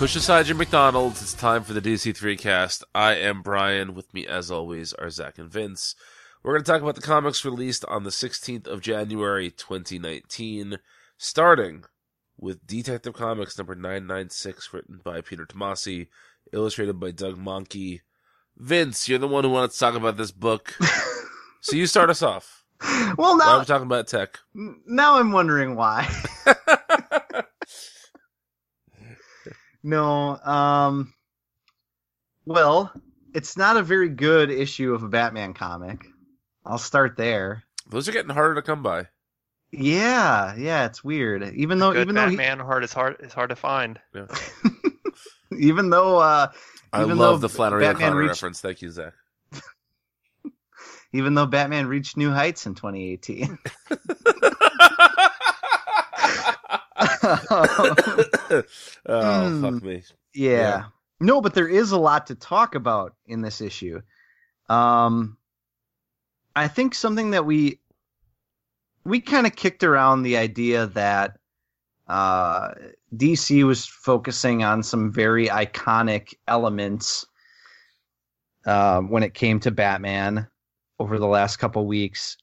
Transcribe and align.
Push 0.00 0.16
aside 0.16 0.46
your 0.46 0.56
McDonald's. 0.56 1.20
It's 1.20 1.34
time 1.34 1.62
for 1.62 1.74
the 1.74 1.80
DC3 1.82 2.38
cast. 2.38 2.82
I 2.94 3.16
am 3.16 3.42
Brian. 3.42 3.92
With 3.92 4.14
me, 4.14 4.26
as 4.26 4.50
always, 4.50 4.94
are 4.94 5.10
Zach 5.10 5.38
and 5.38 5.52
Vince. 5.52 5.94
We're 6.42 6.54
going 6.54 6.64
to 6.64 6.72
talk 6.72 6.80
about 6.80 6.94
the 6.94 7.02
comics 7.02 7.44
released 7.44 7.84
on 7.84 8.04
the 8.04 8.08
16th 8.08 8.66
of 8.66 8.80
January, 8.80 9.50
2019, 9.50 10.78
starting 11.18 11.84
with 12.38 12.66
Detective 12.66 13.12
Comics 13.12 13.58
number 13.58 13.74
996, 13.74 14.72
written 14.72 15.02
by 15.04 15.20
Peter 15.20 15.44
Tomasi, 15.44 16.06
illustrated 16.50 16.98
by 16.98 17.10
Doug 17.10 17.36
Mahnke. 17.36 18.00
Vince, 18.56 19.06
you're 19.06 19.18
the 19.18 19.28
one 19.28 19.44
who 19.44 19.50
wanted 19.50 19.72
to 19.72 19.78
talk 19.78 19.94
about 19.94 20.16
this 20.16 20.30
book. 20.30 20.78
so 21.60 21.76
you 21.76 21.86
start 21.86 22.08
us 22.08 22.22
off. 22.22 22.64
Well, 23.18 23.36
Why 23.36 23.58
I'm 23.58 23.66
talking 23.66 23.86
about 23.86 24.08
Tec? 24.08 24.38
now 24.54 25.18
I'm 25.18 25.32
wondering 25.32 25.76
why. 25.76 26.08
no, 29.82 30.36
um, 30.38 31.14
well, 32.46 32.92
it's 33.34 33.56
not 33.56 33.76
a 33.76 33.82
very 33.82 34.08
good 34.08 34.50
issue 34.50 34.94
of 34.94 35.02
a 35.02 35.08
Batman 35.08 35.54
comic. 35.54 36.06
I'll 36.64 36.78
start 36.78 37.16
there. 37.16 37.64
Those 37.88 38.08
are 38.08 38.12
getting 38.12 38.30
harder 38.34 38.56
to 38.56 38.62
come 38.62 38.82
by. 38.82 39.06
Yeah, 39.72 40.56
yeah, 40.56 40.86
it's 40.86 41.04
weird. 41.04 41.54
Even 41.54 41.78
though, 41.78 41.92
Good 41.92 42.02
even 42.02 42.14
though, 42.16 42.28
he, 42.28 42.36
Batman 42.36 42.58
hard 42.64 42.82
is 42.84 42.92
hard 42.92 43.16
is 43.20 43.32
hard 43.32 43.50
to 43.50 43.56
find. 43.56 44.00
even 45.56 45.90
though, 45.90 46.18
uh, 46.18 46.50
I 46.92 47.02
Even 47.04 47.18
love 47.18 47.40
though 47.40 47.46
the 47.46 47.54
Flannery 47.54 47.84
Batman 47.84 48.08
O'Connor 48.08 48.20
reached- 48.20 48.30
reference. 48.30 48.60
Thank 48.60 48.82
you, 48.82 48.90
Zach. 48.90 49.12
even 51.12 51.34
though 51.34 51.46
Batman 51.46 51.86
reached 51.86 52.16
new 52.16 52.30
heights 52.32 52.66
in 52.66 52.74
2018. 52.74 53.58
oh, 59.06 59.48
Hmm. 59.48 59.62
fuck 59.62 59.82
me. 59.82 60.02
Yeah. 60.34 60.50
Yeah. 60.58 60.84
No, 61.20 61.40
but 61.40 61.54
there 61.54 61.68
is 61.68 61.92
a 61.92 61.98
lot 61.98 62.26
to 62.28 62.34
talk 62.34 62.74
about 62.74 63.14
in 63.26 63.42
this 63.42 63.60
issue. 63.60 64.00
Um 64.68 65.36
I 66.56 66.68
think 66.68 66.94
something 66.94 67.30
that 67.30 67.44
we 67.46 67.80
we 69.04 69.20
kind 69.20 69.46
of 69.46 69.54
kicked 69.56 69.84
around 69.84 70.22
the 70.22 70.36
idea 70.36 70.86
that 70.88 71.38
uh 72.08 72.70
DC 73.16 73.64
was 73.64 73.86
focusing 73.86 74.62
on 74.64 74.82
some 74.82 75.12
very 75.12 75.46
iconic 75.48 76.34
elements 76.48 77.26
uh, 78.66 79.00
when 79.00 79.22
it 79.22 79.32
came 79.34 79.58
to 79.60 79.70
Batman 79.70 80.46
over 80.98 81.18
the 81.18 81.26
last 81.26 81.56
couple 81.56 81.86
weeks 81.86 82.36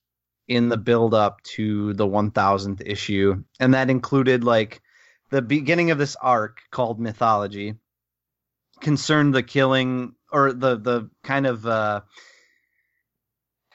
in 0.47 0.69
the 0.69 0.77
build 0.77 1.13
up 1.13 1.41
to 1.43 1.93
the 1.93 2.07
1000th 2.07 2.81
issue 2.85 3.43
and 3.59 3.73
that 3.73 3.89
included 3.89 4.43
like 4.43 4.81
the 5.29 5.41
beginning 5.41 5.91
of 5.91 5.97
this 5.97 6.15
arc 6.21 6.61
called 6.71 6.99
mythology 6.99 7.75
concerned 8.79 9.33
the 9.33 9.43
killing 9.43 10.13
or 10.31 10.53
the 10.53 10.77
the 10.77 11.09
kind 11.23 11.45
of 11.47 11.65
uh 11.65 12.01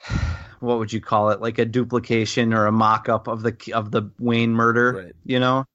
what 0.59 0.79
would 0.79 0.93
you 0.93 1.01
call 1.01 1.29
it 1.29 1.41
like 1.41 1.59
a 1.59 1.65
duplication 1.65 2.53
or 2.53 2.65
a 2.65 2.71
mock-up 2.71 3.27
of 3.27 3.43
the 3.43 3.55
of 3.73 3.91
the 3.91 4.09
Wayne 4.19 4.53
murder 4.53 5.03
Right. 5.05 5.13
you 5.25 5.39
know 5.39 5.65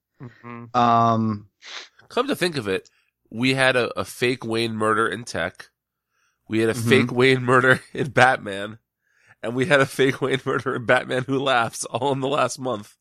hmm 0.43 0.65
um 0.73 1.45
Come 2.09 2.27
to 2.27 2.35
think 2.35 2.57
of 2.57 2.67
it, 2.67 2.89
we 3.29 3.53
had 3.53 3.75
a, 3.75 3.97
a 3.99 4.03
fake 4.03 4.43
Wayne 4.43 4.75
murder 4.75 5.07
in 5.07 5.23
Tec. 5.25 5.69
We 6.47 6.57
had 6.59 6.69
a 6.69 6.73
Mhm. 6.73 6.89
fake 6.89 7.11
Wayne 7.11 7.43
murder 7.43 7.81
in 7.93 8.09
Batman. 8.09 8.79
And 9.41 9.55
we 9.55 9.65
had 9.65 9.79
a 9.81 9.85
fake 9.85 10.21
Wayne 10.21 10.41
murder 10.45 10.75
in 10.75 10.85
Batman 10.85 11.23
Who 11.25 11.39
Laughs 11.39 11.85
all 11.85 12.11
in 12.11 12.19
the 12.19 12.27
last 12.27 12.59
month. 12.59 12.95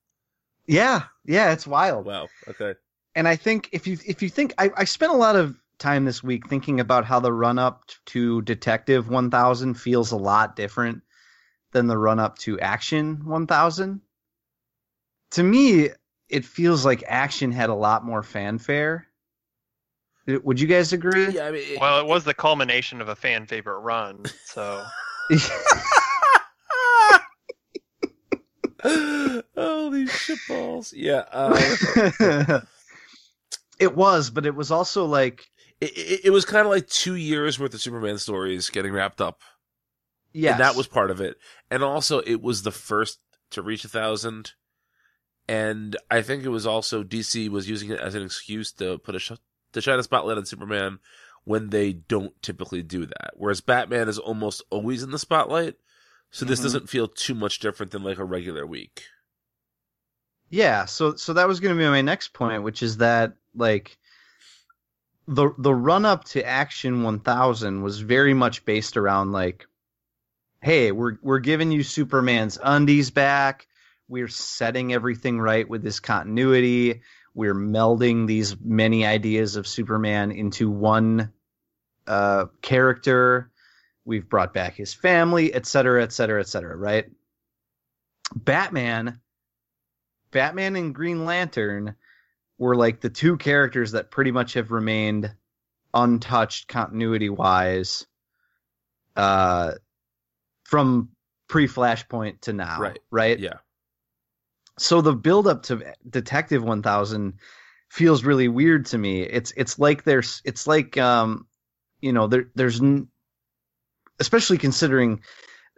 yeah 0.67 1.05
yeah 1.25 1.53
it's 1.53 1.67
wild 1.67 2.05
Wow. 2.07 2.29
Okay. 2.49 2.75
and 3.15 3.27
I 3.27 3.37
think 3.37 3.69
if 3.73 3.87
you 3.87 3.97
if 4.07 4.23
you 4.23 4.29
think 4.29 4.55
I, 4.59 4.71
I 4.77 4.85
spent 4.85 5.13
a 5.13 5.17
lot 5.17 5.35
of 5.37 5.57
time 5.79 6.05
this 6.05 6.23
week 6.23 6.49
thinking 6.49 6.81
about 6.81 7.05
how 7.05 7.21
the 7.21 7.33
run 7.33 7.59
up 7.59 7.85
to 8.07 8.43
Detective 8.43 9.09
1000 9.09 9.75
feels 9.75 10.13
a 10.13 10.17
lot 10.17 10.57
different 10.57 11.03
than 11.73 11.87
the 11.87 11.97
run 11.99 12.19
up 12.19 12.37
to 12.39 12.59
Action 12.61 13.25
1000. 13.25 14.01
To 15.33 15.43
me, 15.43 15.91
it 16.29 16.45
feels 16.45 16.85
like 16.85 17.05
Action 17.07 17.53
had 17.53 17.71
a 17.71 17.75
lot 17.75 18.05
more 18.05 18.23
fanfare. 18.23 19.07
Uh, 20.29 20.39
would 20.43 20.59
you 20.61 20.67
guys 20.67 20.93
agree? 20.93 21.29
Yeah, 21.31 21.47
I 21.47 21.51
mean, 21.53 21.63
it- 21.75 21.81
Well, 21.81 22.01
it 22.01 22.07
was 22.07 22.25
the 22.25 22.35
culmination 22.35 23.01
of 23.01 23.09
a 23.09 23.17
fan 23.17 23.47
favorite 23.47 23.79
run. 23.81 24.25
So 24.45 24.85
oh, 29.57 29.91
these 29.91 30.11
shitballs. 30.11 30.93
Yeah. 30.95 31.25
Uh, 31.33 32.61
it 33.79 33.95
was, 33.95 34.31
but 34.31 34.47
it 34.47 34.55
was 34.55 34.71
also 34.71 35.05
like 35.05 35.49
it, 35.81 35.97
it, 35.97 36.21
it 36.27 36.31
was 36.31 36.45
kind 36.45 36.67
of 36.67 36.71
like 36.71 36.89
two 36.89 37.15
years 37.15 37.59
worth 37.59 37.75
of 37.75 37.81
Superman 37.81 38.19
stories 38.19 38.71
getting 38.71 38.93
wrapped 38.93 39.21
up. 39.21 39.41
Yeah, 40.33 40.53
And 40.53 40.61
that 40.61 40.77
was 40.77 40.87
part 40.87 41.11
of 41.11 41.21
it. 41.21 41.37
And 41.71 41.83
also, 41.83 42.21
it 42.21 42.43
was 42.43 42.63
the 42.63 42.71
first 42.71 43.19
to 43.51 43.63
reach 43.63 43.85
a 43.85 43.89
thousand. 43.89 44.53
And 45.49 45.97
I 46.11 46.21
think 46.21 46.45
it 46.45 46.51
was 46.51 46.67
also 46.67 47.03
DC 47.03 47.49
was 47.49 47.69
using 47.69 47.91
it 47.91 48.01
as 48.01 48.15
an 48.15 48.23
excuse 48.23 48.71
to 48.73 48.99
put 48.99 49.15
a 49.15 49.19
sh- 49.19 49.33
to 49.73 49.81
shine 49.81 49.99
a 49.99 50.03
spotlight 50.03 50.37
on 50.37 50.45
Superman 50.45 50.99
when 51.45 51.71
they 51.71 51.95
don't 51.95 52.41
typically 52.43 52.83
do 52.83 53.07
that. 53.07 53.33
Whereas 53.35 53.63
Batman 53.63 54.09
is 54.09 54.19
almost 54.19 54.63
always 54.71 55.03
in 55.03 55.11
the 55.11 55.19
spotlight. 55.19 55.77
So 56.31 56.45
this 56.45 56.61
Mhm. 56.61 56.65
doesn't 56.65 56.91
feel 56.91 57.09
too 57.09 57.35
much 57.35 57.59
different 57.59 57.93
than 57.93 58.03
like 58.03 58.19
a 58.19 58.25
regular 58.25 58.67
week. 58.67 59.05
Yeah, 60.51 60.87
so 60.87 61.17
so 61.17 61.35
that 61.35 61.49
was 61.49 61.61
going 61.61 61.77
to 61.77 61.83
be 61.83 61.89
my 61.89 62.01
next 62.01 62.33
point, 62.33 62.63
which 62.63 62.83
is 62.83 62.99
that 62.99 63.35
like 63.55 63.99
the 65.27 65.51
the 65.59 65.75
run 65.75 66.05
up 66.05 66.25
to 66.25 66.45
Action 66.47 67.03
1000 67.03 67.83
was 67.83 68.01
very 68.01 68.35
much 68.35 68.65
based 68.65 68.97
around 68.97 69.33
like 69.33 69.67
hey, 70.61 70.91
we're 70.91 71.19
we're 71.23 71.39
giving 71.39 71.71
you 71.71 71.83
Superman's 71.83 72.59
undies 72.63 73.11
back. 73.11 73.67
We're 74.09 74.29
setting 74.29 74.93
everything 74.93 75.39
right 75.39 75.69
with 75.69 75.83
this 75.83 76.01
continuity. 76.01 77.03
We're 77.35 77.55
melding 77.55 78.27
these 78.27 78.57
many 78.61 79.07
ideas 79.07 79.57
of 79.57 79.69
Superman 79.69 80.33
into 80.33 80.71
one 80.71 81.33
uh, 82.07 82.47
character. 82.63 83.51
We've 84.09 84.27
brought 84.27 84.55
back 84.55 84.75
his 84.75 84.95
family, 84.95 85.53
et 85.53 85.67
cetera, 85.67 86.03
et 86.03 86.13
cetera, 86.13 86.41
et 86.41 86.49
cetera, 86.49 86.75
right? 86.75 87.05
Batman 88.35 89.21
Batman 90.31 90.77
and 90.77 90.95
Green 90.95 91.27
Lantern 91.27 91.95
were 92.57 92.75
like 92.75 93.03
the 93.03 93.11
two 93.11 93.37
characters 93.37 93.93
that 93.93 94.11
pretty 94.11 94.31
much 94.31 94.55
have 94.55 94.71
remained 94.71 95.35
untouched 95.93 96.69
continuity 96.69 97.29
wise 97.29 98.07
uh 99.15 99.73
from 100.65 101.11
pre 101.47 101.69
Flashpoint 101.69 102.41
to 102.41 102.55
now. 102.55 102.81
Right. 102.81 102.99
Right? 103.11 103.39
Yeah. 103.39 103.59
So 104.79 105.03
the 105.03 105.15
build 105.15 105.47
up 105.47 105.65
to 105.65 105.83
Detective 106.09 106.65
1000 106.65 107.35
feels 107.91 108.25
really 108.25 108.49
weird 108.49 108.87
to 108.87 108.97
me. 108.97 109.21
It's 109.21 109.53
it's 109.55 109.79
like 109.79 110.05
there's 110.05 110.41
it's 110.47 110.67
like 110.67 110.97
um 110.97 111.47
you 112.01 112.15
know 112.15 112.27
there 112.27 112.49
there's 112.55 112.81
n- 112.81 113.09
especially 114.21 114.59
considering 114.59 115.21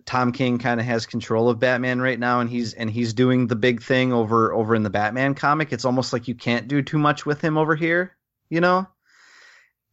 Tom 0.06 0.32
King 0.32 0.58
kind 0.58 0.80
of 0.80 0.86
has 0.86 1.06
control 1.06 1.48
of 1.48 1.58
Batman 1.58 2.00
right 2.00 2.18
now, 2.18 2.40
and 2.40 2.48
he's 2.48 2.74
and 2.74 2.90
he's 2.90 3.14
doing 3.14 3.46
the 3.46 3.56
big 3.56 3.82
thing 3.82 4.12
over 4.12 4.52
over 4.52 4.74
in 4.74 4.82
the 4.82 4.90
Batman 4.90 5.34
comic. 5.34 5.72
It's 5.72 5.84
almost 5.84 6.12
like 6.12 6.28
you 6.28 6.34
can't 6.34 6.68
do 6.68 6.82
too 6.82 6.98
much 6.98 7.26
with 7.26 7.40
him 7.40 7.58
over 7.58 7.76
here, 7.76 8.16
you 8.48 8.60
know. 8.60 8.86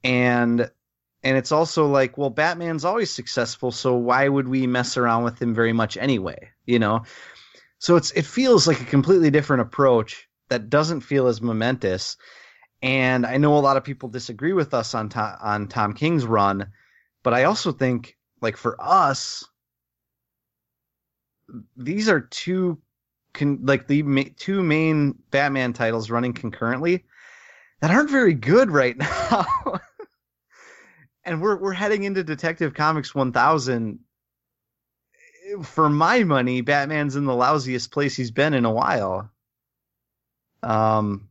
And 0.04 0.70
and 1.24 1.38
it's 1.38 1.52
also 1.52 1.88
like, 1.88 2.18
well, 2.18 2.30
Batman's 2.30 2.86
always 2.86 3.12
successful, 3.12 3.72
so 3.72 3.96
why 3.96 4.28
would 4.28 4.48
we 4.48 4.68
mess 4.68 4.98
around 4.98 5.24
with 5.24 5.42
him 5.42 5.54
very 5.54 5.74
much 5.74 5.98
anyway, 5.98 6.50
you 6.66 6.80
know? 6.80 7.04
So 7.80 7.96
it's 7.96 8.12
it 8.12 8.26
feels 8.26 8.68
like 8.68 8.82
a 8.82 8.86
completely 8.86 9.30
different 9.30 9.64
approach 9.64 10.28
that 10.50 10.70
doesn't 10.70 11.02
feel 11.02 11.28
as 11.28 11.42
momentous. 11.42 12.18
And 12.82 13.26
I 13.26 13.38
know 13.38 13.58
a 13.58 13.60
lot 13.60 13.78
of 13.78 13.84
people 13.84 14.10
disagree 14.10 14.54
with 14.54 14.74
us 14.74 14.96
on 14.96 15.12
on 15.14 15.68
Tom 15.68 15.94
King's 15.94 16.26
run, 16.26 16.72
but 17.24 17.34
I 17.34 17.44
also 17.44 17.72
think 17.72 18.16
like 18.42 18.58
for 18.58 18.76
us 18.80 19.44
these 21.76 22.10
are 22.10 22.22
two 22.22 22.78
con- 23.34 23.60
like 23.64 23.88
the 23.88 24.04
ma- 24.04 24.24
two 24.38 24.64
main 24.64 25.16
Batman 25.32 25.74
titles 25.74 26.10
running 26.10 26.34
concurrently 26.34 27.06
that 27.80 27.92
aren't 27.92 28.10
very 28.10 28.34
good 28.34 28.72
right 28.72 28.98
now. 29.22 29.46
and 31.24 31.42
we're 31.42 31.58
we're 31.58 31.74
heading 31.74 32.04
into 32.04 32.24
Detective 32.24 32.74
Comics 32.74 33.14
1000 33.14 34.00
for 35.64 35.88
my 35.88 36.24
money, 36.24 36.60
Batman's 36.62 37.16
in 37.16 37.26
the 37.26 37.32
lousiest 37.32 37.92
place 37.92 38.16
he's 38.16 38.32
been 38.32 38.54
in 38.54 38.66
a 38.66 38.72
while. 38.72 39.30
Um 40.64 41.30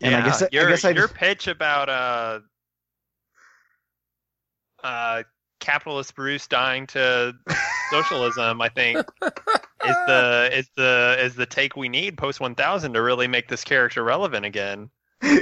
and 0.00 0.14
I 0.14 0.24
guess 0.24 0.42
I, 0.42 0.48
your 0.52 0.68
I 0.68 0.70
guess 0.70 0.84
I 0.84 0.90
your 0.90 1.08
pitch 1.08 1.48
about 1.48 1.88
uh 1.88 2.40
uh 4.84 5.22
capitalist 5.60 6.14
Bruce 6.14 6.46
dying 6.46 6.86
to 6.88 7.34
socialism, 7.90 8.60
I 8.60 8.68
think 8.68 8.98
is 8.98 9.04
the 10.06 10.50
is 10.52 10.70
the 10.76 11.16
is 11.20 11.34
the 11.34 11.46
take 11.46 11.76
we 11.76 11.88
need 11.88 12.16
post 12.18 12.40
1000 12.40 12.92
to 12.94 13.02
really 13.02 13.26
make 13.28 13.48
this 13.48 13.64
character 13.64 14.02
relevant 14.04 14.44
again. 14.46 14.90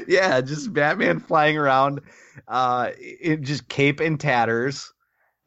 yeah, 0.09 0.41
just 0.41 0.73
Batman 0.73 1.21
flying 1.21 1.59
around, 1.59 2.01
uh, 2.49 2.91
in 3.21 3.45
just 3.45 3.69
cape 3.69 4.01
and 4.01 4.19
tatters, 4.19 4.93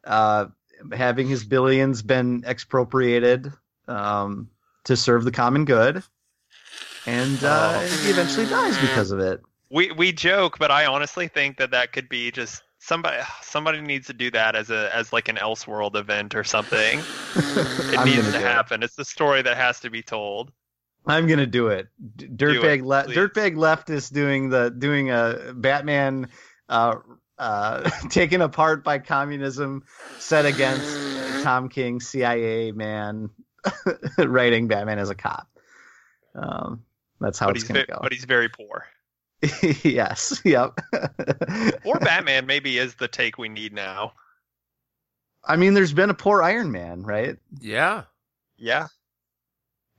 uh, 0.04 0.46
having 0.92 1.28
his 1.28 1.44
billions 1.44 2.00
been 2.02 2.44
expropriated, 2.46 3.52
um, 3.88 4.48
to 4.84 4.96
serve 4.96 5.24
the 5.24 5.32
common 5.32 5.64
good, 5.64 6.02
and 7.06 7.42
uh, 7.42 7.72
Oh. 7.74 8.02
he 8.04 8.10
eventually 8.10 8.46
dies 8.46 8.78
because 8.78 9.10
of 9.10 9.18
it. 9.18 9.40
We 9.72 9.90
we 9.92 10.12
joke, 10.12 10.58
but 10.58 10.70
I 10.70 10.86
honestly 10.86 11.26
think 11.28 11.56
that 11.58 11.70
that 11.72 11.92
could 11.92 12.08
be 12.08 12.30
just 12.30 12.62
somebody 12.80 13.22
somebody 13.42 13.80
needs 13.80 14.08
to 14.08 14.12
do 14.12 14.30
that 14.32 14.56
as 14.56 14.70
a 14.70 14.94
as 14.94 15.12
like 15.12 15.28
an 15.28 15.36
Elseworld 15.36 15.94
event 15.96 16.34
or 16.34 16.42
something. 16.44 16.98
It 17.36 18.04
needs 18.04 18.16
gonna 18.18 18.22
to 18.22 18.30
do 18.32 18.36
it. 18.38 18.42
happen. 18.42 18.82
It's 18.82 18.96
the 18.96 19.04
story 19.04 19.42
that 19.42 19.56
has 19.56 19.78
to 19.80 19.90
be 19.90 20.02
told. 20.02 20.50
I'm 21.06 21.26
gonna 21.28 21.46
do 21.46 21.68
it. 21.68 21.88
D- 22.16 22.26
Dirtbag, 22.26 22.78
it, 22.78 22.84
le- 22.84 23.04
please. 23.04 23.16
Dirtbag 23.16 23.54
leftist 23.56 24.12
doing 24.12 24.48
the 24.50 24.70
doing 24.70 25.10
a 25.10 25.52
Batman, 25.54 26.28
uh, 26.68 26.96
uh, 27.38 27.88
taken 28.10 28.42
apart 28.42 28.82
by 28.84 28.98
communism, 28.98 29.84
set 30.18 30.44
against 30.44 31.42
Tom 31.44 31.68
King, 31.68 32.00
CIA 32.00 32.72
man, 32.72 33.30
writing 34.18 34.68
Batman 34.68 34.98
as 34.98 35.10
a 35.10 35.14
cop. 35.14 35.48
Um, 36.34 36.82
that's 37.20 37.38
how 37.38 37.46
but 37.46 37.56
it's 37.56 37.62
he's 37.64 37.68
gonna 37.68 37.80
ve- 37.86 37.92
go. 37.92 37.98
but 38.02 38.12
he's 38.12 38.24
very 38.24 38.48
poor. 38.48 38.86
yes. 39.82 40.40
Yep. 40.44 40.80
Or 41.84 41.98
Batman 41.98 42.46
maybe 42.46 42.78
is 42.78 42.94
the 42.94 43.08
take 43.08 43.38
we 43.38 43.48
need 43.48 43.72
now. 43.72 44.12
I 45.44 45.56
mean, 45.56 45.74
there's 45.74 45.92
been 45.92 46.10
a 46.10 46.14
poor 46.14 46.42
Iron 46.42 46.70
Man, 46.70 47.02
right? 47.02 47.38
Yeah. 47.60 48.04
Yeah, 48.60 48.88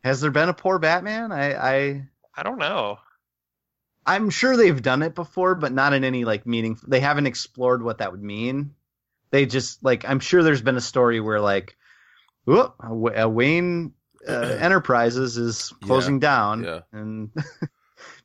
Has 0.04 0.22
there 0.22 0.30
been 0.30 0.48
a 0.48 0.54
poor 0.54 0.78
Batman? 0.78 1.32
I, 1.32 1.54
I 1.56 2.08
I 2.36 2.44
don't 2.44 2.60
know. 2.60 3.00
I'm 4.06 4.30
sure 4.30 4.56
they've 4.56 4.82
done 4.82 5.02
it 5.02 5.16
before, 5.16 5.56
but 5.56 5.72
not 5.72 5.94
in 5.94 6.04
any 6.04 6.26
like 6.26 6.46
meaning. 6.46 6.80
They 6.88 7.00
haven't 7.00 7.26
explored 7.26 7.84
what 7.84 7.98
that 7.98 8.12
would 8.12 8.22
mean. 8.22 8.76
They 9.32 9.48
just 9.48 9.84
like 9.84 10.08
I'm 10.08 10.20
sure 10.20 10.44
there's 10.44 10.62
been 10.62 10.78
a 10.78 10.82
story 10.82 11.20
where 11.20 11.42
like, 11.42 11.76
whoop, 12.46 12.76
uh, 12.80 13.28
Wayne 13.28 13.94
uh, 14.28 14.32
Enterprises 14.60 15.38
is 15.38 15.74
closing 15.84 16.20
down, 16.20 16.64
yeah. 16.64 16.80
and 16.92 17.32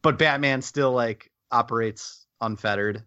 but 0.06 0.18
Batman 0.18 0.62
still 0.62 0.92
like 0.92 1.32
operates 1.50 2.28
unfettered. 2.40 3.02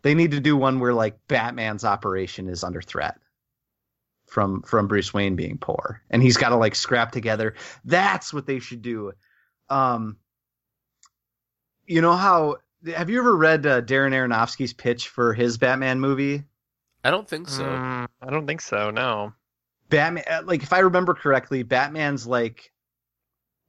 They 0.00 0.14
need 0.14 0.30
to 0.30 0.40
do 0.40 0.56
one 0.56 0.80
where 0.80 0.94
like 0.94 1.18
Batman's 1.28 1.84
operation 1.84 2.48
is 2.48 2.64
under 2.64 2.80
threat 2.80 3.18
from 4.24 4.62
from 4.62 4.88
Bruce 4.88 5.12
Wayne 5.12 5.36
being 5.36 5.58
poor, 5.58 6.00
and 6.08 6.22
he's 6.22 6.38
got 6.38 6.48
to 6.48 6.56
like 6.56 6.74
scrap 6.74 7.12
together. 7.12 7.52
That's 7.84 8.32
what 8.32 8.46
they 8.46 8.60
should 8.60 8.80
do. 8.80 9.12
Um, 9.68 10.16
you 11.86 12.00
know 12.00 12.14
how 12.14 12.56
have 12.86 13.10
you 13.10 13.18
ever 13.18 13.36
read 13.36 13.66
uh, 13.66 13.82
Darren 13.82 14.14
Aronofsky's 14.14 14.72
pitch 14.72 15.08
for 15.08 15.34
his 15.34 15.58
Batman 15.58 16.00
movie? 16.00 16.44
I 17.04 17.10
don't 17.10 17.28
think 17.28 17.46
so. 17.46 17.62
Mm, 17.62 18.06
I 18.22 18.30
don't 18.30 18.46
think 18.46 18.62
so. 18.62 18.90
No. 18.90 19.34
Batman, 19.90 20.24
uh, 20.30 20.44
like 20.46 20.62
if 20.62 20.72
I 20.72 20.78
remember 20.78 21.12
correctly, 21.12 21.62
Batman's 21.62 22.26
like 22.26 22.72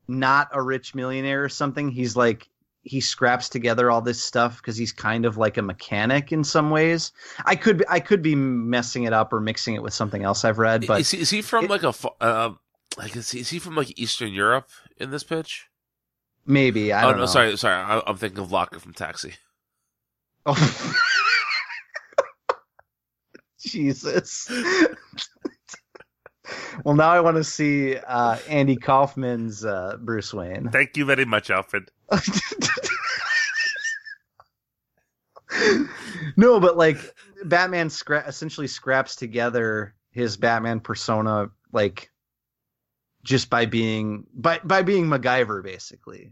not 0.07 0.49
a 0.53 0.61
rich 0.61 0.95
millionaire 0.95 1.43
or 1.43 1.49
something. 1.49 1.89
He's 1.89 2.15
like 2.15 2.47
he 2.83 3.01
scraps 3.01 3.49
together 3.49 3.89
all 3.89 4.01
this 4.01 4.21
stuff 4.21 4.57
because 4.57 4.77
he's 4.77 4.91
kind 4.91 5.25
of 5.25 5.37
like 5.37 5.57
a 5.57 5.61
mechanic 5.61 6.31
in 6.31 6.43
some 6.43 6.69
ways. 6.69 7.11
I 7.43 7.55
could 7.55 7.79
be, 7.79 7.85
I 7.89 7.99
could 7.99 8.21
be 8.21 8.35
messing 8.35 9.05
it 9.05 9.13
up 9.13 9.33
or 9.33 9.39
mixing 9.41 9.73
it 9.73 9.81
with 9.81 9.93
something 9.93 10.23
else 10.23 10.45
I've 10.45 10.59
read, 10.59 10.85
but 10.85 11.01
is, 11.01 11.09
he, 11.11 11.19
is 11.19 11.29
he 11.31 11.41
from 11.41 11.65
it- 11.65 11.69
like 11.71 11.83
a 11.83 11.93
um 12.21 12.59
like 12.97 13.15
is 13.15 13.31
he, 13.31 13.39
is 13.39 13.49
he 13.49 13.59
from 13.59 13.75
like 13.75 13.97
Eastern 13.99 14.33
Europe 14.33 14.69
in 14.97 15.09
this 15.11 15.23
pitch? 15.23 15.67
maybe 16.47 16.93
I 16.93 17.03
oh 17.03 17.07
don't 17.07 17.15
no, 17.17 17.23
know. 17.23 17.25
sorry, 17.25 17.57
sorry. 17.57 17.75
I, 17.75 18.03
I'm 18.05 18.17
thinking 18.17 18.37
of 18.39 18.49
Latka 18.49 18.79
from 18.79 18.93
Taxi. 18.93 19.33
Oh. 20.47 20.93
Jesus. 23.59 24.47
well, 26.83 26.95
now 26.95 27.09
I 27.09 27.19
want 27.21 27.37
to 27.37 27.43
see 27.43 27.97
uh, 27.97 28.37
Andy 28.47 28.75
Kaufman's 28.75 29.63
uh, 29.65 29.97
Bruce 29.99 30.33
Wayne. 30.33 30.69
Thank 30.69 30.97
you 30.97 31.05
very 31.05 31.25
much, 31.25 31.49
Alfred. 31.49 31.89
no, 36.37 36.59
but 36.59 36.77
like 36.77 36.97
Batman 37.43 37.89
scra- 37.89 38.27
essentially 38.27 38.67
scraps 38.67 39.15
together 39.15 39.95
his 40.11 40.37
Batman 40.37 40.79
persona 40.79 41.49
like 41.71 42.11
just 43.23 43.49
by 43.49 43.65
being 43.65 44.25
by 44.33 44.59
by 44.63 44.81
being 44.81 45.07
MacGyver 45.07 45.63
basically. 45.63 46.31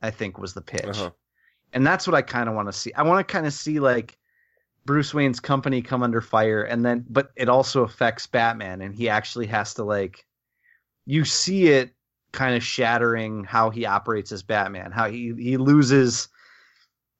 I 0.00 0.10
think 0.10 0.38
was 0.38 0.52
the 0.52 0.62
pitch. 0.62 0.84
Uh-huh. 0.84 1.10
And 1.72 1.86
that's 1.86 2.06
what 2.06 2.14
I 2.14 2.22
kind 2.22 2.48
of 2.48 2.54
want 2.54 2.68
to 2.68 2.72
see. 2.72 2.92
I 2.92 3.02
want 3.02 3.26
to 3.26 3.32
kind 3.32 3.46
of 3.46 3.52
see 3.52 3.80
like 3.80 4.18
Bruce 4.84 5.14
Wayne's 5.14 5.40
company 5.40 5.82
come 5.82 6.02
under 6.02 6.20
fire 6.20 6.62
and 6.62 6.84
then 6.84 7.04
but 7.08 7.30
it 7.36 7.48
also 7.48 7.82
affects 7.84 8.26
Batman 8.26 8.80
and 8.80 8.94
he 8.94 9.08
actually 9.08 9.46
has 9.46 9.74
to 9.74 9.84
like 9.84 10.26
you 11.06 11.24
see 11.24 11.68
it 11.68 11.94
kind 12.32 12.56
of 12.56 12.62
shattering 12.62 13.44
how 13.44 13.70
he 13.70 13.84
operates 13.86 14.32
as 14.32 14.42
Batman, 14.42 14.90
how 14.92 15.08
he 15.10 15.32
he 15.36 15.56
loses 15.56 16.28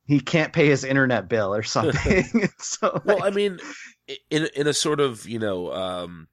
he 0.07 0.21
can't 0.21 0.53
pay 0.53 0.67
his 0.67 0.85
internet 0.85 1.29
bill 1.29 1.55
or 1.55 1.63
something. 1.63 2.49
so 2.59 3.01
Well, 3.05 3.23
I 3.23 3.31
mean, 3.31 3.61
in 4.31 4.49
in 4.57 4.67
a 4.67 4.75
sort 4.75 5.01
of 5.01 5.29
you 5.29 5.39
know, 5.39 5.73
um, 5.73 6.29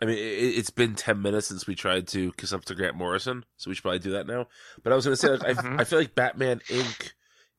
I 0.00 0.04
mean, 0.06 0.16
it, 0.16 0.20
it's 0.20 0.70
been 0.70 0.94
ten 0.94 1.20
minutes 1.22 1.48
since 1.48 1.66
we 1.66 1.74
tried 1.74 2.06
to 2.08 2.32
kiss 2.32 2.52
up 2.52 2.64
to 2.66 2.74
Grant 2.74 2.96
Morrison, 2.96 3.44
so 3.56 3.70
we 3.70 3.74
should 3.74 3.82
probably 3.82 3.98
do 3.98 4.12
that 4.12 4.26
now. 4.26 4.46
But 4.82 4.92
I 4.92 4.96
was 4.96 5.04
going 5.04 5.12
to 5.12 5.20
say, 5.20 5.28
like, 5.30 5.44
I, 5.44 5.52
Mhm. 5.54 5.76
I 5.80 5.84
feel 5.84 5.98
like 5.98 6.14
Batman 6.14 6.60
Inc. 6.70 7.12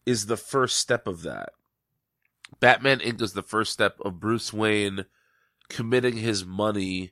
is 0.05 0.25
the 0.25 0.37
first 0.37 0.77
step 0.79 1.07
of 1.07 1.23
that. 1.23 1.49
Batman 2.59 2.99
Inc. 2.99 3.21
is 3.21 3.33
the 3.33 3.43
first 3.43 3.71
step 3.73 3.97
of 4.03 4.19
Bruce 4.19 4.51
Wayne 4.53 5.05
committing 5.69 6.17
his 6.17 6.45
money 6.45 7.11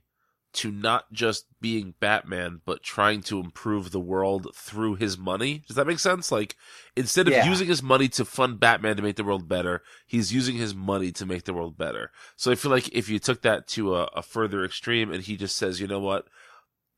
to 0.54 0.70
not 0.72 1.12
just 1.12 1.44
being 1.60 1.94
Batman, 2.00 2.60
but 2.64 2.82
trying 2.82 3.20
to 3.22 3.38
improve 3.38 3.90
the 3.90 4.00
world 4.00 4.48
through 4.54 4.94
his 4.96 5.18
money. 5.18 5.62
Does 5.66 5.76
that 5.76 5.86
make 5.86 5.98
sense? 5.98 6.32
Like, 6.32 6.56
instead 6.96 7.28
of 7.28 7.34
Yeah. 7.34 7.46
using 7.48 7.68
his 7.68 7.82
money 7.82 8.08
to 8.08 8.24
fund 8.24 8.58
Batman 8.58 8.96
to 8.96 9.02
make 9.02 9.16
the 9.16 9.24
world 9.24 9.46
better, 9.46 9.82
he's 10.06 10.32
using 10.32 10.56
his 10.56 10.74
money 10.74 11.12
to 11.12 11.26
make 11.26 11.44
the 11.44 11.52
world 11.52 11.76
better. 11.76 12.10
So 12.34 12.50
I 12.50 12.54
feel 12.54 12.70
like 12.70 12.88
if 12.88 13.08
you 13.08 13.18
took 13.18 13.42
that 13.42 13.68
to 13.68 13.94
a, 13.94 14.04
a 14.16 14.22
further 14.22 14.64
extreme 14.64 15.12
and 15.12 15.22
he 15.22 15.36
just 15.36 15.54
says, 15.54 15.80
you 15.80 15.86
know 15.86 16.00
what? 16.00 16.26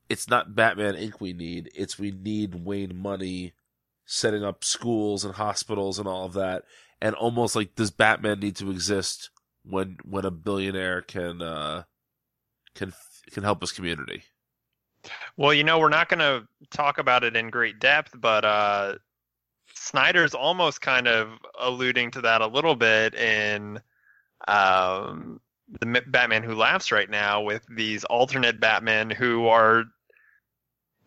It's 0.09 0.29
not 0.29 0.55
Batman 0.55 0.95
Inc. 0.95 1.19
we 1.19 1.33
need. 1.33 1.69
It's 1.75 1.99
we 1.99 2.11
need 2.11 2.65
Wayne 2.65 2.95
money 2.95 3.53
setting 4.05 4.43
up 4.43 4.63
schools 4.63 5.23
and 5.23 5.35
hospitals 5.35 5.99
and 5.99 6.07
all 6.07 6.25
of 6.25 6.33
that. 6.33 6.63
And 7.01 7.15
almost 7.15 7.55
like, 7.55 7.75
does 7.75 7.91
Batman 7.91 8.39
need 8.39 8.55
to 8.57 8.69
exist 8.69 9.31
when, 9.63 9.97
when 10.03 10.25
a 10.25 10.31
billionaire 10.31 11.01
can, 11.01 11.41
uh, 11.41 11.83
can, 12.75 12.93
can 13.31 13.43
help 13.43 13.61
his 13.61 13.71
community? 13.71 14.23
Well, 15.35 15.53
you 15.53 15.63
know, 15.63 15.79
we're 15.79 15.89
not 15.89 16.09
going 16.09 16.19
to 16.19 16.47
talk 16.69 16.99
about 16.99 17.23
it 17.23 17.35
in 17.35 17.49
great 17.49 17.79
depth, 17.79 18.13
but 18.19 18.45
uh, 18.45 18.95
Snyder's 19.73 20.35
almost 20.35 20.81
kind 20.81 21.07
of 21.07 21.29
alluding 21.59 22.11
to 22.11 22.21
that 22.21 22.41
a 22.41 22.47
little 22.47 22.75
bit 22.75 23.15
in 23.15 23.79
um, 24.47 25.41
the 25.79 26.03
Batman 26.07 26.43
Who 26.43 26.55
Laughs 26.55 26.91
right 26.91 27.09
now 27.09 27.41
with 27.41 27.65
these 27.75 28.03
alternate 28.05 28.59
Batmen 28.59 29.09
who 29.09 29.47
are 29.47 29.85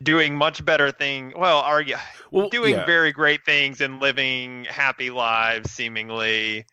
doing 0.03 0.37
much 0.37 0.65
better 0.65 0.91
thing. 0.93 1.33
Well, 1.37 1.59
argue 1.61 1.97
Well, 2.31 2.49
doing 2.49 2.75
yeah. 2.75 2.87
very 2.87 3.13
great 3.13 3.45
things 3.45 3.81
and 3.81 4.01
living 4.01 4.65
happy 4.65 5.11
lives, 5.11 5.71
seemingly 5.71 6.67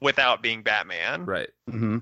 without 0.00 0.42
being 0.42 0.62
Batman. 0.62 1.24
right. 1.26 1.48
mm-hmm. 1.68 1.98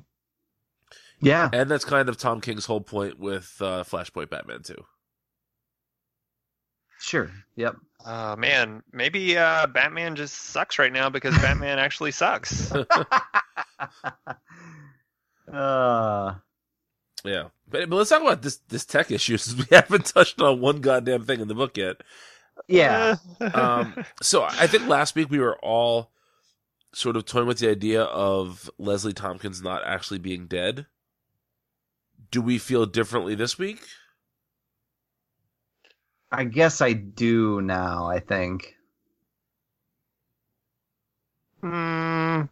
yeah, 1.20 1.48
And 1.52 1.70
that's 1.70 1.84
kind 1.84 2.08
of 2.08 2.16
Tom 2.18 2.40
King's 2.40 2.66
whole 2.66 2.80
point 2.82 3.18
with 3.18 3.56
uh, 3.60 3.82
Flashpoint 3.84 4.30
Batman 4.30 4.62
too. 4.62 4.84
sure. 7.00 7.30
Yep. 7.56 7.76
Uh, 8.04 8.36
man, 8.38 8.82
maybe 8.92 9.36
uh, 9.36 9.66
Batman 9.66 10.14
just 10.16 10.34
sucks 10.34 10.78
right 10.78 10.92
now 10.92 11.10
because 11.10 11.36
Batman 11.38 11.78
actually 11.78 12.12
sucks. 12.12 12.72
uh 15.52 16.34
Yeah, 17.26 17.48
but, 17.68 17.90
but 17.90 17.96
let's 17.96 18.10
talk 18.10 18.22
about 18.22 18.42
this 18.42 18.58
this 18.68 18.84
Tec 18.86 19.10
issue 19.10 19.36
since 19.38 19.58
we 19.58 19.76
haven't 19.76 20.06
touched 20.06 20.40
on 20.40 20.60
one 20.60 20.80
goddamn 20.80 21.24
thing 21.24 21.40
in 21.40 21.48
the 21.48 21.54
book 21.54 21.76
yet. 21.76 22.02
yeah. 22.68 23.16
Um, 23.54 24.04
so 24.22 24.44
I 24.44 24.66
think 24.66 24.88
last 24.88 25.14
week 25.14 25.30
we 25.30 25.38
were 25.40 25.58
all 25.58 26.10
sort 26.94 27.16
of 27.16 27.26
toying 27.26 27.46
with 27.46 27.58
the 27.58 27.70
idea 27.70 28.02
of 28.04 28.70
Leslie 28.78 29.12
Tompkins 29.12 29.62
not 29.62 29.82
actually 29.84 30.18
being 30.18 30.46
dead. 30.46 30.86
Do 32.30 32.40
we 32.42 32.58
feel 32.58 32.86
differently 32.86 33.34
this 33.34 33.58
week? 33.58 33.80
I 36.32 36.44
guess 36.44 36.80
I 36.80 36.92
do 36.92 37.60
now, 37.62 38.06
I 38.08 38.20
think. 38.20 38.74
Hmm. 41.62 42.42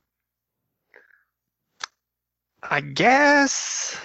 I 2.63 2.81
guess. 2.81 3.97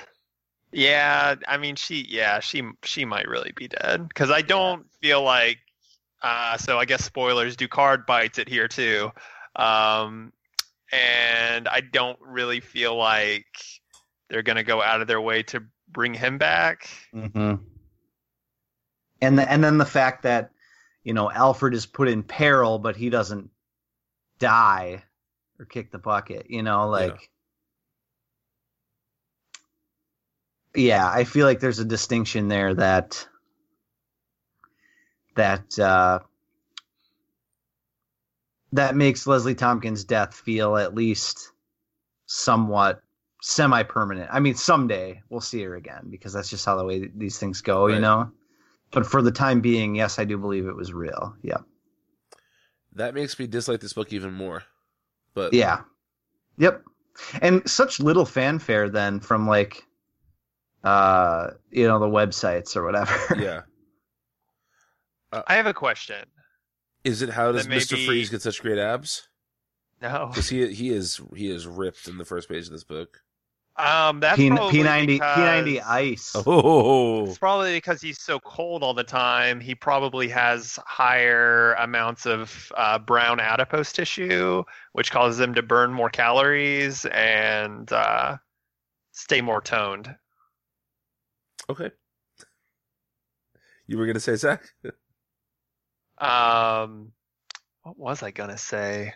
Yeah, 0.71 1.35
I 1.47 1.57
mean 1.57 1.75
she 1.75 2.05
yeah, 2.07 2.39
she 2.39 2.63
she 2.83 3.05
might 3.05 3.27
really 3.27 3.51
be 3.55 3.67
dead 3.67 4.13
cuz 4.13 4.29
I 4.29 4.41
don't 4.41 4.85
feel 5.01 5.23
like 5.23 5.57
uh 6.21 6.57
so 6.57 6.77
I 6.77 6.85
guess 6.85 7.03
spoilers 7.03 7.55
Ducard 7.55 8.05
bites 8.05 8.38
it 8.38 8.47
here 8.47 8.67
too. 8.67 9.11
Um 9.55 10.33
and 10.91 11.67
I 11.67 11.81
don't 11.81 12.19
really 12.21 12.59
feel 12.59 12.95
like 12.95 13.45
they're 14.29 14.43
going 14.43 14.57
to 14.57 14.63
go 14.63 14.81
out 14.81 15.01
of 15.01 15.07
their 15.07 15.21
way 15.21 15.43
to 15.43 15.63
bring 15.88 16.13
him 16.13 16.38
back. 16.38 16.89
Mm-hmm. 17.13 17.55
And 19.21 19.39
the, 19.39 19.51
and 19.51 19.63
then 19.63 19.77
the 19.77 19.85
fact 19.85 20.23
that 20.23 20.51
you 21.03 21.13
know 21.13 21.29
Alfred 21.29 21.73
is 21.73 21.85
put 21.85 22.07
in 22.07 22.23
peril, 22.23 22.79
but 22.79 22.95
he 22.95 23.09
doesn't 23.09 23.49
die 24.39 25.03
or 25.59 25.65
kick 25.65 25.91
the 25.91 25.99
bucket. 25.99 26.49
You 26.49 26.63
know, 26.63 26.88
like 26.88 27.11
yeah, 27.11 27.17
I 30.75 31.23
feel 31.23 31.45
like 31.45 31.59
there's 31.59 31.79
a 31.79 31.85
distinction 31.85 32.47
there 32.47 32.73
that 32.75 33.27
that 35.35 35.77
uh, 35.79 36.19
that 38.73 38.95
makes 38.95 39.25
Leslie 39.25 39.55
Tompkins' 39.55 40.03
death 40.03 40.33
feel 40.35 40.77
at 40.77 40.93
least 40.93 41.51
somewhat 42.27 43.01
semi-permanent. 43.41 44.29
I 44.31 44.39
mean, 44.39 44.55
someday 44.55 45.21
we'll 45.29 45.41
see 45.41 45.63
her 45.63 45.75
again 45.75 46.07
because 46.09 46.33
that's 46.33 46.49
just 46.49 46.65
how 46.65 46.75
the 46.75 46.85
way 46.85 47.09
these 47.15 47.38
things 47.39 47.61
go, 47.61 47.88
Right. 47.88 47.95
you 47.95 48.01
know. 48.01 48.31
But 48.91 49.05
for 49.05 49.21
the 49.21 49.31
time 49.31 49.61
being, 49.61 49.95
yes, 49.95 50.19
I 50.19 50.25
do 50.25 50.38
believe 50.38 50.67
it 50.67 50.75
was 50.75 50.91
real. 50.93 51.35
Yeah, 51.43 51.59
That 52.93 53.13
makes 53.13 53.38
me 53.39 53.47
dislike 53.47 53.79
this 53.81 53.93
book 53.93 54.11
even 54.13 54.33
more. 54.33 54.63
But 55.35 55.53
yeah, 55.53 55.81
yep. 56.57 56.83
And 57.41 57.67
such 57.69 57.99
little 57.99 58.25
fanfare 58.25 58.89
then 58.89 59.19
from 59.19 59.47
like, 59.47 59.85
uh, 60.83 61.51
you 61.71 61.88
know, 61.88 62.00
the 62.00 62.07
websites 62.07 62.75
or 62.75 62.83
whatever. 62.83 63.13
yeah. 63.38 63.62
I 65.31 65.55
have 65.55 65.67
a 65.67 65.74
question. 65.74 66.25
Is 67.03 67.21
it 67.21 67.29
how 67.29 67.51
does 67.51 67.63
Then 67.63 67.75
Mister 67.75 67.95
maybe- 67.95 68.07
Freeze 68.07 68.29
get 68.29 68.41
such 68.41 68.62
great 68.62 68.77
abs? 68.79 69.27
No. 70.01 70.27
Because 70.27 70.50
he 70.50 70.74
he 70.74 70.89
is 70.89 71.19
he 71.36 71.50
is 71.51 71.67
ripped 71.67 72.07
in 72.07 72.17
the 72.17 72.25
first 72.25 72.50
page 72.50 72.65
of 72.65 72.71
this 72.71 72.83
book. 72.83 73.21
Um 73.77 74.19
that's 74.19 74.38
P 74.38 74.50
probably 74.50 74.71
P 74.71 74.83
ninety 74.83 75.19
P 75.19 75.25
ninety 75.25 75.81
ice. 75.81 76.33
Oh, 76.36 77.25
It's 77.27 77.38
probably 77.38 77.74
because 77.75 78.01
he's 78.01 78.19
so 78.21 78.39
cold 78.39 78.81
all 78.83 78.93
the 78.93 79.03
time. 79.03 79.59
He 79.62 79.75
probably 79.75 80.27
has 80.29 80.79
higher 80.86 81.74
amounts 81.74 82.25
of 82.25 82.71
uh, 82.75 83.00
brown 83.00 83.39
adipose 83.39 83.93
tissue, 83.93 84.63
which 84.93 85.12
causes 85.12 85.39
him 85.39 85.53
to 85.55 85.62
burn 85.62 85.93
more 85.93 86.09
calories 86.09 87.05
and 87.05 87.89
uh, 87.93 88.38
stay 89.12 89.39
more 89.41 89.62
toned. 89.62 90.13
Okay. 91.69 91.91
You 93.88 93.97
were 93.97 94.05
gonna 94.05 94.19
say 94.19 94.35
Zach? 94.35 94.61
Um, 96.17 97.11
what 97.83 97.97
was 97.97 98.23
I 98.23 98.31
gonna 98.31 98.57
say? 98.57 99.13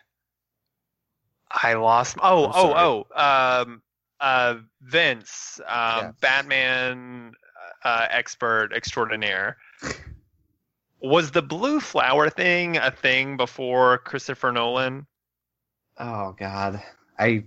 I 1.52 1.74
lost. 1.76 2.18
Oh, 2.22 2.52
oh, 2.54 3.06
oh. 3.16 3.62
Um, 3.62 3.82
uh, 4.20 4.56
Vince, 4.82 5.60
um, 5.68 5.68
Yeah. 5.68 6.12
Batman 6.22 7.34
uh, 7.84 8.08
expert 8.10 8.72
extraordinaire. 8.74 9.58
Was 11.02 11.32
the 11.32 11.42
blue 11.42 11.80
flower 11.82 12.30
thing 12.30 12.78
a 12.78 12.90
thing 12.90 13.36
before 13.38 13.98
Christopher 14.00 14.52
Nolan? 14.52 15.06
Oh 15.98 16.34
God, 16.40 16.82
I 17.20 17.44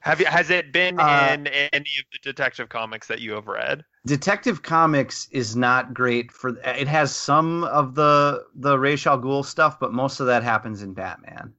Have 0.00 0.20
you, 0.20 0.26
has 0.26 0.50
it 0.50 0.72
been 0.72 0.98
Uh, 0.98 1.36
in 1.36 1.46
any 1.46 1.90
of 2.00 2.06
the 2.12 2.18
detective 2.22 2.68
comics 2.70 3.06
that 3.08 3.20
you 3.20 3.32
have 3.32 3.46
read? 3.46 3.84
Detective 4.06 4.62
Comics 4.62 5.28
is 5.30 5.56
not 5.56 5.92
great 5.94 6.32
for. 6.32 6.50
It 6.64 6.88
has 6.88 7.14
some 7.14 7.64
of 7.64 7.94
the 7.94 8.46
the 8.54 8.78
Ra's 8.78 9.06
al 9.06 9.18
Ghul 9.20 9.44
stuff, 9.44 9.78
but 9.80 9.92
most 9.92 10.20
of 10.20 10.26
that 10.26 10.42
happens 10.42 10.82
in 10.82 10.94
Batman, 10.94 11.52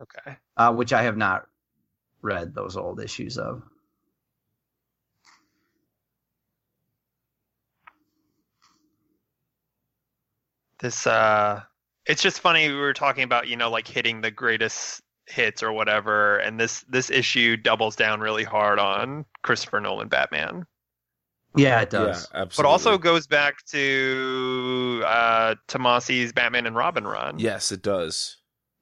Okay. 0.00 0.36
uh, 0.56 0.72
which 0.72 0.92
I 0.92 1.02
have 1.02 1.16
not 1.16 1.46
read 2.22 2.54
those 2.54 2.76
old 2.76 3.00
issues 3.00 3.38
of. 3.38 3.62
This 10.80 11.06
uh 11.06 11.62
it's 12.06 12.22
just 12.22 12.40
funny 12.40 12.68
we 12.68 12.74
were 12.76 12.94
talking 12.94 13.22
about, 13.24 13.48
you 13.48 13.56
know, 13.56 13.70
like 13.70 13.86
hitting 13.86 14.20
the 14.20 14.30
greatest 14.30 15.02
hits 15.26 15.62
or 15.62 15.72
whatever, 15.72 16.38
and 16.38 16.58
this 16.58 16.84
this 16.88 17.10
issue 17.10 17.56
doubles 17.56 17.96
down 17.96 18.20
really 18.20 18.44
hard 18.44 18.78
on 18.78 19.24
Christopher 19.42 19.80
Nolan 19.80 20.08
Batman. 20.08 20.66
Yeah, 21.56 21.80
it 21.80 21.90
does. 21.90 22.28
Yeah, 22.32 22.42
absolutely. 22.42 22.62
But 22.62 22.68
also 22.70 22.98
goes 22.98 23.26
back 23.26 23.64
to 23.66 25.02
uh 25.06 25.54
Tomasi's 25.66 26.32
Batman 26.32 26.66
and 26.66 26.76
Robin 26.76 27.06
run. 27.06 27.38
yes, 27.38 27.72
it 27.72 27.82
does. 27.82 28.36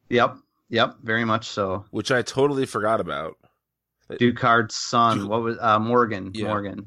Yep, 0.09 0.37
yep, 0.69 0.97
very 1.03 1.25
much 1.25 1.49
so. 1.49 1.85
Which 1.91 2.11
I 2.11 2.23
totally 2.23 2.67
forgot 2.67 3.01
about. 3.01 3.37
Ducard's 4.19 4.75
son, 4.77 5.19
Du- 5.19 5.27
what 5.27 5.43
was 5.43 5.59
uh, 5.61 5.79
Morgan? 5.81 6.31
Yeah. 6.35 6.47
Morgan. 6.47 6.87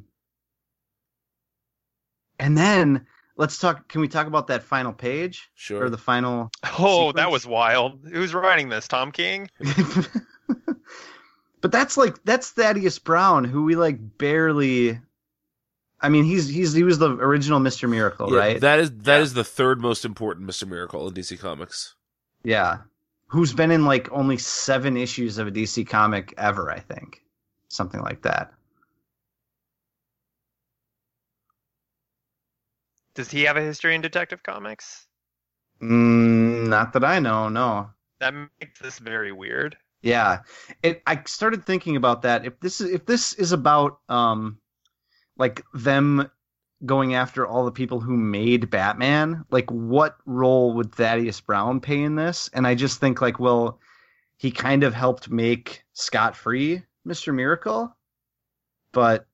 And 2.40 2.58
then 2.58 3.06
let's 3.36 3.58
talk. 3.58 3.88
Can 3.90 4.02
we 4.02 4.08
talk 4.08 4.28
about 4.28 4.48
that 4.48 4.64
final 4.64 4.94
page 4.94 5.50
Sure. 5.56 5.86
or 5.86 5.90
the 5.90 5.98
final? 5.98 6.52
Oh, 6.78 7.12
that 7.14 7.32
was 7.32 7.46
wild. 7.46 8.06
Who's 8.10 8.34
writing 8.34 8.70
this? 8.70 8.88
Tom 8.88 9.12
King? 9.12 9.50
but 11.62 11.72
that's 11.72 11.98
like 11.98 12.24
that's 12.24 12.52
Thaddeus 12.52 13.00
Brown, 13.00 13.44
who 13.44 13.64
we 13.66 13.76
like 13.76 13.98
barely. 14.18 15.00
I 16.02 16.10
mean, 16.10 16.24
he's 16.24 16.48
he's 16.48 16.74
he 16.74 16.84
was 16.84 16.98
the 17.00 17.10
original 17.12 17.60
Mister 17.60 17.88
Miracle, 17.88 18.32
Yeah, 18.32 18.40
right? 18.40 18.62
That 18.62 18.80
is 18.80 18.92
that 19.00 19.18
Yeah. 19.18 19.24
is 19.24 19.34
the 19.34 19.44
third 19.44 19.82
most 19.82 20.06
important 20.06 20.46
Mister 20.46 20.66
Miracle 20.66 21.08
in 21.08 21.14
DC 21.14 21.38
Comics. 21.40 21.96
yeah, 22.44 22.80
who's 23.28 23.54
been 23.54 23.72
in 23.72 23.86
like 23.86 24.12
only 24.12 24.38
seven 24.38 24.96
issues 24.98 25.38
of 25.38 25.48
a 25.48 25.52
DC 25.52 25.88
comic 25.88 26.34
ever, 26.38 26.72
I 26.72 26.80
think, 26.80 27.22
something 27.68 28.02
like 28.02 28.22
that. 28.24 28.54
Does 33.14 33.30
he 33.32 33.44
have 33.44 33.58
a 33.58 33.62
history 33.62 33.96
in 33.96 34.02
Detective 34.02 34.44
Comics? 34.44 35.08
Mm, 35.82 36.68
not 36.68 36.94
that 36.94 37.04
I 37.04 37.20
know. 37.20 37.50
No. 37.50 37.90
That 38.20 38.34
makes 38.34 38.80
this 38.80 39.00
very 39.00 39.32
weird. 39.32 39.78
Yeah, 40.02 40.40
it. 40.82 41.02
I 41.06 41.22
started 41.26 41.66
thinking 41.66 41.96
about 41.98 42.22
that. 42.22 42.46
If 42.46 42.60
this 42.62 42.80
is 42.80 42.90
if 42.92 43.06
this 43.06 43.34
is 43.34 43.52
about 43.52 44.00
um, 44.08 44.58
like 45.40 45.64
them 45.74 46.30
going 46.86 47.16
after 47.16 47.48
all 47.48 47.66
the 47.66 47.72
people 47.72 48.00
who 48.00 48.16
made 48.16 48.70
Batman, 48.70 49.46
like 49.50 49.70
what 49.72 50.18
role 50.26 50.74
would 50.76 50.94
Thaddeus 50.94 51.42
Brown 51.42 51.80
play 51.80 52.04
in 52.04 52.16
this? 52.16 52.50
And 52.54 52.68
I 52.68 52.76
just 52.76 53.00
think 53.00 53.22
like, 53.22 53.40
well, 53.40 53.80
he 54.38 54.52
kind 54.52 54.84
of 54.84 54.94
helped 54.94 55.30
make 55.30 55.84
Scott 55.94 56.36
Free 56.36 56.84
Mister 57.04 57.34
Miracle, 57.34 57.96
but 58.92 59.26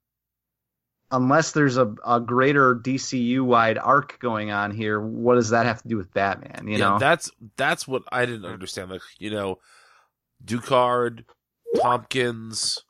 unless 1.11 1.51
there's 1.51 1.77
a, 1.77 1.93
a 2.05 2.19
greater 2.19 2.75
DCU 2.75 3.41
wide 3.41 3.77
arc 3.77 4.19
going 4.19 4.51
on 4.51 4.71
here, 4.71 4.99
what 4.99 5.35
does 5.35 5.49
that 5.49 5.65
have 5.65 5.81
to 5.81 5.87
do 5.87 5.97
with 5.97 6.13
Batman? 6.13 6.67
You 6.67 6.77
yeah, 6.77 6.89
know? 6.89 6.99
that's 6.99 7.29
that's 7.57 7.87
what 7.87 8.03
I 8.11 8.25
didn't 8.25 8.45
understand. 8.45 8.91
Like 8.91 9.01
you 9.19 9.31
know, 9.31 9.59
Ducard, 10.43 11.25
Tompkins, 11.81 12.83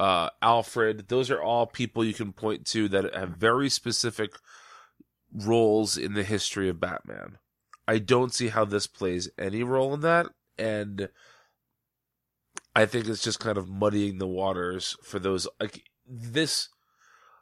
uh, 0.00 0.30
Alfred. 0.42 1.08
Those 1.08 1.30
are 1.30 1.42
all 1.42 1.66
people 1.66 2.04
you 2.04 2.14
can 2.14 2.32
point 2.32 2.66
to 2.66 2.88
that 2.88 3.14
have 3.14 3.30
very 3.30 3.68
specific 3.68 4.34
roles 5.32 5.96
in 5.96 6.14
the 6.14 6.22
history 6.22 6.68
of 6.68 6.80
Batman. 6.80 7.38
I 7.86 7.98
don't 7.98 8.34
see 8.34 8.48
how 8.48 8.64
this 8.64 8.86
plays 8.86 9.30
any 9.38 9.62
role 9.62 9.94
in 9.94 10.00
that, 10.00 10.26
and 10.58 11.08
I 12.76 12.86
think 12.86 13.08
it's 13.08 13.22
just 13.22 13.40
kind 13.40 13.56
of 13.56 13.68
muddying 13.68 14.18
the 14.18 14.26
waters 14.26 14.96
for 15.02 15.18
those. 15.18 15.48
Like 15.58 15.84
this, 16.06 16.68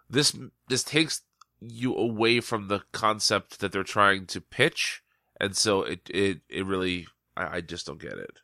this 0.08 0.36
this 0.68 0.84
takes 0.84 1.22
you 1.60 1.96
away 1.96 2.40
from 2.40 2.68
the 2.68 2.82
concept 2.92 3.60
that 3.60 3.72
they're 3.72 3.82
trying 3.82 4.26
to 4.26 4.40
pitch, 4.40 5.02
and 5.40 5.56
so 5.56 5.82
it 5.82 6.08
it 6.10 6.40
it 6.48 6.64
really 6.64 7.06
I, 7.36 7.56
I 7.56 7.60
just 7.60 7.86
don't 7.86 8.00
get 8.00 8.14
it. 8.14 8.38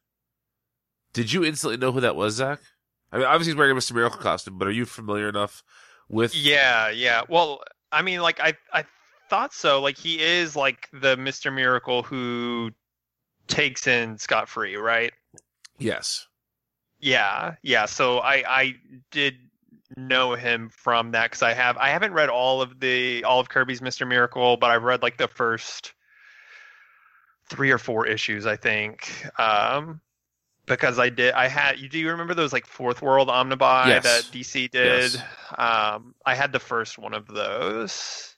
Did 1.13 1.33
you 1.33 1.45
instantly 1.45 1.77
know 1.77 1.93
who 1.93 2.01
that 2.01 2.17
was, 2.17 2.35
Zach? 2.35 2.61
I 3.13 3.19
mean, 3.19 3.27
obviously 3.27 3.53
he's 3.53 3.59
wearing 3.59 3.77
a 3.77 3.79
Mr. 3.79 3.93
Miracle 3.93 4.19
costume, 4.19 4.59
but 4.59 4.67
are 4.67 4.73
you 4.73 4.87
familiar 4.87 5.29
enough 5.29 5.63
with? 6.09 6.35
Yeah, 6.35 6.89
yeah. 6.89 7.23
Well, 7.29 7.63
I 7.93 8.03
mean, 8.03 8.21
like 8.21 8.41
I 8.41 8.55
I 8.73 8.85
thought 9.29 9.53
so. 9.53 9.81
Like 9.81 9.99
he 9.99 10.21
is 10.21 10.57
like 10.57 10.89
the 10.93 11.17
Mister 11.17 11.51
Miracle 11.51 12.03
who 12.03 12.71
takes 13.49 13.87
in 13.87 14.19
Scott 14.19 14.49
Free, 14.49 14.77
right? 14.77 15.13
Yes. 15.79 16.27
Yeah, 17.01 17.57
yeah. 17.63 17.85
So 17.87 18.19
I 18.19 18.45
I 18.49 18.75
did 19.11 19.35
know 19.97 20.35
him 20.35 20.71
from 20.71 21.11
that 21.11 21.25
because 21.25 21.43
I 21.43 21.53
have 21.53 21.77
I 21.77 21.91
haven't 21.91 22.13
read 22.15 22.31
all 22.31 22.63
of 22.63 22.81
the 22.81 23.25
all 23.25 23.41
of 23.41 23.49
Kirby's 23.49 23.83
Mister 23.83 24.07
Miracle, 24.07 24.57
but 24.57 24.71
I've 24.71 24.85
read 24.85 25.03
like 25.03 25.19
the 25.19 25.29
first 25.29 25.93
three 27.49 27.71
or 27.71 27.79
four 27.79 28.07
issues, 28.07 28.47
I 28.47 28.57
think. 28.57 29.27
Um, 29.39 30.01
because 30.67 30.99
I 30.99 31.09
did. 31.09 31.35
I 31.35 31.49
had. 31.49 31.79
You 31.79 31.89
do 31.89 31.99
you 31.99 32.11
remember 32.11 32.35
those 32.35 32.53
like 32.53 32.67
Fourth 32.67 33.03
World 33.03 33.29
Omnibuy 33.29 33.87
Yes. 33.87 34.03
that 34.05 34.25
DC 34.33 34.71
did? 34.71 35.13
Yes. 35.15 35.23
Um, 35.59 36.15
I 36.25 36.35
had 36.35 36.53
the 36.53 36.61
first 36.61 36.99
one 36.99 37.15
of 37.15 37.27
those. 37.27 38.37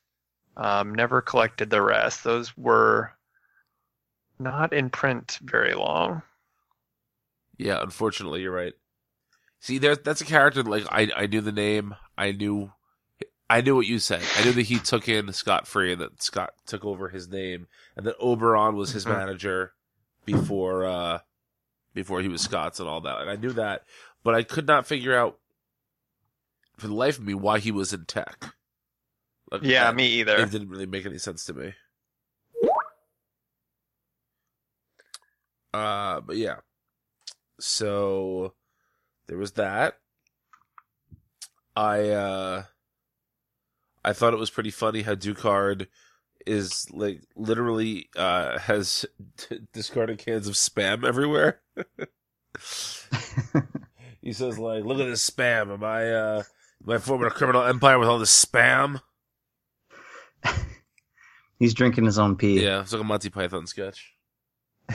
Um, 0.57 0.95
never 0.95 1.21
collected 1.21 1.71
the 1.71 1.83
rest. 1.83 2.23
Those 2.25 2.57
were 2.57 3.13
not 4.39 4.73
in 4.73 4.91
print 4.91 5.39
very 5.43 5.75
long. 5.75 6.23
Yeah, 7.57 7.81
unfortunately, 7.83 8.43
you're 8.43 8.53
right. 8.55 8.75
See, 9.61 9.79
there 9.79 9.97
that's 9.97 10.21
a 10.21 10.25
character 10.27 10.63
like 10.63 10.85
I 10.91 11.11
I 11.17 11.27
knew 11.27 11.41
the 11.41 11.53
name. 11.53 11.95
I 12.19 12.33
knew 12.33 12.73
I 13.49 13.61
knew 13.61 13.75
what 13.77 13.87
you 13.87 13.99
said. 13.99 14.23
I 14.37 14.45
knew 14.45 14.53
that 14.53 14.63
he 14.63 14.79
took 14.79 15.09
in 15.09 15.33
Scott 15.33 15.67
Free 15.67 15.93
and 15.93 16.01
that 16.01 16.23
Scott 16.23 16.53
took 16.67 16.85
over 16.85 17.09
his 17.09 17.29
name 17.29 17.67
and 17.97 18.07
that 18.07 18.17
Oberon 18.21 18.77
was 18.77 18.91
his 18.93 19.05
Mhm. 19.05 19.11
manager 19.17 19.73
before 20.25 20.87
uh 20.87 21.19
before 21.95 22.21
he 22.21 22.29
was 22.29 22.43
Scots 22.43 22.81
and 22.81 22.89
all 22.89 23.01
that. 23.03 23.21
And 23.21 23.31
I 23.31 23.37
knew 23.37 23.53
that, 23.53 23.83
but 24.23 24.35
I 24.35 24.43
could 24.43 24.67
not 24.67 24.87
figure 24.87 25.17
out 25.17 25.39
for 26.77 26.89
the 26.89 26.95
life 26.95 27.19
of 27.19 27.25
me 27.25 27.35
why 27.35 27.59
he 27.61 27.71
was 27.71 27.93
in 27.93 28.05
Tec. 28.05 28.53
Like, 29.53 29.63
Yeah, 29.63 29.85
that- 29.85 29.97
me 29.97 30.07
either. 30.07 30.37
It 30.37 30.51
didn't 30.51 30.69
really 30.71 30.87
make 30.87 31.07
any 31.07 31.19
sense 31.19 31.45
to 31.47 31.55
me. 31.55 31.75
Uh, 35.73 36.21
but 36.21 36.37
yeah. 36.37 36.57
So 37.61 38.55
there 39.27 39.39
was 39.39 39.53
that. 39.53 39.99
I 41.77 42.11
uh 42.11 42.63
I 44.05 44.13
thought 44.13 44.33
it 44.33 44.39
was 44.39 44.51
pretty 44.51 44.71
funny 44.71 45.03
how 45.03 45.15
Ducard 45.17 45.89
is 46.47 46.87
like 46.93 47.23
literally 47.35 48.09
uh 48.17 48.59
has 48.61 49.05
discarded 49.73 50.19
cans 50.19 50.47
of 50.47 50.55
spam 50.55 51.05
everywhere. 51.07 51.61
He 54.23 54.33
says 54.33 54.59
like, 54.59 54.85
"Look 54.85 54.99
at 55.01 55.07
this 55.07 55.29
spam. 55.29 55.73
Am 55.73 55.85
I 55.85 56.11
uh 56.11 56.43
am 56.87 56.91
I 56.95 56.99
forming 56.99 57.27
a 57.27 57.31
criminal 57.31 57.63
empire 57.65 57.99
with 57.99 58.09
all 58.09 58.19
this 58.19 58.45
spam?" 58.45 59.01
He's 61.59 61.75
drinking 61.75 62.05
his 62.05 62.19
own 62.19 62.37
pee. 62.37 62.63
Yeah, 62.63 62.81
it's 62.83 62.93
like 62.93 63.01
a 63.01 63.05
Monty 63.05 63.31
Python 63.31 63.67
sketch. 63.67 64.15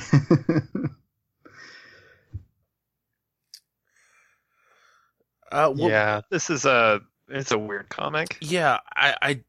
Uh, 5.52 5.74
well, 5.76 5.90
yeah, 5.90 6.22
this 6.30 6.50
is 6.50 6.66
a 6.66 7.02
it's 7.28 7.52
a 7.52 7.58
weird 7.58 7.90
comic. 7.90 8.38
yeah. 8.42 8.78
I, 8.96 9.16
I, 9.22 9.44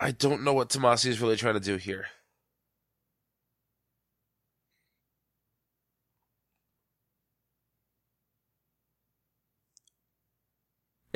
I 0.00 0.10
don't 0.12 0.44
know 0.44 0.52
what 0.52 0.70
Tomasi 0.70 1.06
is 1.06 1.20
really 1.20 1.36
trying 1.36 1.54
to 1.54 1.60
do 1.60 1.76
here. 1.76 2.06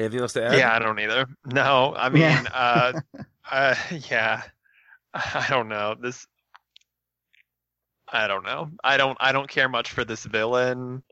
Anything 0.01 0.21
else 0.21 0.33
to 0.35 0.45
add? 0.45 0.59
Yeah, 0.59 0.75
I 0.75 0.79
don't 0.79 0.99
either. 0.99 1.27
No, 1.47 1.95
I 1.97 2.09
mean, 2.09 2.23
Yeah. 2.23 2.45
uh, 2.55 3.01
uh, 3.51 3.75
yeah, 4.09 4.43
I 5.15 5.47
don't 5.51 5.69
know 5.69 5.95
this. 6.01 6.27
I 8.13 8.27
don't 8.27 8.45
know. 8.45 8.71
I 8.83 8.97
don't. 8.97 9.17
I 9.21 9.33
don't 9.33 9.49
care 9.49 9.69
much 9.69 9.91
for 9.93 10.05
this 10.05 10.25
villain, 10.25 11.03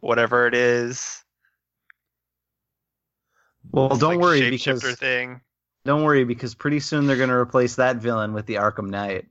whatever 0.00 0.46
it 0.46 0.54
is. 0.54 1.22
well, 3.70 3.90
This, 3.90 3.98
don't 3.98 4.14
like, 4.16 4.20
worry 4.20 4.50
because 4.50 4.82
thing. 4.98 5.40
don't 5.84 6.02
worry 6.02 6.24
because 6.24 6.54
pretty 6.54 6.80
soon 6.80 7.06
they're 7.06 7.16
going 7.16 7.28
to 7.28 7.34
replace 7.36 7.76
that 7.76 7.96
villain 7.96 8.32
with 8.32 8.46
the 8.46 8.54
Arkham 8.54 8.88
Knight, 8.88 9.26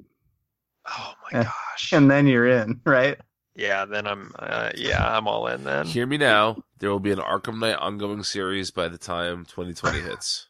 Oh 0.87 1.13
my 1.31 1.43
gosh. 1.43 1.91
and 1.93 2.09
then 2.09 2.27
you're 2.27 2.47
in, 2.47 2.79
right? 2.85 3.17
Yeah, 3.55 3.85
then 3.85 4.05
I'm. 4.07 4.31
Uh, 4.37 4.71
yeah, 4.75 5.03
I'm 5.17 5.27
all 5.27 5.47
in 5.47 5.63
then. 5.63 5.85
Hear 5.87 6.05
me 6.05 6.17
now. 6.17 6.57
There 6.79 6.89
will 6.89 6.99
be 6.99 7.11
an 7.11 7.19
Arkham 7.19 7.59
Knight 7.59 7.75
ongoing 7.77 8.23
series 8.23 8.71
by 8.71 8.87
the 8.87 8.97
time 8.97 9.45
2020 9.45 9.99
hits. 10.01 10.47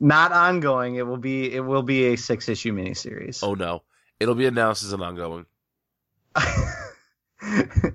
Not 0.00 0.32
ongoing. 0.32 0.96
It 0.96 1.06
will 1.06 1.16
be 1.16 1.52
it 1.52 1.60
will 1.60 1.82
be 1.82 2.06
a 2.06 2.16
six 2.16 2.48
issue 2.48 2.72
miniseries. 2.74 3.42
Oh 3.42 3.54
no, 3.54 3.82
it'll 4.20 4.34
be 4.34 4.46
announced 4.46 4.82
as 4.84 4.92
an 4.92 5.02
ongoing. 5.02 5.46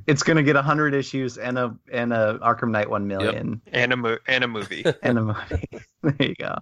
it's 0.07 0.23
going 0.23 0.37
to 0.37 0.43
get 0.43 0.55
hundred 0.55 0.93
issues 0.93 1.37
and 1.37 1.57
a 1.57 1.75
and 1.91 2.13
a 2.13 2.39
Arkham 2.41 2.71
Knight 2.71 2.89
one 2.89 3.07
million 3.07 3.61
And 3.71 3.93
a 3.93 3.97
mo- 3.97 4.17
and 4.27 4.43
a 4.43 4.47
movie. 4.47 4.83
and 5.03 5.17
a 5.17 5.21
movie. 5.21 5.69
there 6.03 6.15
you 6.27 6.35
go. 6.35 6.55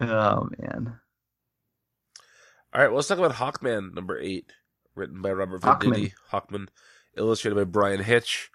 Oh 0.00 0.48
man, 0.58 0.98
All 2.74 2.80
right, 2.82 2.88
well, 2.88 2.96
let's 2.96 3.08
talk 3.08 3.18
about 3.18 3.32
Hawkman 3.32 3.94
number 3.94 4.18
eight, 4.18 4.52
written 4.96 5.22
by 5.22 5.32
Robert 5.32 5.62
Hawkman. 5.62 5.92
Venditti. 5.92 6.12
Hawkman, 6.32 6.68
illustrated 7.16 7.54
by 7.56 7.64
Bryan 7.64 8.02
Hitch. 8.02 8.50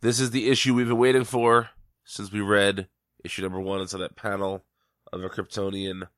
This 0.00 0.20
is 0.20 0.30
the 0.30 0.48
issue 0.48 0.74
we've 0.74 0.88
been 0.88 0.98
waiting 0.98 1.24
for 1.24 1.70
since 2.04 2.30
we 2.30 2.40
read 2.40 2.88
issue 3.24 3.42
number 3.42 3.60
one. 3.60 3.80
It's 3.80 3.94
on 3.94 4.00
that 4.00 4.16
panel 4.16 4.64
of 5.12 5.22
a 5.22 5.28
Kryptonian 5.28 6.08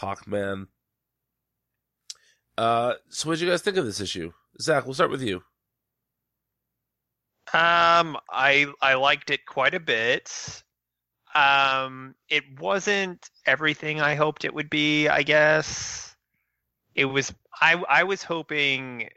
Hawkman. 0.00 0.68
Uh, 2.58 2.94
so 3.08 3.28
what 3.28 3.38
did 3.38 3.44
you 3.44 3.50
guys 3.50 3.62
think 3.62 3.76
of 3.76 3.84
this 3.84 4.00
issue? 4.00 4.32
Zach, 4.60 4.84
we'll 4.84 4.94
start 4.94 5.10
with 5.10 5.22
you. 5.22 5.42
Um, 7.52 8.16
I 8.30 8.66
I 8.82 8.94
liked 8.94 9.30
it 9.30 9.46
quite 9.46 9.74
a 9.74 9.80
bit. 9.80 10.62
Um, 11.34 12.14
it 12.28 12.44
wasn't 12.58 13.30
everything 13.44 14.00
I 14.00 14.14
hoped 14.14 14.44
it 14.44 14.54
would 14.54 14.70
be. 14.70 15.08
I 15.08 15.22
guess 15.22 16.16
it 16.94 17.04
was. 17.04 17.32
I 17.60 17.82
I 17.88 18.04
was 18.04 18.22
hoping 18.22 19.08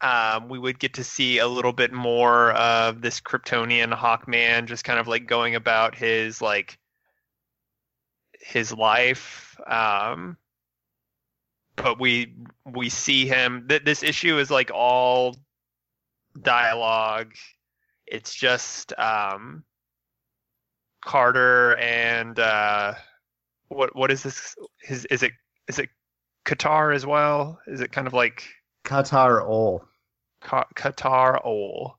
um, 0.00 0.48
we 0.48 0.58
would 0.58 0.78
get 0.78 0.94
to 0.94 1.04
see 1.04 1.38
a 1.38 1.48
little 1.48 1.72
bit 1.72 1.92
more 1.92 2.52
of 2.52 3.00
this 3.00 3.20
Kryptonian 3.20 3.92
Hawkman, 3.92 4.66
just 4.66 4.84
kind 4.84 4.98
of 4.98 5.08
like 5.08 5.26
going 5.26 5.54
about 5.54 5.94
his 5.94 6.40
like 6.40 6.78
his 8.40 8.72
life. 8.72 9.58
Um, 9.66 10.36
but 11.76 11.98
we 11.98 12.34
we 12.64 12.88
see 12.88 13.26
him. 13.26 13.66
Th- 13.68 13.82
this 13.84 14.02
issue 14.02 14.38
is 14.38 14.50
like 14.50 14.70
all 14.72 15.36
dialogue. 16.40 17.34
It's 18.06 18.34
just 18.34 18.96
um, 18.98 19.64
Carter 21.04 21.76
and 21.76 22.38
uh, 22.38 22.94
what 23.68 23.94
what 23.96 24.10
is 24.10 24.22
this? 24.22 24.54
Is 24.88 25.04
is 25.06 25.22
it 25.22 25.32
is 25.66 25.78
it 25.78 25.90
Katar 26.48 26.94
as 26.94 27.04
well? 27.04 27.60
Is 27.66 27.80
it 27.80 27.92
kind 27.92 28.06
of 28.06 28.14
like 28.14 28.42
Katar 28.84 29.42
Ol. 29.46 29.84
Ka- 30.40 30.68
Katar 30.74 31.44
Ol? 31.44 31.98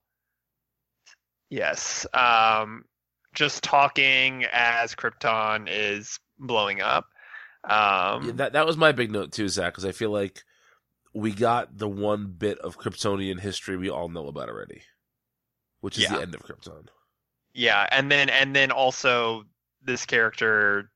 Yes. 1.49 2.05
Um, 2.13 2.85
just 3.33 3.63
talking 3.63 4.45
as 4.51 4.95
Krypton 4.95 5.67
is 5.69 6.19
blowing 6.39 6.81
up. 6.81 7.05
Um, 7.63 8.25
Yeah, 8.25 8.31
that 8.35 8.53
that 8.53 8.65
was 8.65 8.77
my 8.77 8.91
big 8.91 9.11
note 9.11 9.31
too, 9.31 9.49
Zach, 9.49 9.73
because 9.73 9.85
I 9.85 9.91
feel 9.91 10.11
like 10.11 10.43
we 11.13 11.31
got 11.31 11.77
the 11.77 11.87
one 11.89 12.27
bit 12.27 12.57
of 12.59 12.77
Kryptonian 12.77 13.39
history 13.39 13.77
we 13.77 13.89
all 13.89 14.09
know 14.09 14.27
about 14.27 14.49
already, 14.49 14.81
which 15.81 15.97
is 15.97 16.03
Yeah. 16.03 16.15
the 16.15 16.21
end 16.21 16.35
of 16.35 16.41
Krypton. 16.43 16.87
yeah 17.53 17.87
and 17.91 18.11
then 18.11 18.29
and 18.29 18.55
then 18.55 18.71
also 18.71 19.43
this 19.81 20.05
character 20.05 20.91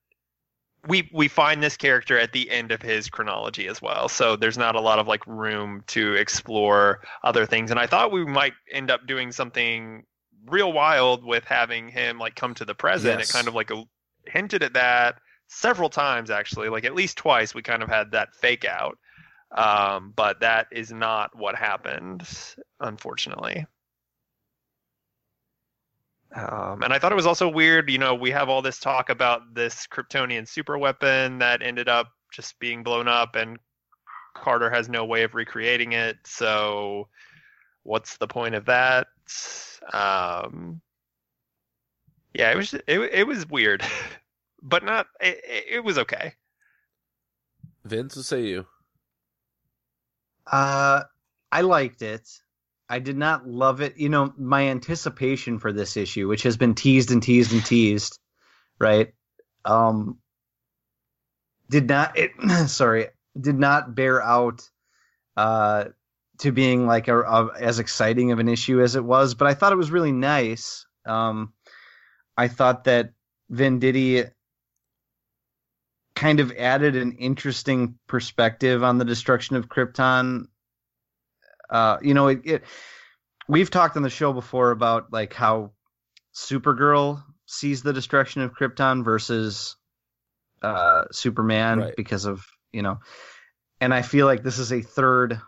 we 0.87 1.09
we 1.13 1.27
find 1.27 1.63
this 1.63 1.77
character 1.77 2.19
at 2.19 2.33
the 2.33 2.49
end 2.49 2.71
of 2.71 2.81
his 2.81 3.09
chronology 3.09 3.67
as 3.67 3.81
well. 3.81 4.09
So 4.09 4.35
there's 4.35 4.57
not 4.57 4.75
a 4.75 4.81
lot 4.81 4.99
of 4.99 5.07
like 5.07 5.25
room 5.25 5.83
to 5.87 6.13
explore 6.15 7.01
other 7.23 7.45
things. 7.45 7.71
And 7.71 7.79
i 7.79 7.87
thought 7.87 8.11
we 8.11 8.25
might 8.25 8.53
end 8.71 8.91
up 8.91 9.07
doing 9.07 9.31
something 9.31 10.03
real 10.45 10.73
wild 10.73 11.23
with 11.23 11.45
having 11.45 11.87
him 11.87 12.19
like 12.19 12.35
come 12.35 12.53
to 12.55 12.65
the 12.65 12.75
present. 12.75 13.19
Yes. 13.19 13.29
it 13.29 13.33
kind 13.33 13.47
of 13.47 13.55
like 13.55 13.71
a, 13.71 13.83
hinted 14.27 14.61
at 14.63 14.73
that 14.73 15.19
several 15.47 15.89
times 15.89 16.29
actually. 16.29 16.69
Like 16.69 16.83
at 16.83 16.95
least 16.95 17.17
twice 17.17 17.55
we 17.55 17.61
kind 17.61 17.81
of 17.81 17.89
had 17.89 18.11
that 18.11 18.35
fake 18.35 18.65
out. 18.65 18.97
Um, 19.55 20.13
but 20.15 20.39
that 20.39 20.67
is 20.71 20.91
not 20.91 21.37
what 21.37 21.55
happened 21.55 22.27
unfortunately 22.79 23.67
um, 26.35 26.81
and 26.83 26.93
I 26.93 26.99
thought 26.99 27.11
it 27.11 27.15
was 27.15 27.25
also 27.27 27.47
weird, 27.47 27.89
you 27.89 27.97
know, 27.97 28.15
we 28.15 28.31
have 28.31 28.49
all 28.49 28.61
this 28.61 28.79
talk 28.79 29.09
about 29.09 29.53
this 29.53 29.87
Kryptonian 29.87 30.47
super 30.47 30.77
weapon 30.77 31.39
that 31.39 31.61
ended 31.61 31.87
up 31.87 32.09
just 32.31 32.57
being 32.59 32.83
blown 32.83 33.07
up, 33.07 33.35
and 33.35 33.57
Carter 34.35 34.69
has 34.71 34.89
no 34.89 35.05
way 35.05 35.23
of 35.23 35.35
recreating 35.35 35.93
it. 35.93 36.17
So, 36.25 37.07
what's 37.83 38.17
the 38.17 38.27
point 38.27 38.55
of 38.55 38.65
that? 38.65 39.07
Um, 39.93 40.81
yeah, 42.33 42.51
it 42.51 42.57
was 42.57 42.73
it, 42.73 42.85
it 42.87 43.27
was 43.27 43.47
weird, 43.47 43.83
but 44.63 44.83
not. 44.83 45.07
It, 45.21 45.41
it- 45.47 45.65
it 45.75 45.83
was 45.83 45.97
okay. 45.99 46.33
Vince, 47.85 48.15
what 48.15 48.25
say 48.25 48.43
you? 48.43 48.65
Uh, 50.51 51.03
I 51.51 51.61
liked 51.61 52.01
it. 52.01 52.27
I 52.89 52.99
did 52.99 53.17
not 53.17 53.47
love 53.47 53.81
it. 53.81 53.97
You 53.97 54.09
know, 54.09 54.33
my 54.37 54.67
anticipation 54.67 55.59
for 55.59 55.71
this 55.71 55.97
issue, 55.97 56.27
which 56.27 56.43
has 56.43 56.57
been 56.57 56.75
teased 56.75 57.11
and 57.11 57.23
teased 57.23 57.53
and 57.53 57.65
teased, 57.65 58.19
right? 58.79 59.13
Um, 59.65 60.19
did 61.69 61.87
not 61.87 62.17
it? 62.17 62.31
sorry, 62.69 63.07
did 63.39 63.57
not 63.57 63.95
bear 63.95 64.21
out 64.21 64.69
uh 65.35 65.85
to 66.39 66.51
being 66.51 66.85
like 66.87 67.07
a, 67.07 67.19
a, 67.21 67.51
as 67.59 67.79
exciting 67.79 68.31
of 68.31 68.39
an 68.39 68.49
issue 68.49 68.81
as 68.81 68.95
it 68.95 69.03
was, 69.03 69.35
but 69.35 69.47
I 69.47 69.53
thought 69.53 69.71
it 69.71 69.77
was 69.77 69.91
really 69.91 70.11
nice. 70.11 70.85
Um, 71.05 71.53
I 72.37 72.47
thought 72.47 72.85
that 72.85 73.11
Venditti 73.51 74.29
kind 76.15 76.39
of 76.39 76.51
added 76.53 76.95
an 76.95 77.13
interesting 77.13 77.95
perspective 78.07 78.83
on 78.83 78.97
the 78.97 79.05
destruction 79.05 79.55
of 79.55 79.69
Krypton. 79.69 80.45
Uh, 81.73 81.97
you 82.01 82.13
know, 82.13 82.27
it, 82.27 82.41
it, 82.45 82.63
we've 83.49 83.69
talked 83.71 83.97
on 83.97 84.03
the 84.03 84.09
show 84.09 84.31
before 84.31 84.71
about 84.71 85.11
like 85.11 85.33
how 85.33 85.71
Supergirl 86.33 87.23
sees 87.45 87.83
the 87.83 87.93
destruction 87.93 88.41
of 88.41 88.53
Krypton 88.53 89.03
versus 89.03 89.75
uh, 90.61 91.05
Superman 91.11 91.79
Right. 91.79 91.95
because 91.97 92.25
of 92.25 92.45
you 92.71 92.81
know, 92.81 92.99
and 93.81 93.93
I 93.93 94.01
feel 94.01 94.25
like 94.25 94.43
this 94.43 94.59
is 94.59 94.71
a 94.71 94.81
third. 94.81 95.39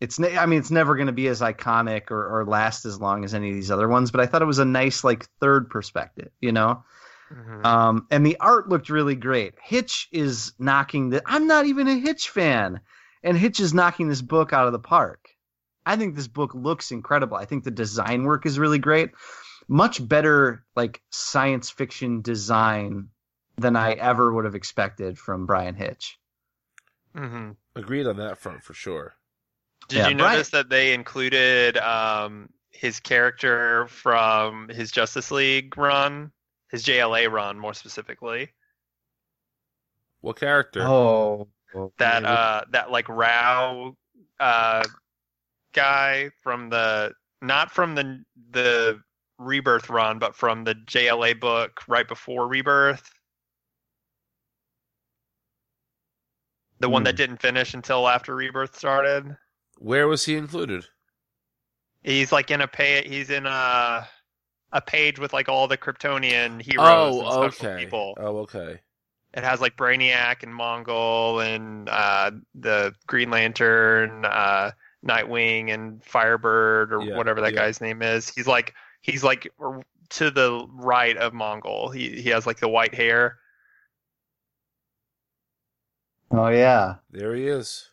It's 0.00 0.18
ne- 0.18 0.36
I 0.36 0.46
mean 0.46 0.58
it's 0.60 0.70
never 0.70 0.94
going 0.96 1.06
to 1.08 1.12
be 1.12 1.26
as 1.28 1.40
iconic 1.40 2.10
or, 2.10 2.40
or 2.40 2.44
last 2.44 2.84
as 2.84 3.00
long 3.00 3.24
as 3.24 3.34
any 3.34 3.48
of 3.48 3.54
these 3.54 3.70
other 3.70 3.88
ones, 3.88 4.10
but 4.10 4.20
I 4.20 4.26
thought 4.26 4.42
it 4.42 4.46
was 4.46 4.58
a 4.60 4.64
nice 4.64 5.02
like 5.04 5.26
third 5.40 5.70
perspective, 5.70 6.30
you 6.40 6.52
know. 6.52 6.84
Mhm. 7.32 7.64
Um, 7.64 8.06
and 8.10 8.24
the 8.24 8.36
art 8.40 8.68
looked 8.68 8.88
really 8.90 9.14
great. 9.16 9.54
Hitch 9.62 10.08
is 10.12 10.52
knocking 10.58 11.10
the. 11.10 11.22
I'm 11.26 11.46
not 11.46 11.66
even 11.66 11.86
a 11.88 11.98
Hitch 11.98 12.30
fan, 12.30 12.80
and 13.22 13.36
Hitch 13.36 13.60
is 13.60 13.74
knocking 13.74 14.08
this 14.08 14.22
book 14.22 14.52
out 14.52 14.66
of 14.66 14.72
the 14.72 14.78
park. 14.78 15.28
I 15.88 15.96
think 15.96 16.14
this 16.16 16.28
book 16.28 16.54
looks 16.54 16.90
incredible. 16.92 17.36
I 17.36 17.46
think 17.46 17.64
the 17.64 17.70
design 17.70 18.24
work 18.24 18.44
is 18.46 18.58
really 18.58 18.78
great. 18.78 19.10
Much 19.68 20.06
better, 20.06 20.64
like 20.76 21.00
science 21.10 21.70
fiction 21.70 22.20
design 22.20 23.08
than 23.56 23.74
I 23.74 23.92
ever 23.92 24.32
would 24.32 24.44
have 24.44 24.54
expected 24.54 25.18
from 25.18 25.46
Bryan 25.46 25.74
Hitch. 25.74 26.18
Mhm. 27.14 27.56
Agreed 27.74 28.06
on 28.06 28.18
that 28.18 28.38
front 28.38 28.62
for 28.62 28.74
sure. 28.74 29.16
Did 29.88 29.96
Yeah, 29.98 30.08
you 30.08 30.16
Brian- 30.16 30.32
notice 30.34 30.50
that 30.50 30.68
they 30.68 30.92
included 30.92 31.78
um, 31.78 32.50
his 32.70 33.00
character 33.00 33.86
from 33.88 34.68
his 34.68 34.90
Justice 34.92 35.30
League 35.30 35.76
run, 35.78 36.30
his 36.70 36.84
JLA 36.84 37.28
run, 37.30 37.58
more 37.58 37.72
specifically? 37.74 38.52
What 40.20 40.36
character? 40.36 40.82
Oh, 40.82 41.48
That 41.98 42.24
uh, 42.24 42.64
that 42.70 42.90
like 42.90 43.08
Rao 43.08 43.96
uh, 44.40 44.84
guy 45.78 46.30
from 46.42 46.70
the 46.70 47.12
not 47.40 47.70
from 47.70 47.94
the 47.94 48.24
the 48.50 49.00
Rebirth 49.38 49.88
run, 49.88 50.18
but 50.18 50.34
from 50.34 50.64
the 50.64 50.74
JLA 50.74 51.38
book 51.38 51.80
right 51.88 52.06
before 52.08 52.48
Rebirth. 52.48 53.08
The 56.80 56.88
one 56.88 57.02
Hmm. 57.02 57.04
that 57.04 57.16
didn't 57.16 57.40
finish 57.40 57.74
until 57.74 58.08
after 58.08 58.34
Rebirth 58.34 58.76
started. 58.76 59.36
Where 59.78 60.06
was 60.08 60.26
he 60.26 60.36
included? 60.36 60.86
He's 62.02 62.32
like 62.32 62.50
in 62.50 62.60
a 62.60 62.68
pay. 62.68 63.06
He's 63.06 63.30
in 63.30 63.46
a 63.46 64.08
a 64.72 64.80
page 64.82 65.18
with 65.18 65.32
like 65.32 65.48
all 65.48 65.68
the 65.68 65.78
Kryptonian 65.78 66.60
heroes 66.60 67.16
Oh, 67.16 67.20
and 67.20 67.32
special 67.32 67.66
okay. 67.66 67.76
people. 67.76 68.14
Oh, 68.18 68.38
okay. 68.38 68.80
It 69.34 69.44
has 69.44 69.60
like 69.60 69.76
Brainiac 69.76 70.42
and 70.42 70.52
Mongul 70.52 71.44
and 71.44 71.88
uh, 71.88 72.30
the 72.54 72.94
Green 73.06 73.30
Lantern, 73.30 74.24
uh, 74.24 74.72
Nightwing 75.06 75.72
and 75.72 76.02
Firebird 76.04 76.92
or 76.92 77.02
Yeah, 77.02 77.14
whatever 77.16 77.40
that 77.42 77.54
yeah. 77.54 77.60
guy's 77.60 77.80
name 77.80 78.02
is. 78.02 78.28
He's 78.30 78.46
like 78.46 78.74
he's 79.00 79.24
like 79.24 79.48
to 80.10 80.30
the 80.30 80.66
right 80.70 81.16
of 81.16 81.32
Mongul. 81.32 81.94
He 81.94 82.20
he 82.20 82.30
has 82.30 82.46
like 82.46 82.58
the 82.60 82.68
white 82.68 82.94
hair. 82.94 83.38
oh 86.30 86.48
yeah. 86.48 86.96
There 87.10 87.34
he 87.34 87.46
is. 87.48 87.90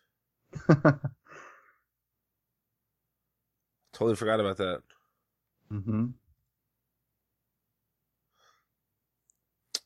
Totally 3.93 4.15
forgot 4.15 4.39
about 4.39 4.57
that. 4.57 4.83
hmm 5.69 6.05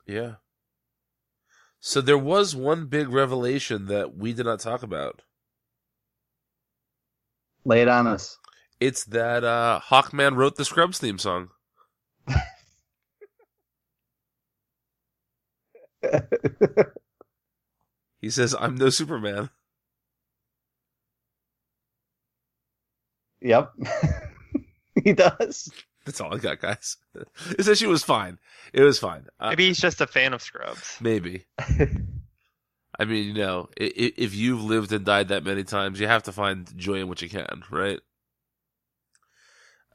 Yeah. 0.05 0.35
So 1.81 1.99
there 2.01 2.17
was 2.17 2.55
one 2.55 2.85
big 2.87 3.09
revelation 3.09 3.87
that 3.87 4.15
we 4.15 4.31
did 4.33 4.45
not 4.45 4.59
talk 4.61 4.81
about. 4.83 5.23
Lay 7.69 7.83
it 7.83 7.87
on 7.87 8.07
us. 8.07 8.35
It's 8.79 9.03
that 9.05 9.43
uh, 9.43 9.79
Hawkman 9.89 10.35
wrote 10.35 10.55
the 10.55 10.65
Scrubs 10.65 10.97
theme 10.97 11.19
song. 11.19 11.49
He 18.21 18.29
says, 18.29 18.53
"I'm 18.59 18.75
no 18.75 18.89
Superman." 18.89 19.49
yep. 23.41 23.71
he 25.03 25.13
does. 25.13 25.71
That's 26.05 26.19
all 26.19 26.33
I 26.33 26.37
got, 26.37 26.59
guys. 26.59 26.97
this 27.57 27.67
issue 27.67 27.87
was 27.89 28.03
fine. 28.03 28.39
It 28.73 28.81
was 28.81 28.99
fine. 28.99 29.27
Uh, 29.39 29.49
Maybe 29.49 29.67
he's 29.67 29.79
just 29.79 30.01
a 30.01 30.07
fan 30.07 30.33
of 30.33 30.41
Scrubs. 30.41 30.97
maybe. 30.99 31.45
I 32.99 33.05
mean, 33.05 33.27
you 33.27 33.33
know, 33.33 33.69
if 33.77 34.35
you've 34.35 34.61
lived 34.61 34.91
and 34.91 35.05
died 35.05 35.29
that 35.29 35.45
many 35.45 35.63
times, 35.63 36.01
you 36.01 36.07
have 36.07 36.23
to 36.23 36.33
find 36.33 36.69
joy 36.77 36.95
in 36.95 37.07
what 37.07 37.21
you 37.21 37.29
can, 37.29 37.63
right? 37.71 38.01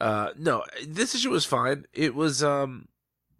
Uh, 0.01 0.31
no, 0.37 0.63
this 0.87 1.13
issue 1.13 1.29
was 1.29 1.45
fine. 1.45 1.85
It 1.93 2.15
was, 2.15 2.43
um, 2.43 2.87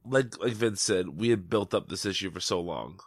like 0.06 0.40
like 0.40 0.54
Vince 0.54 0.84
said, 0.84 1.20
we 1.20 1.30
had 1.30 1.50
built 1.50 1.74
up 1.74 1.90
this 1.90 2.06
issue 2.06 2.30
for 2.30 2.40
so 2.40 2.62
long 2.62 3.00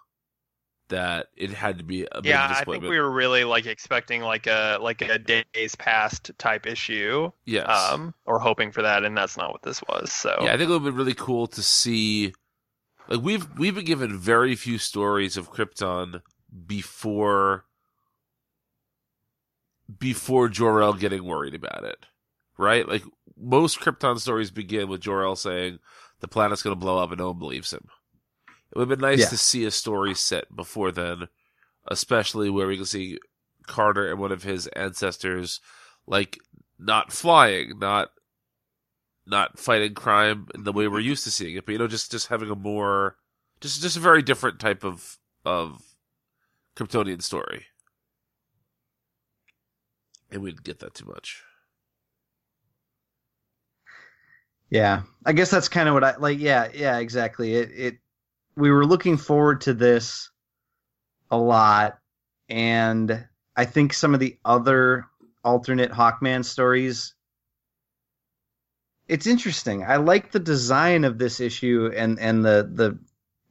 that 0.89 1.27
it 1.37 1.51
had 1.51 1.79
to 1.79 1.85
be 1.85 2.07
a 2.11 2.21
big 2.21 2.31
Yeah, 2.31 2.49
I 2.51 2.65
think 2.65 2.83
we 2.83 2.99
were 2.99 3.11
really 3.11 3.45
like 3.45 3.67
expecting 3.67 4.23
like 4.23 4.47
a 4.49 4.79
like 4.81 5.01
a 5.01 5.19
days 5.19 5.77
past 5.77 6.33
type 6.39 6.67
issue, 6.67 7.31
yes. 7.45 7.69
um, 7.69 8.15
or 8.27 8.41
hoping 8.41 8.73
for 8.73 8.83
that, 8.83 9.05
and 9.05 9.17
that's 9.17 9.37
not 9.37 9.53
what 9.53 9.63
this 9.63 9.81
was. 9.89 10.13
So 10.13 10.35
Yeah, 10.41 10.55
I 10.55 10.57
think 10.57 10.71
it 10.71 10.73
would 10.73 10.85
be 10.85 10.91
really 10.91 11.15
cool 11.15 11.47
to 11.47 11.63
see. 11.63 12.35
Like 13.07 13.23
we've 13.23 13.47
we've 13.57 13.75
been 13.75 13.85
given 13.85 14.19
very 14.19 14.57
few 14.57 14.77
stories 14.77 15.37
of 15.37 15.53
Krypton 15.53 16.21
before 16.67 17.65
before 19.99 20.49
Jor-El 20.49 20.95
getting 20.95 21.25
worried 21.25 21.55
about 21.55 21.85
it, 21.85 22.05
right? 22.59 22.87
Like 22.87 23.03
most 23.37 23.81
Krypton 23.81 24.19
stories 24.19 24.51
begin 24.51 24.89
with 24.89 25.01
Jor-El 25.01 25.37
saying 25.37 25.79
the 26.21 26.29
planet's 26.29 26.63
going 26.63 26.77
to 26.77 26.81
blow 26.81 26.99
up 26.99 27.11
and 27.11 27.19
no 27.19 27.29
one 27.31 27.39
believes 27.39 27.73
him. 27.73 27.87
It 28.71 28.77
would 28.77 28.89
have 28.91 28.99
been 28.99 29.09
nice 29.09 29.21
Yeah. 29.21 29.29
to 29.29 29.37
see 29.39 29.65
a 29.65 29.71
story 29.71 30.15
set 30.15 30.55
before 30.55 30.93
then, 30.93 31.29
especially 31.87 32.51
where 32.51 32.67
we 32.67 32.77
can 32.77 32.85
see 32.85 33.19
Carter 33.67 34.11
and 34.11 34.21
one 34.21 34.33
of 34.33 34.43
his 34.43 34.67
ancestors 34.69 35.61
like 36.07 36.39
not 36.79 37.13
flying, 37.13 37.79
not 37.79 38.11
not 39.27 39.59
fighting 39.59 39.93
crime 39.95 40.49
in 40.55 40.65
the 40.65 40.73
way 40.73 40.89
we're 40.89 41.01
used 41.01 41.25
to 41.25 41.31
seeing 41.31 41.55
it, 41.57 41.67
but 41.67 41.73
you 41.73 41.79
know, 41.79 41.87
just 41.87 42.11
just 42.11 42.29
having 42.29 42.51
a 42.51 42.55
more 42.55 43.17
just 43.61 43.81
just 43.83 43.97
a 43.97 44.01
very 44.01 44.23
different 44.23 44.59
type 44.59 44.85
of 44.85 45.19
of 45.45 45.83
Kryptonian 46.79 47.23
story. 47.23 47.67
And 50.31 50.43
we 50.43 50.51
didn't 50.51 50.65
get 50.65 50.79
that 50.81 50.95
too 50.95 51.07
much. 51.07 51.43
Yeah, 54.71 55.03
I 55.25 55.33
guess 55.33 55.51
that's 55.51 55.69
kind 55.69 55.89
of 55.89 55.95
what 55.95 56.05
I 56.05 56.17
like. 56.17 56.39
Yeah, 56.39 56.69
yeah, 56.75 56.99
exactly. 56.99 57.55
It, 57.55 57.71
it, 57.75 57.99
we 58.55 58.71
were 58.71 58.85
looking 58.85 59.17
forward 59.17 59.63
to 59.63 59.73
this 59.73 60.31
a 61.31 61.39
lot, 61.39 61.99
and 62.51 63.27
I 63.57 63.65
think 63.65 63.95
some 63.95 64.13
of 64.13 64.21
the 64.21 64.39
other 64.45 65.07
alternate 65.43 65.91
Hawkman 65.91 66.45
stories. 66.45 67.15
It's 69.09 69.27
interesting. 69.27 69.85
I 69.85 69.97
like 69.97 70.33
the 70.33 70.39
design 70.39 71.05
of 71.05 71.17
this 71.17 71.41
issue 71.41 71.91
and 71.97 72.21
and 72.21 72.45
the 72.45 72.71
the 72.71 72.99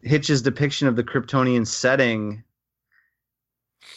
Hitch's 0.08 0.44
depiction 0.44 0.88
of 0.88 0.96
the 0.96 1.04
Kryptonian 1.04 1.66
setting, 1.66 2.44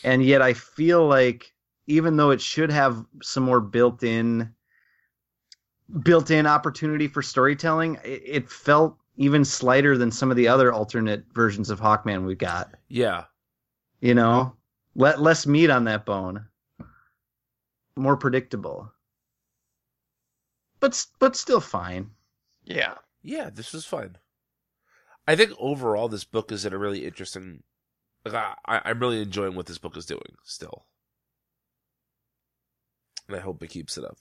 and 0.05 0.25
yet 0.25 0.43
I 0.43 0.53
feel 0.55 1.07
like 1.07 1.53
even 1.87 2.17
though 2.17 2.31
it 2.31 2.41
should 2.41 2.71
have 2.71 3.05
some 3.23 3.43
more 3.43 3.61
built-in 3.61 4.53
built-in 6.05 6.47
opportunity 6.47 7.09
for 7.09 7.21
storytelling, 7.23 7.99
it, 8.05 8.23
it 8.25 8.51
felt 8.51 8.97
even 9.17 9.45
slighter 9.45 9.99
than 9.99 10.11
some 10.11 10.31
of 10.31 10.37
the 10.37 10.49
other 10.49 10.73
alternate 10.73 11.25
versions 11.35 11.69
of 11.69 11.81
Hawkman 11.81 12.25
we've 12.25 12.39
got. 12.39 12.71
Yeah. 12.89 13.25
You 14.01 14.15
know, 14.15 14.55
let 14.95 15.21
less 15.21 15.47
meat 15.47 15.69
on 15.69 15.85
that 15.85 16.07
bone, 16.07 16.47
more 17.97 18.17
predictable, 18.17 18.91
but 20.79 21.05
but 21.19 21.37
still 21.37 21.61
fine. 21.61 22.11
yeah, 22.65 22.95
Yeah, 23.23 23.51
this 23.51 23.73
was 23.73 23.85
fun. 23.85 24.17
I 25.29 25.37
think 25.37 25.53
overall 25.59 26.09
this 26.09 26.25
book 26.25 26.51
is 26.51 26.65
in 26.65 26.73
a 26.73 26.79
really 26.79 27.05
interesting 27.05 27.63
like 28.25 28.35
I, 28.35 28.55
I- 28.67 28.83
I'm 28.87 29.01
really 29.01 29.23
enjoying 29.23 29.55
what 29.55 29.67
this 29.67 29.79
book 29.79 29.97
is 29.97 30.07
doing 30.07 30.37
still. 30.45 30.87
And 33.29 33.37
I 33.37 33.41
hope 33.41 33.63
it 33.63 33.69
keeps 33.71 33.97
it 33.97 34.05
up. 34.05 34.19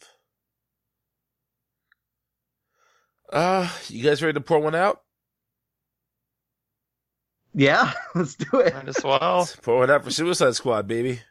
Uh, 3.31 3.69
you 3.87 4.03
guys 4.03 4.21
ready 4.23 4.33
to 4.33 4.41
pour 4.41 4.59
one 4.59 4.75
out? 4.75 5.01
Yeah, 7.53 7.91
let's 8.15 8.35
do 8.35 8.59
it. 8.59 8.73
might 8.73 8.87
as 8.87 9.03
well. 9.03 9.49
Pour 9.63 9.79
one 9.79 9.89
out 9.89 10.03
for 10.03 10.11
Suicide 10.11 10.55
Squad, 10.55 10.87
baby. 10.87 11.21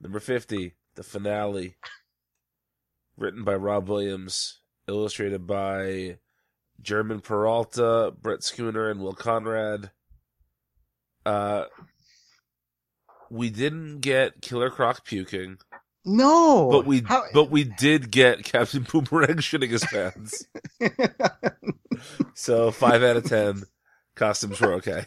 Number 0.00 0.20
50, 0.20 0.74
the 0.94 1.02
finale. 1.02 1.74
written 3.16 3.42
by 3.44 3.54
Rob 3.56 3.88
Williams, 3.88 4.60
illustrated 4.86 5.46
by 5.46 6.18
German 6.80 7.20
Peralta, 7.20 8.14
Brett 8.20 8.44
Schooner, 8.44 8.88
and 8.88 9.00
Will 9.00 9.14
Conrad. 9.14 9.90
Uh, 11.26 11.64
we 13.30 13.50
didn't 13.50 14.00
get 14.00 14.40
Killer 14.42 14.70
Croc 14.70 15.04
puking, 15.04 15.58
No, 16.04 16.68
but 16.70 16.86
we 16.86 17.00
How- 17.02 17.24
but 17.32 17.50
we 17.50 17.64
did 17.64 18.10
get 18.10 18.44
Captain 18.44 18.82
Boomerang 18.90 19.36
shitting 19.38 19.70
his 19.70 19.84
pants. 19.84 20.44
so 22.34 22.70
five 22.70 23.02
out 23.02 23.16
of 23.16 23.24
ten, 23.24 23.62
costumes 24.16 24.60
were 24.60 24.74
okay. 24.74 25.04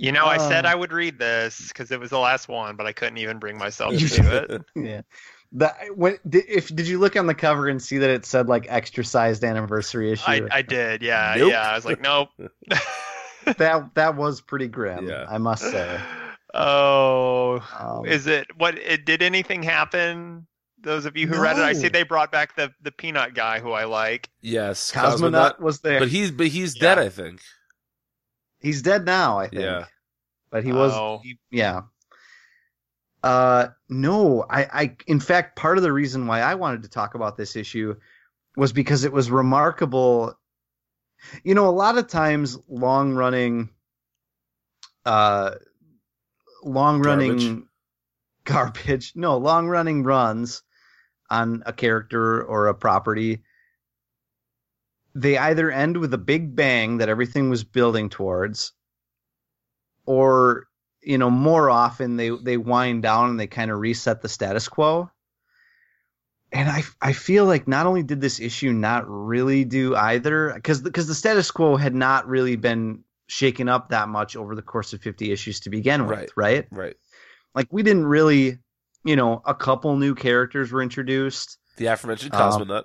You 0.00 0.12
know, 0.12 0.26
I 0.26 0.38
said 0.38 0.64
Um, 0.64 0.70
I 0.70 0.74
would 0.76 0.92
read 0.92 1.18
this 1.18 1.66
because 1.68 1.90
it 1.90 1.98
was 1.98 2.10
the 2.10 2.20
last 2.20 2.46
one, 2.48 2.76
but 2.76 2.86
I 2.86 2.92
couldn't 2.92 3.18
even 3.18 3.40
bring 3.40 3.58
myself 3.58 3.92
to 3.96 4.06
do 4.06 4.22
it. 4.22 4.62
yeah. 4.76 5.00
That 5.52 5.74
when 5.96 6.18
did, 6.28 6.44
if 6.46 6.68
did 6.68 6.86
you 6.86 6.98
look 7.00 7.16
on 7.16 7.26
the 7.26 7.34
cover 7.34 7.66
and 7.68 7.82
see 7.82 7.98
that 7.98 8.10
it 8.10 8.24
said 8.24 8.48
like 8.48 8.66
extra 8.68 9.02
sized 9.04 9.42
anniversary 9.42 10.12
issue? 10.12 10.22
I, 10.30 10.42
I 10.52 10.62
did, 10.62 11.02
yeah, 11.02 11.34
Nope. 11.38 11.50
yeah. 11.50 11.62
I 11.68 11.74
was 11.74 11.84
like, 11.84 12.00
nope. 12.00 12.28
that 13.56 13.94
that 13.94 14.16
was 14.16 14.40
pretty 14.40 14.68
grim. 14.68 15.08
Yeah. 15.08 15.24
I 15.28 15.38
must 15.38 15.62
say. 15.62 16.00
Oh, 16.54 17.60
Um, 17.78 18.06
is 18.06 18.26
it 18.26 18.46
what? 18.56 18.78
It, 18.78 19.04
did 19.04 19.22
anything 19.22 19.62
happen? 19.62 20.46
Those 20.80 21.06
of 21.06 21.16
you 21.16 21.26
who 21.26 21.40
read 21.40 21.58
it, 21.58 21.62
I 21.62 21.72
see 21.72 21.88
they 21.88 22.04
brought 22.04 22.30
back 22.32 22.54
the 22.56 22.72
the 22.82 22.92
peanut 22.92 23.34
guy 23.34 23.58
who 23.60 23.72
I 23.72 23.84
like. 23.84 24.28
Yes, 24.40 24.92
Cosmonaut 24.92 25.60
was 25.60 25.80
there. 25.80 25.98
but 25.98 26.08
he's 26.08 26.30
but 26.30 26.46
he's 26.48 26.76
Yeah. 26.76 26.94
dead. 26.94 26.98
I 26.98 27.08
think. 27.08 27.40
He's 28.60 28.82
dead 28.82 29.04
now, 29.04 29.38
I 29.38 29.48
think. 29.48 29.62
Yeah. 29.62 29.84
But 30.50 30.64
he 30.64 30.72
was 30.72 30.92
Oh. 30.94 31.20
he- 31.22 31.38
yeah. 31.50 31.82
Uh 33.22 33.68
no, 33.88 34.46
I 34.48 34.62
I 34.72 34.96
in 35.08 35.18
fact 35.20 35.56
part 35.56 35.76
of 35.76 35.82
the 35.82 35.92
reason 35.92 36.26
why 36.26 36.40
I 36.40 36.54
wanted 36.54 36.82
to 36.84 36.88
talk 36.88 37.14
about 37.14 37.36
this 37.36 37.56
issue 37.56 37.96
was 38.56 38.72
because 38.72 39.04
it 39.04 39.12
was 39.12 39.30
remarkable. 39.30 40.34
You 41.44 41.54
know, 41.54 41.68
a 41.68 41.70
lot 41.70 41.98
of 41.98 42.08
times 42.08 42.58
long 42.68 43.14
running 43.14 43.70
uh 45.04 45.52
long 46.62 47.00
running 47.00 47.66
garbage. 48.44 49.12
No, 49.16 49.36
long 49.36 49.68
running 49.68 50.02
runs 50.02 50.62
on 51.30 51.62
a 51.66 51.72
character 51.72 52.42
or 52.42 52.68
a 52.68 52.74
property 52.74 53.42
they 55.14 55.36
either 55.36 55.70
end 55.70 55.96
with 55.96 56.14
a 56.14 56.18
big 56.18 56.54
bang 56.54 56.98
that 56.98 57.08
everything 57.08 57.50
was 57.50 57.64
building 57.64 58.08
towards 58.08 58.72
or 60.06 60.66
you 61.02 61.18
know 61.18 61.30
more 61.30 61.68
often 61.70 62.16
they 62.16 62.30
they 62.30 62.56
wind 62.56 63.02
down 63.02 63.30
and 63.30 63.40
they 63.40 63.46
kind 63.46 63.70
of 63.70 63.80
reset 63.80 64.20
the 64.22 64.28
status 64.28 64.68
quo 64.68 65.10
and 66.52 66.68
i 66.70 66.82
i 67.02 67.12
feel 67.12 67.44
like 67.44 67.68
not 67.68 67.86
only 67.86 68.02
did 68.02 68.20
this 68.20 68.40
issue 68.40 68.72
not 68.72 69.04
really 69.08 69.64
do 69.64 69.94
either 69.96 70.52
because 70.54 70.80
because 70.80 71.06
the 71.06 71.14
status 71.14 71.50
quo 71.50 71.76
had 71.76 71.94
not 71.94 72.26
really 72.26 72.56
been 72.56 73.02
shaken 73.26 73.68
up 73.68 73.88
that 73.90 74.08
much 74.08 74.36
over 74.36 74.54
the 74.54 74.62
course 74.62 74.92
of 74.94 75.00
50 75.02 75.30
issues 75.30 75.60
to 75.60 75.70
begin 75.70 76.06
with 76.06 76.18
Right. 76.18 76.30
right 76.36 76.66
Right. 76.70 76.96
like 77.54 77.68
we 77.70 77.82
didn't 77.82 78.06
really 78.06 78.58
you 79.04 79.16
know 79.16 79.42
a 79.44 79.54
couple 79.54 79.94
new 79.96 80.14
characters 80.14 80.72
were 80.72 80.80
introduced 80.82 81.58
The 81.76 81.86
aforementioned 81.86 82.34
Um, 82.34 82.40
Cosmonaut. 82.52 82.84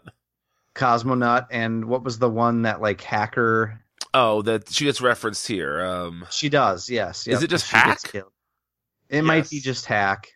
cosmonaut 0.76 1.48
and 1.52 1.86
what 1.86 2.04
was 2.04 2.20
the 2.20 2.30
one 2.30 2.64
that 2.64 2.82
like 2.82 3.02
hacker 3.02 3.80
oh, 4.16 4.42
that 4.44 4.70
she 4.72 4.86
gets 4.86 5.02
referenced 5.02 5.48
here. 5.48 5.84
Um, 5.84 6.28
She 6.30 6.48
does, 6.48 6.88
yes. 6.88 7.26
Is 7.26 7.42
it 7.42 7.50
just 7.50 7.66
Hack? 7.72 8.00
It 9.10 9.24
might 9.24 9.50
be 9.50 9.60
just 9.60 9.86
hack, 9.88 10.28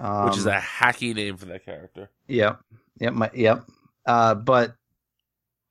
um, 0.00 0.26
which 0.26 0.38
is 0.38 0.46
a 0.46 0.56
hacky 0.56 1.14
name 1.14 1.36
for 1.36 1.46
that 1.46 1.64
character. 1.64 2.10
Yep, 2.26 2.60
yep, 3.00 3.12
my, 3.12 3.30
yep. 3.34 3.64
Uh, 4.06 4.34
but, 4.34 4.74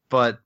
but, 0.10 0.40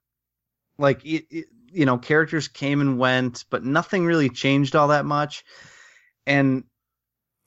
like 0.78 1.06
it, 1.06 1.26
it, 1.30 1.46
you 1.72 1.86
know, 1.86 1.98
characters 1.98 2.48
came 2.48 2.82
and 2.82 2.98
went, 2.98 3.46
but 3.50 3.64
nothing 3.64 4.06
really 4.06 4.30
changed 4.30 4.76
all 4.76 4.90
that 4.90 5.06
much. 5.06 5.44
And 6.26 6.64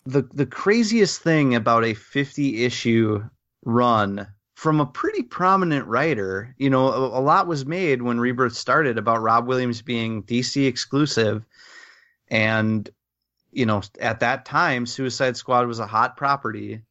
the 0.07 0.23
the 0.23 0.47
craziest 0.47 1.23
thing 1.23 1.55
about 1.55 1.85
a 1.85 1.94
fifty 1.94 2.64
issue 2.64 3.25
run 3.64 4.27
from 4.55 4.81
a 4.81 4.87
pretty 4.87 5.23
prominent 5.23 5.87
writer, 5.87 6.55
you 6.59 6.70
know, 6.70 6.88
a, 6.88 7.18
a 7.18 7.23
lot 7.23 7.47
was 7.47 7.66
made 7.66 8.03
when 8.03 8.20
Rebirth 8.20 8.55
started 8.55 8.99
about 8.99 9.23
Rob 9.23 9.47
Williams 9.47 9.83
being 9.83 10.23
DC 10.23 10.66
exclusive, 10.66 11.44
and 12.29 12.88
you 13.54 13.66
know, 13.66 13.82
at 14.00 14.20
that 14.20 14.44
time, 14.44 14.84
Suicide 14.84 15.36
Squad 15.36 15.66
was 15.66 15.78
a 15.78 15.86
hot 15.86 16.16
property. 16.16 16.82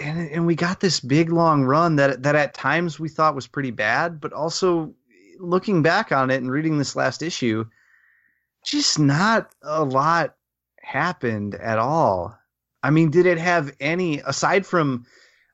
And, 0.00 0.30
and 0.30 0.46
we 0.46 0.54
got 0.54 0.80
this 0.80 1.00
big 1.00 1.30
long 1.30 1.64
run 1.64 1.96
that 1.96 2.22
that 2.22 2.36
at 2.36 2.54
times 2.54 3.00
we 3.00 3.08
thought 3.08 3.34
was 3.34 3.46
pretty 3.46 3.70
bad, 3.70 4.20
but 4.20 4.32
also 4.32 4.94
looking 5.38 5.82
back 5.82 6.12
on 6.12 6.30
it 6.30 6.36
and 6.36 6.50
reading 6.50 6.78
this 6.78 6.96
last 6.96 7.22
issue, 7.22 7.64
just 8.64 8.98
not 8.98 9.50
a 9.62 9.84
lot 9.84 10.36
happened 10.80 11.54
at 11.54 11.78
all. 11.78 12.38
I 12.82 12.90
mean, 12.90 13.10
did 13.10 13.26
it 13.26 13.38
have 13.38 13.74
any 13.80 14.20
aside 14.20 14.66
from 14.66 15.06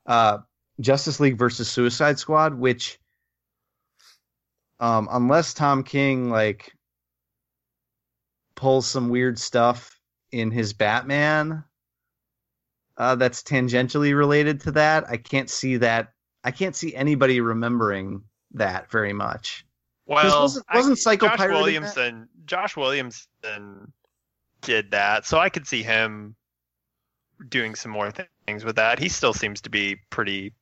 uh, 0.07 0.39
Justice 0.81 1.21
League 1.21 1.39
versus 1.39 1.71
Suicide 1.71 2.19
Squad, 2.19 2.55
which, 2.55 2.99
um, 4.81 5.09
unless 5.11 5.55
Tom 5.55 5.83
King 5.83 6.31
like 6.31 6.75
pulls 8.61 8.87
some 8.87 9.09
weird 9.09 9.39
stuff 9.39 9.99
in 10.33 10.51
his 10.51 10.75
Batman, 10.75 11.65
uh, 12.99 13.15
that's 13.15 13.43
tangentially 13.43 14.15
related 14.15 14.61
to 14.61 14.73
that, 14.73 15.09
I 15.09 15.17
can't 15.17 15.49
see 15.49 15.79
that. 15.79 16.13
I 16.45 16.51
can't 16.51 16.77
see 16.77 16.95
anybody 16.95 17.41
remembering 17.41 18.23
that 18.53 18.91
very 18.91 19.15
much. 19.15 19.65
Well, 20.07 20.43
wasn't- 20.43 20.67
wasn't 20.75 20.99
I, 20.99 21.01
Psycho 21.01 21.29
Josh 21.29 21.39
Pirate? 21.39 21.55
Williamson? 21.57 22.29
Josh 22.45 22.77
Williamson 22.77 23.93
did 24.61 24.91
that, 24.91 25.25
so 25.25 25.39
I 25.39 25.49
could 25.49 25.67
see 25.67 25.83
him 25.83 26.37
doing 27.49 27.75
some 27.75 27.93
more 27.93 28.11
things 28.47 28.65
with 28.65 28.77
that. 28.77 28.99
He 28.99 29.09
still 29.09 29.33
seems 29.33 29.63
to 29.63 29.71
be 29.71 29.97
pretty, 30.11 30.53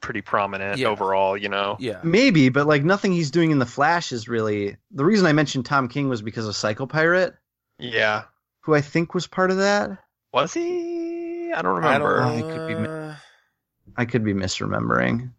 pretty 0.00 0.20
prominent 0.20 0.78
Yeah. 0.78 0.88
overall. 0.88 1.36
You 1.36 1.48
know. 1.48 1.76
Yeah. 1.80 2.00
Maybe, 2.04 2.50
but 2.50 2.68
like 2.68 2.84
nothing 2.84 3.12
he's 3.12 3.32
doing 3.32 3.50
in 3.50 3.58
the 3.58 3.66
Flash 3.66 4.12
is 4.12 4.28
really 4.28 4.76
the 4.92 5.04
reason 5.04 5.26
I 5.26 5.32
mentioned 5.32 5.66
Tom 5.66 5.88
King 5.88 6.08
was 6.08 6.22
because 6.22 6.46
of 6.46 6.54
Psycho 6.54 6.86
Pirate, 6.86 7.34
Yeah. 7.78 8.24
who 8.60 8.74
I 8.74 8.80
think 8.80 9.14
was 9.14 9.26
part 9.26 9.50
of 9.50 9.58
that. 9.58 9.90
Was 10.32 10.52
he? 10.54 11.52
I 11.54 11.62
don't 11.62 11.84
I 11.84 11.96
remember. 11.96 12.18
don't. 12.20 12.38
It 12.38 12.42
could 12.54 12.68
be 12.84 13.14
I 13.96 14.04
could 14.04 14.24
be 14.24 14.34
misremembering. 14.34 15.32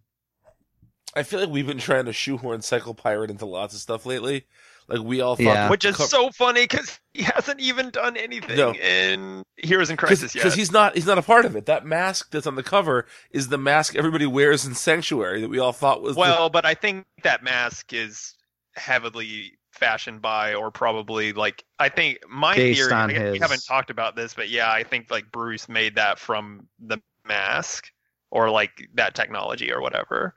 I 1.16 1.24
feel 1.24 1.40
like 1.40 1.50
we've 1.50 1.66
been 1.68 1.78
trying 1.80 2.06
to 2.06 2.14
shoehorn 2.14 2.62
Psycho 2.62 2.94
Pirate 2.94 3.32
into 3.32 3.46
lots 3.46 3.74
of 3.74 3.80
stuff 3.80 4.06
lately. 4.06 4.46
Like 4.88 5.02
we 5.02 5.22
all 5.22 5.36
thought, 5.36 5.44
Yeah. 5.44 5.70
Which 5.70 5.86
is 5.86 5.96
co- 5.96 6.06
so 6.06 6.32
funny 6.32 6.64
because 6.64 7.00
he 7.14 7.24
hasn't 7.24 7.60
even 7.60 7.90
done 7.92 8.18
anything 8.18 8.58
No. 8.58 8.74
in 8.74 9.44
Heroes 9.58 9.90
in 9.92 9.98
Crisis 9.98 10.34
yet. 10.34 10.42
because 10.44 10.56
he's 10.56 10.72
not 10.72 10.96
he's 10.96 11.06
not 11.06 11.18
a 11.20 11.22
part 11.22 11.46
of 11.46 11.56
it. 11.56 11.68
That 11.68 11.86
mask 11.86 12.32
that's 12.32 12.48
on 12.48 12.56
the 12.56 12.64
cover 12.64 13.06
is 13.32 13.50
the 13.50 13.58
mask 13.60 13.96
everybody 13.96 14.26
wears 14.26 14.66
in 14.66 14.74
Sanctuary 14.74 15.42
that 15.42 15.50
we 15.50 15.60
all 15.60 15.74
thought 15.74 16.02
was 16.02 16.16
the- 16.16 16.22
Well, 16.22 16.50
but 16.50 16.66
I 16.66 16.74
think 16.74 17.06
that 17.24 17.44
mask 17.44 17.94
is 17.94 18.34
heavily 18.76 19.59
fashioned 19.80 20.22
by, 20.22 20.54
or 20.54 20.70
probably 20.70 21.34
like 21.34 21.64
I 21.80 21.90
think 21.90 22.20
my 22.30 22.56
Based 22.56 22.80
theory. 22.80 22.94
on 22.94 23.10
I 23.10 23.14
guess 23.14 23.32
we 23.34 23.40
haven't 23.40 23.66
talked 23.66 23.90
about 23.90 24.16
this, 24.16 24.34
but 24.34 24.50
yeah, 24.50 24.72
I 24.72 24.84
think 24.84 25.10
like 25.10 25.32
Bruce 25.32 25.68
made 25.68 25.96
that 25.96 26.20
from 26.20 26.68
the 26.80 27.02
mask 27.26 27.92
or 28.30 28.50
like 28.50 28.88
that 28.94 29.16
technology 29.16 29.72
or 29.72 29.82
whatever. 29.82 30.36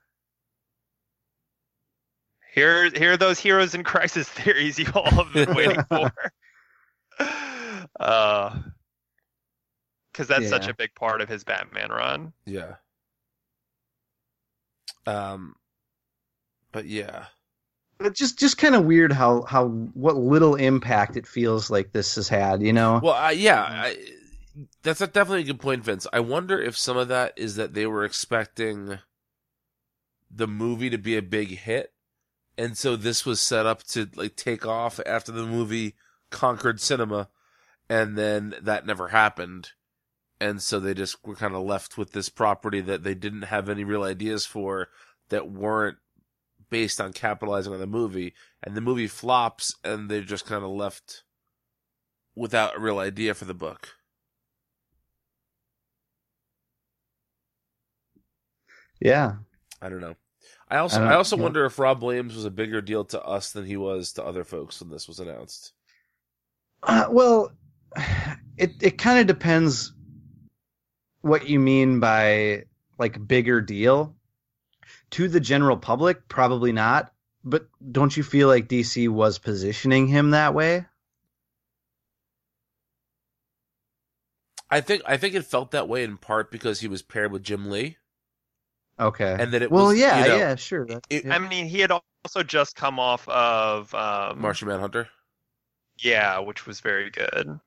Here, 2.54 2.90
here 2.90 3.12
are 3.12 3.16
those 3.16 3.38
heroes 3.38 3.74
in 3.74 3.82
crisis 3.82 4.28
theories 4.30 4.78
you 4.78 4.86
all 4.94 5.10
have 5.10 5.32
been 5.32 5.54
waiting 5.54 5.84
for. 5.88 6.12
Uh, 8.00 8.58
because 10.12 10.28
that's 10.28 10.48
such 10.48 10.68
a 10.68 10.74
big 10.74 10.94
part 10.94 11.20
of 11.20 11.28
his 11.28 11.42
Batman 11.44 11.90
run. 11.90 12.32
yeah. 12.46 12.76
Um, 15.06 15.56
but 16.70 16.86
yeah, 16.86 17.26
Just 18.10 18.38
just 18.38 18.58
kind 18.58 18.74
of 18.74 18.84
weird 18.84 19.12
how 19.12 19.42
how 19.42 19.68
what 19.68 20.16
little 20.16 20.54
impact 20.54 21.16
it 21.16 21.26
feels 21.26 21.70
like 21.70 21.92
this 21.92 22.14
has 22.16 22.28
had, 22.28 22.62
you 22.62 22.72
know? 22.72 23.00
well, 23.02 23.14
I, 23.14 23.32
yeah, 23.32 23.64
mm-hmm. 23.64 23.80
I, 23.80 23.96
that's 24.82 25.00
a, 25.00 25.06
definitely 25.06 25.42
a 25.42 25.46
good 25.46 25.60
point, 25.60 25.84
Vince. 25.84 26.06
I 26.12 26.20
wonder 26.20 26.60
if 26.60 26.76
some 26.76 26.96
of 26.96 27.08
that 27.08 27.32
is 27.36 27.56
that 27.56 27.74
they 27.74 27.86
were 27.86 28.04
expecting 28.04 28.98
the 30.30 30.46
movie 30.46 30.90
to 30.90 30.98
be 30.98 31.16
a 31.16 31.22
big 31.22 31.58
hit, 31.58 31.92
and 32.56 32.76
so 32.76 32.96
this 32.96 33.24
was 33.24 33.40
set 33.40 33.66
up 33.66 33.82
to 33.84 34.08
like 34.14 34.36
take 34.36 34.66
off 34.66 35.00
after 35.06 35.32
the 35.32 35.46
movie 35.46 35.94
conquered 36.30 36.80
cinema, 36.80 37.28
and 37.88 38.16
then 38.16 38.54
that 38.60 38.86
never 38.86 39.08
happened. 39.08 39.70
And 40.40 40.60
so 40.60 40.80
they 40.80 40.92
just 40.92 41.24
were 41.24 41.36
kind 41.36 41.54
of 41.54 41.62
left 41.62 41.96
with 41.96 42.12
this 42.12 42.28
property 42.28 42.80
that 42.80 43.04
they 43.04 43.14
didn't 43.14 43.42
have 43.42 43.68
any 43.68 43.84
real 43.84 44.02
ideas 44.02 44.44
for 44.44 44.88
that 45.28 45.48
weren't 45.48 45.98
based 46.72 47.02
on 47.02 47.12
capitalizing 47.12 47.72
on 47.72 47.78
the 47.78 47.86
movie. 47.86 48.32
And 48.62 48.74
the 48.74 48.80
movie 48.80 49.06
flops 49.06 49.76
and 49.84 50.10
they're 50.10 50.22
just 50.22 50.46
kind 50.46 50.64
of 50.64 50.70
left 50.70 51.22
without 52.34 52.76
a 52.76 52.80
real 52.80 52.98
idea 52.98 53.34
for 53.34 53.44
the 53.44 53.54
book. 53.54 53.90
Yeah. 59.00 59.34
I 59.82 59.90
don't 59.90 60.00
know. 60.00 60.16
I 60.68 60.78
also 60.78 61.02
I 61.02 61.12
I, 61.12 61.14
also 61.16 61.36
yeah. 61.36 61.42
wonder 61.42 61.66
if 61.66 61.78
Rob 61.78 62.02
Williams 62.02 62.34
was 62.34 62.46
a 62.46 62.50
bigger 62.50 62.80
deal 62.80 63.04
to 63.06 63.22
us 63.22 63.52
than 63.52 63.66
he 63.66 63.76
was 63.76 64.14
to 64.14 64.24
other 64.24 64.42
folks 64.42 64.80
when 64.80 64.88
this 64.88 65.06
was 65.06 65.20
announced. 65.20 65.72
Uh, 66.82 67.04
well, 67.10 67.52
it 68.56 68.72
it 68.80 68.96
kind 68.96 69.20
of 69.20 69.26
depends 69.26 69.92
what 71.20 71.48
you 71.48 71.60
mean 71.60 72.00
by 72.00 72.64
like 72.98 73.28
bigger 73.28 73.60
deal. 73.60 74.16
To 75.12 75.28
the 75.28 75.40
general 75.40 75.76
public, 75.76 76.28
probably 76.28 76.72
not. 76.72 77.12
But 77.44 77.68
don't 77.92 78.16
you 78.16 78.22
feel 78.22 78.48
like 78.48 78.68
DC 78.68 79.08
was 79.08 79.38
positioning 79.38 80.06
him 80.08 80.30
that 80.30 80.54
way? 80.54 80.86
I 84.70 84.80
think 84.80 85.02
I 85.06 85.18
think 85.18 85.34
it 85.34 85.44
felt 85.44 85.72
that 85.72 85.88
way 85.88 86.02
in 86.04 86.16
part 86.16 86.50
because 86.50 86.80
he 86.80 86.88
was 86.88 87.02
paired 87.02 87.30
with 87.32 87.42
Jim 87.42 87.70
Lee, 87.70 87.98
Okay. 88.98 89.36
and 89.38 89.52
that 89.52 89.62
it 89.62 89.70
well, 89.70 89.86
was 89.88 89.98
yeah, 89.98 90.22
you 90.22 90.28
know, 90.30 90.36
yeah, 90.38 90.54
sure. 90.56 90.86
that- 90.86 91.04
it- 91.10 91.24
yeah. 91.26 91.34
I 91.34 91.38
mean, 91.40 91.66
he 91.68 91.80
had 91.80 91.90
also 91.90 92.42
just 92.42 92.74
come 92.76 92.98
off 92.98 93.28
of 93.28 93.94
um, 93.94 94.40
Martian 94.40 94.68
Manhunter. 94.68 95.08
Yeah, 95.98 96.38
which 96.40 96.66
was 96.66 96.80
very 96.80 97.10
good. 97.10 97.60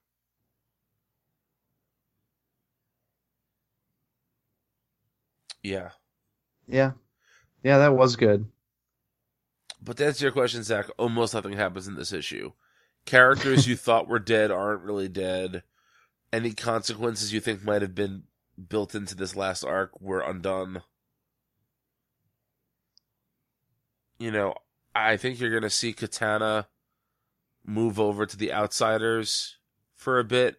Yeah, 5.63 5.91
yeah, 6.67 6.91
yeah, 7.65 7.79
that 7.79 7.95
was 7.95 8.15
good. 8.15 8.45
but 9.81 9.97
to 9.97 10.05
answer 10.05 10.25
your 10.25 10.31
question, 10.31 10.61
Zach, 10.61 10.85
almost 10.99 11.33
nothing 11.33 11.53
happens 11.53 11.87
in 11.87 11.95
this 11.95 12.13
issue. 12.13 12.51
Characters 13.05 13.67
you 13.67 13.75
thought 13.75 14.07
were 14.07 14.19
dead 14.19 14.51
aren't 14.51 14.83
really 14.83 15.09
dead. 15.09 15.63
Any 16.31 16.51
consequences 16.53 17.33
you 17.33 17.39
think 17.39 17.63
might 17.63 17.81
have 17.81 17.95
been 17.95 18.25
built 18.69 18.93
into 18.93 19.15
this 19.15 19.35
last 19.35 19.63
arc 19.63 19.99
were 19.99 20.21
undone. 20.21 20.83
You 24.19 24.29
know, 24.29 24.53
I 24.93 25.17
think 25.17 25.39
you're 25.39 25.49
going 25.49 25.63
to 25.63 25.69
see 25.71 25.91
Katana 25.91 26.67
move 27.65 27.99
over 27.99 28.27
to 28.27 28.37
the 28.37 28.53
outsiders 28.53 29.57
for 29.95 30.19
a 30.19 30.23
bit. 30.23 30.57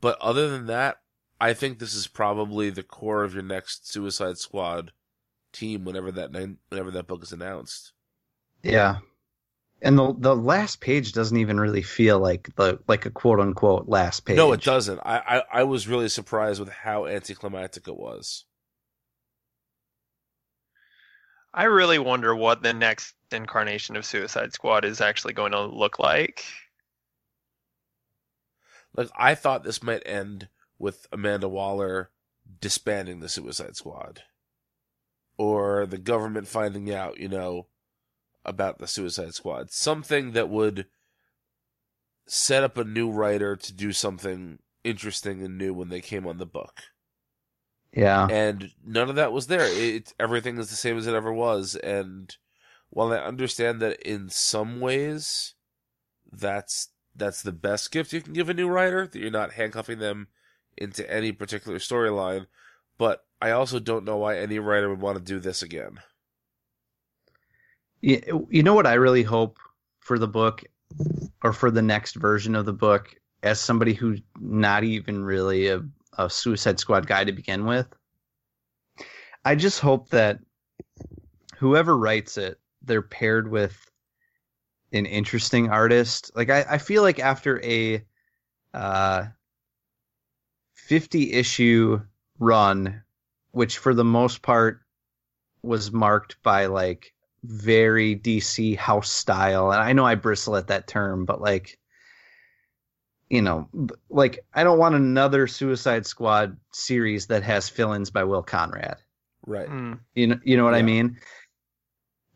But 0.00 0.16
other 0.20 0.48
than 0.48 0.66
that, 0.66 1.00
I 1.40 1.54
think 1.54 1.80
this 1.80 1.92
is 1.92 2.06
probably 2.06 2.70
the 2.70 2.84
core 2.84 3.24
of 3.24 3.34
your 3.34 3.42
next 3.42 3.90
Suicide 3.90 4.38
Squad 4.38 4.92
team 5.54 5.84
whenever 5.84 6.12
that 6.12 6.32
whenever 6.68 6.90
that 6.90 7.06
book 7.06 7.22
is 7.22 7.32
announced. 7.32 7.92
Yeah. 8.62 8.98
And 9.82 9.98
the 9.98 10.14
the 10.18 10.36
last 10.36 10.80
page 10.80 11.12
doesn't 11.12 11.36
even 11.36 11.60
really 11.60 11.82
feel 11.82 12.18
like 12.18 12.54
the 12.56 12.78
like 12.88 13.06
a 13.06 13.10
quote 13.10 13.40
unquote 13.40 13.88
last 13.88 14.20
page. 14.20 14.36
No, 14.36 14.52
it 14.52 14.62
doesn't. 14.62 15.00
I, 15.00 15.18
I, 15.18 15.60
I 15.60 15.62
was 15.64 15.88
really 15.88 16.08
surprised 16.08 16.60
with 16.60 16.70
how 16.70 17.06
anticlimactic 17.06 17.88
it 17.88 17.96
was. 17.96 18.44
I 21.52 21.64
really 21.64 21.98
wonder 21.98 22.34
what 22.34 22.62
the 22.62 22.72
next 22.72 23.14
incarnation 23.30 23.94
of 23.94 24.04
Suicide 24.04 24.52
Squad 24.52 24.84
is 24.84 25.00
actually 25.00 25.34
going 25.34 25.52
to 25.52 25.62
look 25.62 25.98
like. 25.98 26.44
Like 28.96 29.10
I 29.16 29.34
thought 29.34 29.62
this 29.62 29.82
might 29.82 30.02
end 30.06 30.48
with 30.78 31.06
Amanda 31.12 31.48
Waller 31.48 32.10
disbanding 32.60 33.20
the 33.20 33.28
Suicide 33.28 33.76
Squad, 33.76 34.22
or 35.36 35.86
the 35.86 35.98
government 35.98 36.48
finding 36.48 36.92
out, 36.92 37.18
you 37.18 37.28
know, 37.28 37.66
about 38.44 38.78
the 38.78 38.86
Suicide 38.86 39.34
Squad. 39.34 39.70
Something 39.70 40.32
that 40.32 40.48
would 40.48 40.86
set 42.26 42.64
up 42.64 42.78
a 42.78 42.84
new 42.84 43.10
writer 43.10 43.56
to 43.56 43.72
do 43.72 43.92
something 43.92 44.58
interesting 44.82 45.42
and 45.42 45.58
new 45.58 45.72
when 45.74 45.88
they 45.88 46.00
came 46.00 46.26
on 46.26 46.38
the 46.38 46.46
book. 46.46 46.82
Yeah. 47.92 48.26
and 48.26 48.72
none 48.84 49.08
of 49.08 49.16
that 49.16 49.32
was 49.32 49.46
there. 49.46 49.66
It 49.66 50.12
everything 50.18 50.58
is 50.58 50.68
the 50.68 50.76
same 50.76 50.98
as 50.98 51.06
it 51.06 51.14
ever 51.14 51.32
was. 51.32 51.76
And 51.76 52.36
while 52.90 53.12
I 53.12 53.18
understand 53.18 53.80
that 53.80 54.00
in 54.02 54.28
some 54.30 54.80
ways, 54.80 55.54
that's 56.30 56.88
that's 57.14 57.42
the 57.42 57.52
best 57.52 57.92
gift 57.92 58.12
you 58.12 58.20
can 58.20 58.32
give 58.32 58.48
a 58.48 58.54
new 58.54 58.68
writer 58.68 59.06
that 59.06 59.18
you're 59.18 59.30
not 59.30 59.52
handcuffing 59.52 60.00
them 60.00 60.26
into 60.76 61.08
any 61.10 61.30
particular 61.30 61.78
storyline. 61.78 62.46
But 62.98 63.24
I 63.44 63.50
also 63.50 63.78
don't 63.78 64.06
know 64.06 64.16
why 64.16 64.38
any 64.38 64.58
writer 64.58 64.88
would 64.88 65.02
want 65.02 65.18
to 65.18 65.22
do 65.22 65.38
this 65.38 65.60
again. 65.60 66.00
You, 68.00 68.48
you 68.50 68.62
know 68.62 68.72
what 68.72 68.86
I 68.86 68.94
really 68.94 69.22
hope 69.22 69.58
for 70.00 70.18
the 70.18 70.26
book 70.26 70.64
or 71.42 71.52
for 71.52 71.70
the 71.70 71.82
next 71.82 72.14
version 72.14 72.54
of 72.54 72.64
the 72.64 72.72
book 72.72 73.14
as 73.42 73.60
somebody 73.60 73.92
who's 73.92 74.22
not 74.40 74.82
even 74.82 75.22
really 75.22 75.68
a, 75.68 75.82
a 76.16 76.30
Suicide 76.30 76.80
Squad 76.80 77.06
guy 77.06 77.22
to 77.22 77.32
begin 77.32 77.66
with. 77.66 77.86
I 79.44 79.56
just 79.56 79.78
hope 79.78 80.08
that 80.08 80.38
whoever 81.58 81.98
writes 81.98 82.38
it, 82.38 82.58
they're 82.80 83.02
paired 83.02 83.50
with 83.50 83.78
an 84.94 85.04
interesting 85.04 85.68
artist. 85.68 86.30
Like 86.34 86.48
I, 86.48 86.64
I 86.66 86.78
feel 86.78 87.02
like 87.02 87.18
after 87.18 87.62
a 87.62 88.02
uh, 88.72 89.26
50 90.76 91.32
issue 91.34 92.00
run, 92.38 93.02
which 93.54 93.78
for 93.78 93.94
the 93.94 94.04
most 94.04 94.42
part 94.42 94.80
was 95.62 95.92
marked 95.92 96.42
by 96.42 96.66
like 96.66 97.12
very 97.44 98.16
DC 98.16 98.76
house 98.76 99.10
style. 99.10 99.70
And 99.70 99.80
I 99.80 99.92
know 99.92 100.04
I 100.04 100.16
bristle 100.16 100.56
at 100.56 100.68
that 100.68 100.88
term, 100.88 101.24
but 101.24 101.40
like, 101.40 101.78
you 103.30 103.42
know, 103.42 103.68
like 104.10 104.40
I 104.52 104.64
don't 104.64 104.78
want 104.78 104.94
another 104.94 105.46
Suicide 105.46 106.04
Squad 106.04 106.56
series 106.72 107.26
that 107.28 107.42
has 107.44 107.68
fill-ins 107.68 108.10
by 108.10 108.24
Will 108.24 108.42
Conrad. 108.42 108.96
Right. 109.46 109.68
Hmm. 109.68 109.94
You 110.14 110.28
know, 110.28 110.40
you 110.42 110.56
know 110.56 110.64
what 110.64 110.74
I 110.74 110.82
mean? 110.82 111.18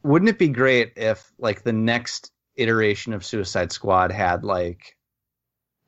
Wouldn't 0.04 0.28
it 0.28 0.38
be 0.38 0.48
great 0.48 0.92
if 0.96 1.31
like 1.38 1.62
the 1.62 1.72
next 1.72 2.31
iteration 2.57 3.12
of 3.12 3.24
Suicide 3.24 3.72
Squad 3.72 4.12
had 4.12 4.44
like, 4.44 4.96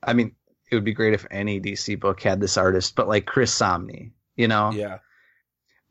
I 0.02 0.12
mean, 0.12 0.34
it 0.70 0.74
would 0.74 0.84
be 0.84 0.94
great 0.94 1.14
if 1.14 1.26
any 1.30 1.60
DC 1.60 2.00
book 2.00 2.20
had 2.20 2.40
this 2.40 2.56
artist, 2.56 2.96
but 2.96 3.08
like 3.08 3.26
Chris 3.26 3.56
Samnee, 3.56 4.12
you 4.36 4.48
know, 4.48 4.72
Yeah. 4.72 4.98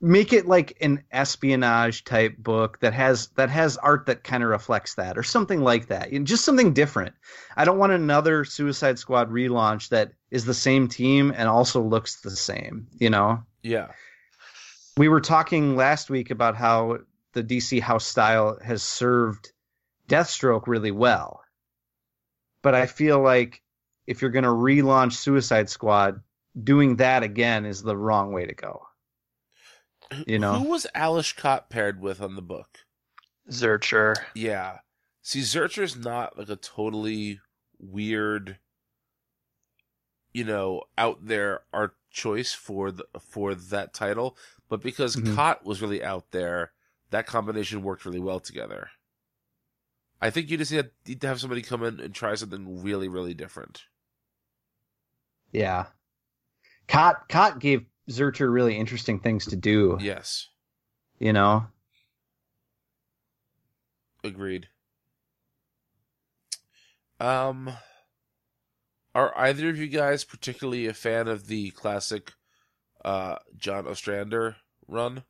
Make 0.02 0.32
it 0.32 0.48
like 0.48 0.78
an 0.82 1.04
espionage 1.12 2.04
type 2.06 2.38
book 2.38 2.80
that 2.80 2.94
has 2.94 3.28
that 3.36 3.50
has 3.50 3.78
art 3.78 4.06
that 4.06 4.24
kind 4.24 4.44
of 4.44 4.50
reflects 4.50 4.96
that 4.96 5.18
or 5.18 5.24
something 5.24 5.62
like 5.62 5.88
that 5.88 6.12
You 6.12 6.20
know, 6.20 6.26
just 6.26 6.46
something 6.46 6.74
different. 6.74 7.16
I 7.58 7.66
don't 7.66 7.78
want 7.78 7.92
another 7.92 8.46
suicide 8.46 8.98
squad 8.98 9.30
relaunch 9.30 9.90
that 9.90 10.14
is 10.32 10.46
the 10.46 10.54
same 10.54 10.88
team 10.88 11.34
and 11.36 11.50
also 11.50 11.82
looks 11.82 12.22
the 12.22 12.32
same 12.32 12.88
you 12.98 13.10
know? 13.10 13.44
Yeah. 13.62 13.88
we 14.96 15.10
were 15.10 15.22
talking 15.22 15.76
last 15.76 16.10
week 16.10 16.32
about 16.32 16.56
how 16.56 17.00
the 17.34 17.44
dc 17.44 17.82
house 17.82 18.06
style 18.06 18.58
has 18.64 18.82
served 18.82 19.52
deathstroke 20.08 20.68
really 20.68 20.92
well. 20.92 21.42
But 22.62 22.74
i 22.74 22.86
feel 22.86 23.20
like 23.20 23.62
if 24.08 24.22
you're 24.22 24.32
going 24.32 24.44
to 24.44 24.50
relaunch 24.50 25.14
suicide 25.14 25.70
squad 25.70 26.22
doing 26.62 26.96
that 26.96 27.22
again 27.22 27.66
is 27.66 27.84
the 27.84 27.96
wrong 27.96 28.32
way 28.32 28.46
to 28.46 28.56
go 28.56 28.89
You 30.26 30.40
know? 30.40 30.56
Who 30.56 30.70
was 30.70 30.88
Ales 30.96 31.32
Kot 31.32 31.70
paired 31.70 32.02
with 32.02 32.22
on 32.22 32.36
the 32.36 32.42
book? 32.42 32.80
Zircher. 33.50 34.16
Yeah. 34.34 34.80
See, 35.22 35.42
Zircher's 35.42 35.96
not 35.96 36.38
like 36.38 36.50
a 36.50 36.56
totally 36.56 37.40
weird, 37.80 38.58
you 40.34 40.44
know, 40.44 40.84
out 40.98 41.26
there 41.26 41.62
art 41.74 41.96
choice 42.12 42.54
for 42.54 42.92
the 42.92 43.06
for 43.20 43.54
that 43.54 43.94
title, 43.94 44.38
but 44.68 44.82
because 44.82 45.16
Mhm. 45.16 45.36
Kot 45.36 45.64
was 45.64 45.82
really 45.82 46.04
out 46.04 46.32
there, 46.32 46.74
that 47.12 47.28
combination 47.28 47.84
worked 47.84 48.06
really 48.06 48.20
well 48.20 48.40
together. 48.40 48.90
I 50.22 50.30
think 50.30 50.50
you 50.50 50.58
just 50.58 50.72
need 50.72 50.92
need 51.06 51.22
to 51.22 51.28
have 51.28 51.40
somebody 51.40 51.62
come 51.62 51.84
in 51.84 52.00
and 52.00 52.14
try 52.14 52.36
something 52.36 52.82
really, 52.82 53.08
really 53.08 53.34
different. 53.34 53.86
Yeah. 55.52 55.88
Kot 56.88 57.30
Cott 57.30 57.60
gave 57.60 57.86
Zircher 58.10 58.52
really 58.52 58.78
interesting 58.78 59.20
things 59.20 59.46
to 59.48 59.56
do. 59.56 59.98
Yes, 60.02 60.48
You 61.20 61.34
know? 61.34 61.66
agreed. 64.24 64.68
Um, 67.20 67.70
are 69.16 69.38
either 69.38 69.70
of 69.70 69.78
you 69.78 69.88
guys 69.88 70.24
particularly 70.24 70.88
a 70.88 70.94
fan 70.94 71.28
of 71.28 71.48
the 71.48 71.72
classic 71.72 72.34
uh, 73.04 73.36
John 73.58 73.88
Ostrander 73.88 74.56
run? 74.88 75.24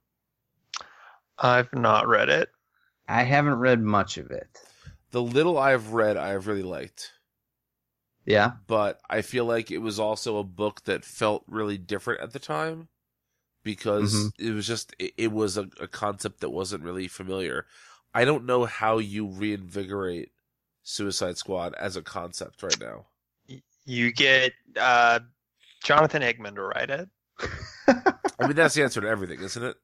I've 1.37 1.73
not 1.73 2.07
read 2.07 2.29
it. 2.29 2.49
I 3.07 3.23
haven't 3.23 3.55
read 3.55 3.81
much 3.81 4.17
of 4.17 4.29
it. 4.31 4.47
The 5.11 5.21
little 5.21 5.57
I've 5.57 5.93
read, 5.93 6.17
I've 6.17 6.47
really 6.47 6.63
liked, 6.63 7.11
Yeah. 8.25 8.51
but 8.67 8.99
I 9.09 9.21
feel 9.21 9.45
like 9.45 9.71
it 9.71 9.79
was 9.79 9.99
also 9.99 10.37
a 10.37 10.43
book 10.43 10.83
that 10.85 11.03
felt 11.03 11.43
really 11.47 11.77
different 11.77 12.21
at 12.21 12.31
the 12.33 12.39
time 12.39 12.87
because 13.63 14.13
Mhm. 14.13 14.31
it 14.39 14.51
was 14.51 14.67
just 14.67 14.95
it, 14.99 15.13
it 15.17 15.31
was 15.31 15.57
a, 15.57 15.67
a 15.79 15.87
concept 15.87 16.41
that 16.41 16.49
wasn't 16.51 16.83
really 16.83 17.07
familiar. 17.07 17.65
I 18.13 18.25
don't 18.25 18.45
know 18.45 18.65
how 18.65 18.97
you 18.99 19.27
reinvigorate 19.27 20.31
Suicide 20.83 21.37
Squad 21.37 21.73
as 21.75 21.95
a 21.95 22.01
concept 22.01 22.61
right 22.63 22.79
now. 22.79 23.07
You 23.85 24.11
get 24.11 24.53
uh, 24.79 25.19
Jonathan 25.83 26.21
Hickman 26.21 26.55
to 26.55 26.61
write 26.61 26.89
it. 26.89 27.09
I 27.87 28.47
mean, 28.47 28.55
that's 28.55 28.75
the 28.75 28.83
answer 28.83 29.01
to 29.01 29.07
everything, 29.07 29.39
isn't 29.41 29.63
it? 29.63 29.75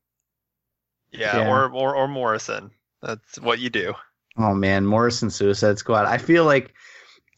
Yeah, 1.12 1.38
Yeah. 1.38 1.50
or 1.50 1.72
or 1.72 1.96
or 1.96 2.08
Morrison. 2.08 2.72
That's 3.02 3.40
what 3.40 3.60
you 3.60 3.70
do. 3.70 3.94
Oh 4.38 4.54
man, 4.54 4.86
Morrison 4.86 5.30
Suicide 5.30 5.78
Squad. 5.80 6.06
I 6.06 6.18
feel 6.18 6.46
like 6.46 6.74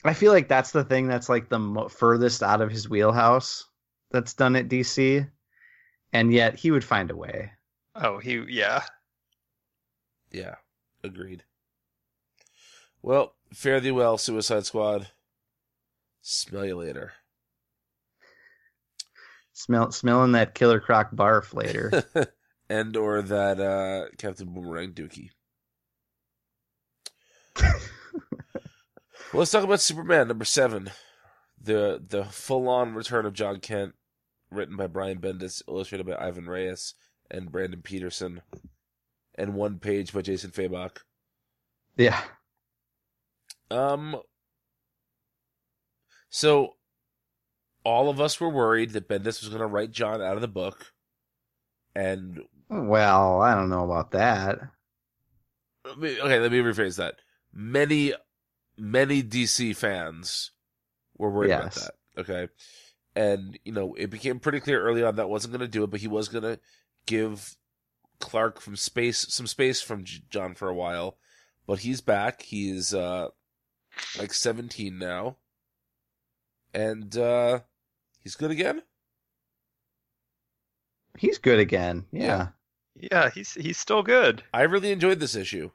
I 0.04 0.14
feel 0.14 0.32
like 0.32 0.48
that's 0.48 0.72
the 0.72 0.84
thing 0.84 1.08
that's 1.08 1.30
like 1.30 1.50
the 1.50 1.60
mo- 1.60 1.90
furthest 1.90 2.44
out 2.44 2.62
of 2.62 2.72
his 2.72 2.90
wheelhouse 2.90 3.66
that's 4.12 4.34
done 4.34 4.56
at 4.56 4.68
DC, 4.70 5.30
and 6.14 6.34
yet 6.34 6.56
he 6.56 6.72
would 6.72 6.84
find 6.84 7.12
a 7.12 7.16
way. 7.16 7.52
Oh, 7.96 8.20
he 8.20 8.44
yeah. 8.48 8.84
Yeah, 10.32 10.56
agreed. 11.04 11.44
Well, 13.02 13.34
fare 13.54 13.80
thee 13.80 13.92
well, 13.92 14.18
Suicide 14.18 14.66
Squad. 14.66 15.10
Smell 16.22 16.66
you 16.66 16.76
later. 16.76 17.14
Smell 19.54 19.92
smelling 19.92 20.34
that 20.34 20.54
Killer 20.54 20.80
Croc 20.80 21.12
barf 21.12 21.54
later. 21.54 22.04
and 22.70 22.96
or 22.96 23.22
that 23.24 23.60
uh, 23.60 24.10
Captain 24.18 24.54
Boomerang 24.54 24.94
Dookie. 24.94 25.32
well, 29.34 29.40
let's 29.40 29.52
talk 29.52 29.64
about 29.64 29.82
Superman 29.82 30.28
number 30.28 30.46
seven, 30.46 30.92
the 31.62 32.02
the 32.06 32.26
full 32.26 32.68
on 32.70 32.94
return 32.94 33.26
of 33.26 33.34
Jon 33.34 33.60
Kent, 33.60 33.96
written 34.52 34.76
by 34.76 34.88
Brian 34.88 35.20
Bendis, 35.20 35.62
illustrated 35.68 36.08
by 36.08 36.16
Ivan 36.16 36.48
Reyes 36.48 36.94
and 37.30 37.52
Brandon 37.52 37.82
Peterson, 37.82 38.42
and 39.36 39.54
one 39.54 39.80
page 39.80 40.14
by 40.14 40.22
Jason 40.22 40.52
Fabok. 40.52 41.00
yeah. 41.98 42.22
Um. 43.70 44.22
So, 46.30 46.76
all 47.84 48.10
of 48.10 48.20
us 48.22 48.40
were 48.40 48.50
worried 48.50 48.92
that 48.92 49.08
Bendis 49.10 49.42
was 49.42 49.50
going 49.50 49.62
to 49.62 49.68
write 49.68 49.92
John 49.92 50.22
out 50.22 50.36
of 50.36 50.42
the 50.42 50.48
book, 50.48 50.94
and 51.96 52.42
Well, 52.70 53.42
I 53.42 53.56
don't 53.56 53.70
know 53.70 53.86
about 53.86 54.12
that. 54.12 54.60
okay, 55.86 56.40
let 56.40 56.52
me 56.52 56.60
rephrase 56.60 56.98
that. 56.98 57.16
Many, 57.54 58.14
many 58.78 59.24
DC 59.24 59.76
fans 59.76 60.52
were 61.18 61.30
worried 61.32 61.52
about 61.52 61.74
that. 61.76 61.92
Okay, 62.18 62.48
and 63.16 63.58
you 63.64 63.72
know 63.72 63.94
it 63.96 64.10
became 64.10 64.40
pretty 64.40 64.60
clear 64.60 64.82
early 64.82 65.04
on 65.04 65.16
that 65.16 65.30
wasn't 65.30 65.54
going 65.54 65.62
to 65.62 65.68
do 65.68 65.84
it, 65.84 65.90
but 65.90 66.00
he 66.00 66.08
was 66.08 66.30
going 66.30 66.44
to 66.44 66.60
give 67.06 67.56
Clark 68.20 68.62
from 68.62 68.76
space 68.76 69.26
some 69.30 69.48
space 69.48 69.82
from 69.82 70.04
J- 70.04 70.24
Jon 70.30 70.56
for 70.56 70.70
a 70.70 70.76
while. 70.76 71.18
But 71.66 71.80
he's 71.80 72.02
back. 72.02 72.42
He's 72.44 72.94
uh 72.94 73.30
like 74.18 74.34
seventeen 74.34 74.98
now, 75.00 75.38
and 76.74 77.16
uh 77.18 77.60
he's 78.24 78.36
good 78.36 78.52
again. 78.52 78.84
He's 81.18 81.40
good 81.40 81.60
again. 81.60 82.06
Yeah. 82.12 82.50
Yeah, 82.96 83.30
he's 83.30 83.54
he's 83.54 83.78
still 83.78 84.04
good. 84.04 84.44
I 84.54 84.64
really 84.64 84.92
enjoyed 84.92 85.20
this 85.20 85.36
issue. 85.36 85.72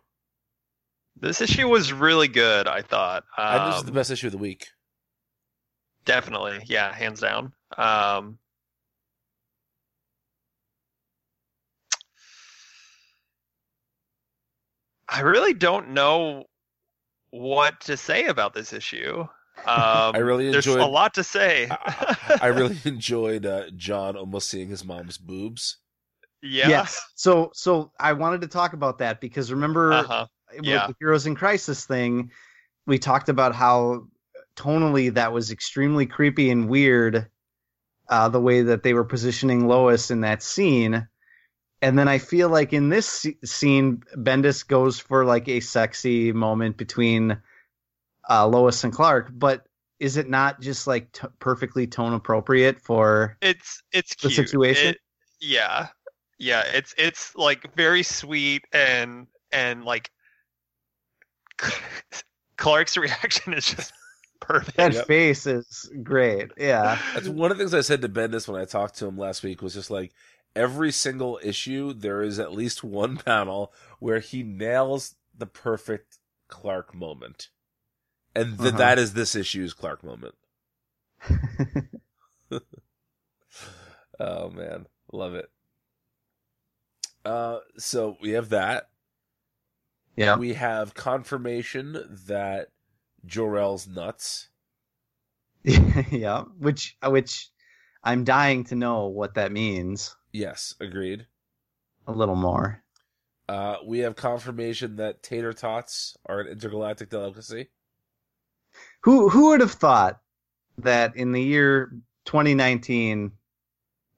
This 1.16 1.40
issue 1.40 1.68
was 1.68 1.92
really 1.92 2.28
good, 2.28 2.66
I 2.66 2.82
thought. 2.82 3.24
I 3.36 3.58
think 3.58 3.66
this 3.70 3.76
is 3.78 3.82
the 3.84 3.88
Um, 3.90 3.94
best 3.94 4.10
issue 4.10 4.26
of 4.28 4.32
the 4.32 4.38
week. 4.38 4.66
Definitely, 6.04 6.60
yeah, 6.66 6.92
hands 6.92 7.20
down. 7.20 7.52
Um, 7.78 8.38
I 15.08 15.20
really 15.20 15.54
don't 15.54 15.90
know 15.90 16.44
what 17.30 17.80
to 17.82 17.96
say 17.96 18.26
about 18.26 18.54
this 18.54 18.72
issue. 18.72 19.26
Um, 19.64 20.16
I 20.16 20.18
really 20.18 20.50
there's 20.50 20.66
enjoyed- 20.66 20.82
a 20.82 20.86
lot 20.86 21.14
to 21.14 21.22
say. 21.22 21.68
I, 21.70 22.38
I 22.40 22.46
really 22.48 22.78
enjoyed 22.84 23.46
uh, 23.46 23.70
Jon 23.76 24.16
almost 24.16 24.48
seeing 24.48 24.68
his 24.70 24.82
mom's 24.84 25.18
boobs. 25.18 25.76
yeah. 26.42 26.68
Yes. 26.68 27.00
So 27.14 27.50
so 27.54 27.92
I 28.00 28.14
wanted 28.14 28.40
to 28.40 28.48
talk 28.48 28.72
about 28.72 28.98
that 28.98 29.20
because 29.20 29.52
remember 29.52 29.92
Uh-huh. 29.92 30.26
With 30.56 30.64
yeah. 30.64 30.86
the 30.86 30.96
Heroes 30.98 31.26
in 31.26 31.34
Crisis 31.34 31.84
thing, 31.84 32.30
we 32.86 32.98
talked 32.98 33.28
about 33.28 33.54
how 33.54 34.06
tonally 34.56 35.14
that 35.14 35.32
was 35.32 35.50
extremely 35.50 36.06
creepy 36.06 36.50
and 36.50 36.68
weird, 36.68 37.28
uh, 38.08 38.28
the 38.28 38.40
way 38.40 38.62
that 38.62 38.82
they 38.82 38.94
were 38.94 39.04
positioning 39.04 39.66
Lois 39.66 40.10
in 40.10 40.22
that 40.22 40.42
scene. 40.42 41.08
And 41.80 41.98
then 41.98 42.08
I 42.08 42.18
feel 42.18 42.48
like 42.48 42.72
in 42.72 42.88
this 42.90 43.26
scene, 43.44 44.02
Bendis 44.16 44.66
goes 44.66 44.98
for 44.98 45.24
like 45.24 45.48
a 45.48 45.60
sexy 45.60 46.32
moment 46.32 46.76
between 46.76 47.40
uh, 48.28 48.46
Lois 48.46 48.84
and 48.84 48.92
Clark, 48.92 49.30
but 49.32 49.66
is 49.98 50.16
it 50.16 50.28
not 50.28 50.60
just 50.60 50.86
like 50.86 51.12
t- 51.12 51.26
perfectly 51.38 51.86
tone 51.86 52.12
appropriate 52.12 52.80
for? 52.80 53.36
It's 53.40 53.82
it's 53.92 54.14
The 54.16 54.28
cute. 54.28 54.32
situation? 54.48 54.88
It- 54.90 55.00
yeah. 55.40 55.88
Yeah, 56.38 56.62
it's 56.72 56.94
it's 56.98 57.36
like 57.36 57.74
very 57.76 58.02
sweet 58.02 58.64
and 58.72 59.28
and 59.52 59.84
like 59.84 60.10
Clark's 62.56 62.96
reaction 62.96 63.54
is 63.54 63.66
just 63.66 63.92
perfect. 64.40 64.76
That 64.76 64.92
Yep. 64.94 65.06
face 65.06 65.46
is 65.46 65.90
great. 66.02 66.50
Yeah. 66.56 66.98
That's 67.14 67.28
one 67.28 67.50
of 67.50 67.58
the 67.58 67.62
things 67.64 67.74
I 67.74 67.80
said 67.80 68.02
to 68.02 68.08
Bendis 68.08 68.46
when 68.48 68.60
I 68.60 68.64
talked 68.64 68.96
to 68.98 69.06
him 69.06 69.16
last 69.18 69.42
week 69.42 69.62
was 69.62 69.74
just 69.74 69.90
like 69.90 70.12
every 70.54 70.92
single 70.92 71.40
issue 71.42 71.92
there 71.92 72.22
is 72.22 72.38
at 72.38 72.52
least 72.52 72.84
one 72.84 73.16
panel 73.16 73.72
where 74.00 74.18
he 74.20 74.42
nails 74.42 75.14
the 75.36 75.46
perfect 75.46 76.18
Clark 76.48 76.94
moment. 76.94 77.48
And 78.34 78.58
th- 78.58 78.68
Uh-huh. 78.70 78.78
that 78.78 78.98
is 78.98 79.12
this 79.14 79.34
issue's 79.34 79.72
Clark 79.74 80.02
moment. 80.04 80.34
Oh 84.20 84.50
man, 84.50 84.86
love 85.12 85.34
it. 85.34 85.50
Uh 87.24 87.58
so 87.78 88.16
we 88.20 88.30
have 88.30 88.50
that. 88.50 88.88
Yeah. 90.16 90.36
We 90.36 90.54
have 90.54 90.94
confirmation 90.94 92.18
that 92.26 92.68
Jor-El's 93.26 93.86
nuts. 93.86 94.48
yeah, 95.64 96.42
which 96.58 96.96
which 97.04 97.48
I'm 98.02 98.24
dying 98.24 98.64
to 98.64 98.74
know 98.74 99.06
what 99.06 99.34
that 99.34 99.52
means 99.52 100.16
Yes, 100.32 100.74
agreed. 100.80 101.26
a 102.06 102.12
little 102.12 102.34
more. 102.36 102.82
Uh, 103.48 103.76
we 103.86 104.00
have 104.00 104.16
confirmation 104.16 104.96
that 104.96 105.22
tater 105.22 105.52
tots 105.52 106.16
are 106.26 106.40
an 106.40 106.48
intergalactic 106.48 107.10
delicacy. 107.10 107.68
Who 109.02 109.28
who 109.28 109.50
would 109.50 109.60
have 109.60 109.72
thought 109.72 110.20
that 110.78 111.14
in 111.16 111.32
the 111.32 111.42
year 111.42 111.92
2019 112.24 113.32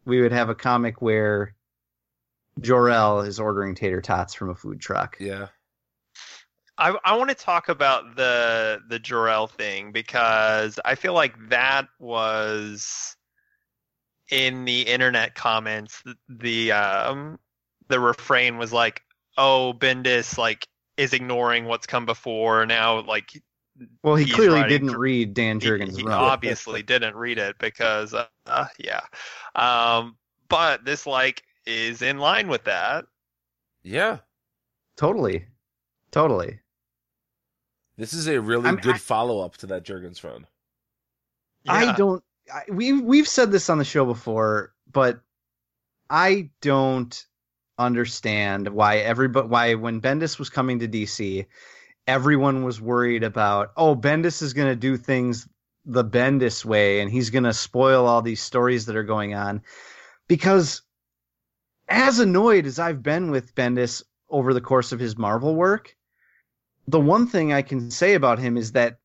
we 0.06 0.20
would 0.22 0.32
have 0.32 0.48
a 0.48 0.54
comic 0.54 1.02
where 1.02 1.54
Jor-El 2.60 3.22
is 3.22 3.40
ordering 3.40 3.74
tater 3.74 4.00
tots 4.00 4.34
from 4.34 4.50
a 4.50 4.54
food 4.54 4.80
truck? 4.80 5.16
Yeah. 5.18 5.48
I 6.78 6.96
I 7.04 7.16
want 7.16 7.30
to 7.30 7.36
talk 7.36 7.68
about 7.68 8.16
the 8.16 8.80
the 8.88 8.98
Jor-El 8.98 9.46
thing 9.46 9.92
because 9.92 10.78
I 10.84 10.94
feel 10.94 11.14
like 11.14 11.34
that 11.48 11.86
was 12.00 13.16
in 14.30 14.64
the 14.64 14.82
internet 14.82 15.34
comments 15.34 16.02
the, 16.04 16.16
the 16.28 16.72
um 16.72 17.38
the 17.88 18.00
refrain 18.00 18.56
was 18.56 18.72
like 18.72 19.02
oh 19.36 19.74
Bendis 19.76 20.38
like 20.38 20.66
is 20.96 21.12
ignoring 21.12 21.66
what's 21.66 21.86
come 21.86 22.06
before 22.06 22.64
now 22.66 23.00
like 23.02 23.30
Well, 24.02 24.16
he 24.16 24.30
clearly 24.32 24.60
writing 24.60 24.86
didn't 24.86 24.98
read 24.98 25.34
Dan 25.34 25.60
Jurgens' 25.60 25.96
he 25.96 26.04
run. 26.04 26.14
obviously 26.14 26.82
didn't 26.86 27.16
read 27.16 27.38
it 27.38 27.56
because 27.58 28.14
uh, 28.14 28.26
uh, 28.46 28.66
yeah 28.78 29.02
um 29.54 30.16
but 30.48 30.84
this 30.84 31.06
like 31.06 31.42
is 31.66 32.02
in 32.02 32.18
line 32.18 32.48
with 32.48 32.64
that 32.64 33.04
Yeah. 33.82 34.18
Totally, 34.96 35.46
totally. 36.10 36.60
This 37.96 38.12
is 38.12 38.26
a 38.28 38.40
really 38.40 38.66
I'm- 38.66 38.76
good 38.76 39.00
follow 39.00 39.40
up 39.40 39.56
to 39.58 39.66
that 39.68 39.84
Jurgens 39.84 40.22
run. 40.24 40.46
I 41.66 41.92
don't. 41.92 42.22
I, 42.52 42.62
we 42.70 42.92
we've 42.92 43.28
said 43.28 43.50
this 43.50 43.70
on 43.70 43.78
the 43.78 43.84
show 43.84 44.04
before, 44.04 44.74
but 44.90 45.20
I 46.10 46.50
don't 46.60 47.26
understand 47.78 48.68
why 48.68 48.98
everybody 48.98 49.48
why 49.48 49.74
when 49.74 50.00
Bendis 50.00 50.38
was 50.38 50.50
coming 50.50 50.78
to 50.80 50.88
DC, 50.88 51.46
everyone 52.06 52.64
was 52.64 52.80
worried 52.80 53.24
about 53.24 53.72
oh 53.76 53.96
Bendis 53.96 54.42
is 54.42 54.52
going 54.52 54.68
to 54.68 54.76
do 54.76 54.96
things 54.96 55.48
the 55.86 56.04
Bendis 56.04 56.64
way 56.64 57.00
and 57.00 57.10
he's 57.10 57.30
going 57.30 57.44
to 57.44 57.52
spoil 57.52 58.06
all 58.06 58.22
these 58.22 58.40
stories 58.42 58.86
that 58.86 58.96
are 58.96 59.04
going 59.04 59.34
on 59.34 59.62
because 60.28 60.82
as 61.88 62.18
annoyed 62.18 62.66
as 62.66 62.78
I've 62.78 63.02
been 63.02 63.30
with 63.30 63.54
Bendis 63.54 64.02
over 64.30 64.54
the 64.54 64.60
course 64.60 64.92
of 64.92 65.00
his 65.00 65.18
Marvel 65.18 65.54
work, 65.54 65.96
the 66.86 67.00
one 67.00 67.26
thing 67.26 67.52
I 67.52 67.62
can 67.62 67.90
say 67.90 68.14
about 68.14 68.38
him 68.38 68.56
is 68.56 68.72
that 68.72 68.98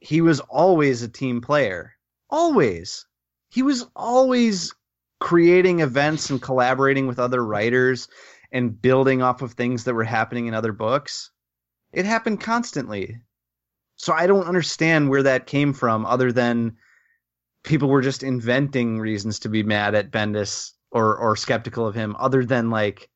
he 0.00 0.20
was 0.20 0.40
always 0.40 1.02
a 1.02 1.08
team 1.08 1.40
player. 1.40 1.94
Always. 2.30 3.06
He 3.50 3.62
was 3.62 3.86
always 3.94 4.74
creating 5.18 5.80
events 5.80 6.30
and 6.30 6.40
collaborating 6.40 7.06
with 7.06 7.18
other 7.18 7.44
writers 7.44 8.08
and 8.52 8.80
building 8.80 9.22
off 9.22 9.42
of 9.42 9.52
things 9.52 9.84
that 9.84 9.94
were 9.94 10.04
happening 10.04 10.46
in 10.46 10.54
other 10.54 10.72
books. 10.72 11.30
It 11.92 12.06
happened 12.06 12.40
constantly. 12.40 13.20
So 13.96 14.14
I 14.14 14.26
don't 14.26 14.46
understand 14.46 15.10
where 15.10 15.24
that 15.24 15.46
came 15.46 15.74
from 15.74 16.06
other 16.06 16.32
than 16.32 16.76
people 17.64 17.88
were 17.88 18.00
just 18.00 18.22
inventing 18.22 18.98
reasons 18.98 19.40
to 19.40 19.50
be 19.50 19.62
mad 19.62 19.94
at 19.94 20.10
Bendis 20.10 20.72
or 20.90 21.16
or 21.18 21.36
skeptical 21.36 21.86
of 21.86 21.94
him 21.94 22.16
other 22.18 22.44
than 22.44 22.70
like 22.70 23.09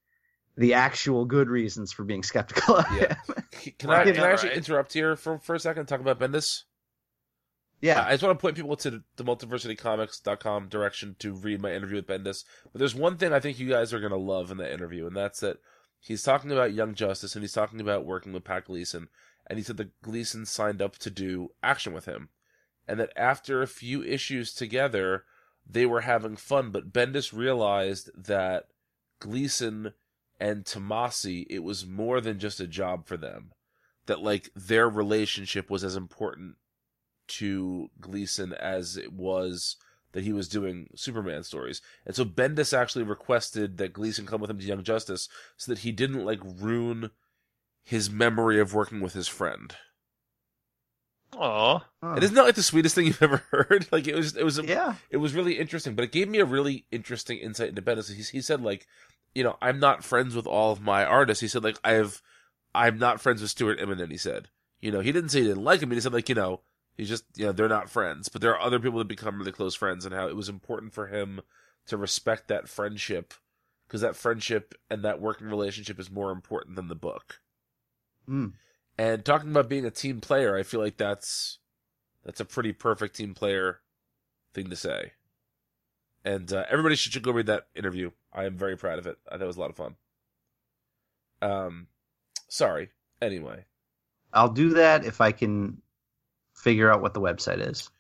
the 0.57 0.74
actual 0.74 1.24
good 1.24 1.48
reasons 1.48 1.92
for 1.92 2.05
being 2.05 2.22
skeptical 2.22 2.76
of 2.76 2.86
Yeah. 2.92 3.14
him. 3.26 3.74
Can 3.78 3.90
I, 3.90 4.05
Right, 4.05 4.14
can 4.14 4.24
I 4.24 4.30
actually 4.30 4.50
right. 4.50 4.59
interrupt 4.59 4.92
here 4.92 5.16
for, 5.16 5.38
for 5.38 5.55
a 5.55 5.61
second 5.61 5.80
and 5.80 5.88
talk 5.88 6.00
about 6.00 6.18
Bendis? 6.20 6.62
yeah. 7.80 8.05
I 8.07 8.12
just 8.12 8.22
want 8.22 8.38
to 8.38 8.40
point 8.42 8.57
people 8.57 8.76
to 8.76 9.02
the 9.16 9.24
multiversitycomics.com 9.24 10.68
direction 10.68 11.16
to 11.18 11.32
read 11.32 11.61
my 11.61 11.72
interview 11.72 11.96
with 11.96 12.07
Bendis. 12.07 12.44
But 12.72 12.78
there's 12.78 12.94
one 12.94 13.16
thing 13.16 13.32
I 13.32 13.40
think 13.40 13.59
you 13.59 13.68
guys 13.68 13.92
are 13.92 14.00
going 14.00 14.12
to 14.12 14.16
love 14.18 14.50
in 14.50 14.57
that 14.59 14.72
interview, 14.72 15.07
and 15.07 15.16
that's 15.16 15.40
that 15.40 15.59
he's 16.00 16.22
talking 16.22 16.52
about 16.52 16.74
Young 16.74 16.94
Justice 16.94 17.34
and 17.34 17.42
he's 17.42 17.52
talking 17.52 17.80
about 17.80 18.07
working 18.07 18.32
with 18.32 18.44
Pat 18.44 18.66
Gleason. 18.66 19.09
And 19.46 19.59
he 19.59 19.62
said 19.64 19.76
that 19.78 20.00
Gleason 20.02 20.46
signed 20.46 20.80
up 20.80 20.96
to 20.98 21.11
do 21.11 21.50
action 21.62 21.92
with 21.92 22.07
him. 22.07 22.30
And 22.88 22.98
that 23.00 23.12
after 23.16 23.61
a 23.62 23.66
few 23.66 24.02
issues 24.02 24.55
together, 24.55 25.24
they 25.68 25.86
were 25.86 26.02
having 26.02 26.36
fun. 26.36 26.70
But 26.70 26.92
Bendis 26.92 27.32
realized 27.32 28.11
that 28.16 28.64
Gleason 29.20 29.92
and 30.41 30.64
Tomasi, 30.64 31.47
it 31.49 31.62
was 31.62 31.87
more 31.87 32.20
than 32.20 32.39
just 32.39 32.61
a 32.61 32.66
job 32.66 33.07
for 33.07 33.16
them. 33.16 33.53
That, 34.07 34.20
like, 34.20 34.51
their 34.55 34.89
relationship 34.89 35.70
was 35.70 35.82
as 35.82 35.97
important 35.97 36.57
to 37.26 37.89
Gleason 38.01 38.53
as 38.53 38.97
it 38.97 39.12
was 39.12 39.76
that 40.12 40.24
he 40.24 40.32
was 40.32 40.49
doing 40.49 40.89
Superman 40.95 41.43
stories. 41.43 41.82
And 42.07 42.14
so 42.14 42.24
Bendis 42.24 42.76
actually 42.76 43.05
requested 43.05 43.78
that 43.78 43.93
Gleason 43.93 44.26
come 44.26 44.41
with 44.41 44.51
him 44.51 44.59
to 44.59 44.64
Young 44.64 44.82
Justice 44.82 45.28
so 45.57 45.72
that 45.72 45.80
he 45.80 45.93
didn't 45.93 46.24
like 46.24 46.41
ruin 46.43 47.11
his 47.82 48.11
memory 48.11 48.61
of 48.61 48.74
working 48.74 49.01
with 49.01 49.12
his 49.12 49.28
friend. 49.28 49.74
Aw. 51.37 51.85
Oh. 52.03 52.09
And 52.14 52.22
isn't 52.22 52.37
that 52.37 52.45
like 52.45 52.55
the 52.55 52.62
sweetest 52.62 52.95
thing 52.95 53.07
you've 53.07 53.22
ever 53.22 53.43
heard? 53.51 53.89
Like 53.91 54.07
it 54.07 54.14
was 54.14 54.37
it 54.37 54.45
was 54.45 54.59
a, 54.59 54.64
yeah. 54.64 54.95
it 55.11 55.16
was 55.16 55.35
really 55.35 55.59
interesting, 55.59 55.95
but 55.95 56.05
it 56.05 56.12
gave 56.12 56.28
me 56.28 56.39
a 56.39 56.45
really 56.45 56.87
interesting 56.93 57.39
insight 57.39 57.70
into 57.70 57.82
Bendis. 57.82 58.14
He, 58.14 58.22
he 58.22 58.41
said 58.41 58.62
like, 58.62 58.87
you 59.35 59.43
know, 59.43 59.57
I'm 59.61 59.80
not 59.80 60.05
friends 60.05 60.35
with 60.35 60.47
all 60.47 60.72
of 60.72 60.80
my 60.80 61.05
artists. 61.05 61.41
He 61.41 61.49
said 61.49 61.64
like 61.64 61.78
I 61.85 61.93
have 61.93 62.22
I'm 62.74 62.99
not 62.99 63.20
friends 63.20 63.41
with 63.41 63.51
Stuart 63.51 63.78
Immonen, 63.80 64.11
he 64.11 64.16
said. 64.16 64.49
You 64.80 64.91
know, 64.91 65.01
he 65.01 65.12
didn't 65.12 65.30
say 65.30 65.41
he 65.41 65.49
didn't 65.49 65.64
like 65.64 65.80
him, 65.80 65.91
he 65.91 66.01
said 66.01 66.12
like, 66.12 66.28
you 66.28 66.35
know, 66.35 66.61
He's 66.97 67.09
just, 67.09 67.24
you 67.37 67.47
know, 67.47 67.53
they're 67.53 67.68
not 67.68 67.91
friends, 67.91 68.28
but 68.28 68.41
there 68.41 68.53
are 68.53 68.61
other 68.61 68.78
people 68.78 68.99
that 68.99 69.09
become 69.09 69.39
really 69.39 69.53
close 69.53 69.74
friends, 69.74 70.05
and 70.05 70.14
how 70.14 70.28
it 70.28 70.37
was 70.37 70.49
important 70.49 70.95
for 70.95 71.09
him 71.09 71.41
to 71.87 71.97
respect 71.97 72.49
that 72.49 72.68
friendship 72.68 73.35
because 73.87 74.01
that 74.01 74.16
friendship 74.16 74.74
and 74.89 75.03
that 75.03 75.20
working 75.20 75.49
relationship 75.49 75.99
is 75.99 76.11
more 76.11 76.30
important 76.30 76.76
than 76.76 76.89
the 76.89 76.95
book. 76.95 77.41
Hmm. 78.26 78.49
And 78.97 79.24
talking 79.24 79.51
about 79.51 79.68
being 79.68 79.85
a 79.85 79.91
team 79.91 80.20
player, 80.20 80.57
I 80.57 80.62
feel 80.62 80.80
like 80.80 80.97
that's 80.97 81.59
that's 82.24 82.41
a 82.41 82.45
pretty 82.45 82.72
perfect 82.72 83.16
team 83.16 83.35
player 83.35 83.80
thing 84.55 84.70
to 84.70 84.76
say. 84.76 85.12
And 86.24 86.50
uh, 86.52 86.64
everybody 86.70 86.96
should 86.96 87.22
go 87.22 87.32
read 87.32 87.46
that 87.46 87.66
interview. 87.74 88.10
I 88.32 88.44
am 88.44 88.56
very 88.56 88.76
proud 88.76 88.98
of 88.98 89.06
it. 89.06 89.18
I 89.28 89.32
thought 89.32 89.42
it 89.42 89.46
was 89.46 89.56
a 89.56 89.60
lot 89.60 89.70
of 89.70 89.76
fun. 89.76 89.96
Um, 91.42 91.86
sorry. 92.48 92.90
Anyway, 93.20 93.64
I'll 94.32 94.48
do 94.48 94.70
that 94.70 95.04
if 95.04 95.20
I 95.20 95.32
can 95.32 95.82
figure 96.54 96.90
out 96.90 97.02
what 97.02 97.14
the 97.14 97.20
website 97.20 97.66
is. 97.66 97.90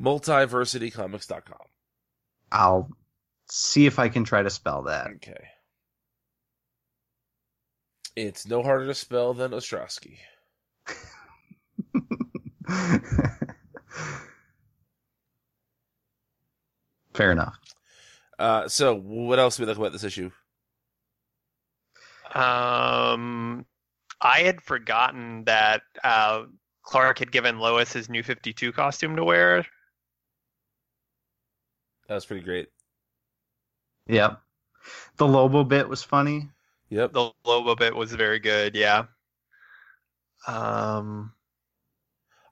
multiversitycomics.com. 0.00 1.66
I'll 2.52 2.90
see 3.50 3.86
if 3.86 3.98
I 3.98 4.08
can 4.08 4.24
try 4.24 4.42
to 4.42 4.50
spell 4.50 4.82
that. 4.84 5.08
Okay. 5.16 5.44
It's 8.16 8.46
no 8.46 8.62
harder 8.62 8.86
to 8.86 8.94
spell 8.94 9.34
than 9.34 9.52
Ostrowski. 9.52 10.18
Fair 17.20 17.32
enough. 17.32 17.58
Uh, 18.38 18.66
so 18.66 18.94
what 18.94 19.38
else 19.38 19.58
do 19.58 19.62
we 19.62 19.66
like 19.66 19.76
about 19.76 19.92
this 19.92 20.04
issue? 20.04 20.30
Um, 22.34 23.66
I 24.22 24.38
had 24.40 24.62
forgotten 24.62 25.44
that 25.44 25.82
uh, 26.02 26.44
Clark 26.82 27.18
had 27.18 27.30
given 27.30 27.58
Lois 27.58 27.92
his 27.92 28.08
new 28.08 28.22
52 28.22 28.72
costume 28.72 29.16
to 29.16 29.24
wear. 29.24 29.66
That 32.08 32.14
was 32.14 32.24
pretty 32.24 32.42
great. 32.42 32.68
Yep. 34.06 34.40
The 35.18 35.28
Lobo 35.28 35.62
bit 35.62 35.90
was 35.90 36.02
funny. 36.02 36.48
Yep. 36.88 37.12
The 37.12 37.32
Lobo 37.44 37.74
bit 37.74 37.94
was 37.94 38.14
very 38.14 38.38
good, 38.38 38.74
yeah. 38.74 39.04
Um, 40.46 41.34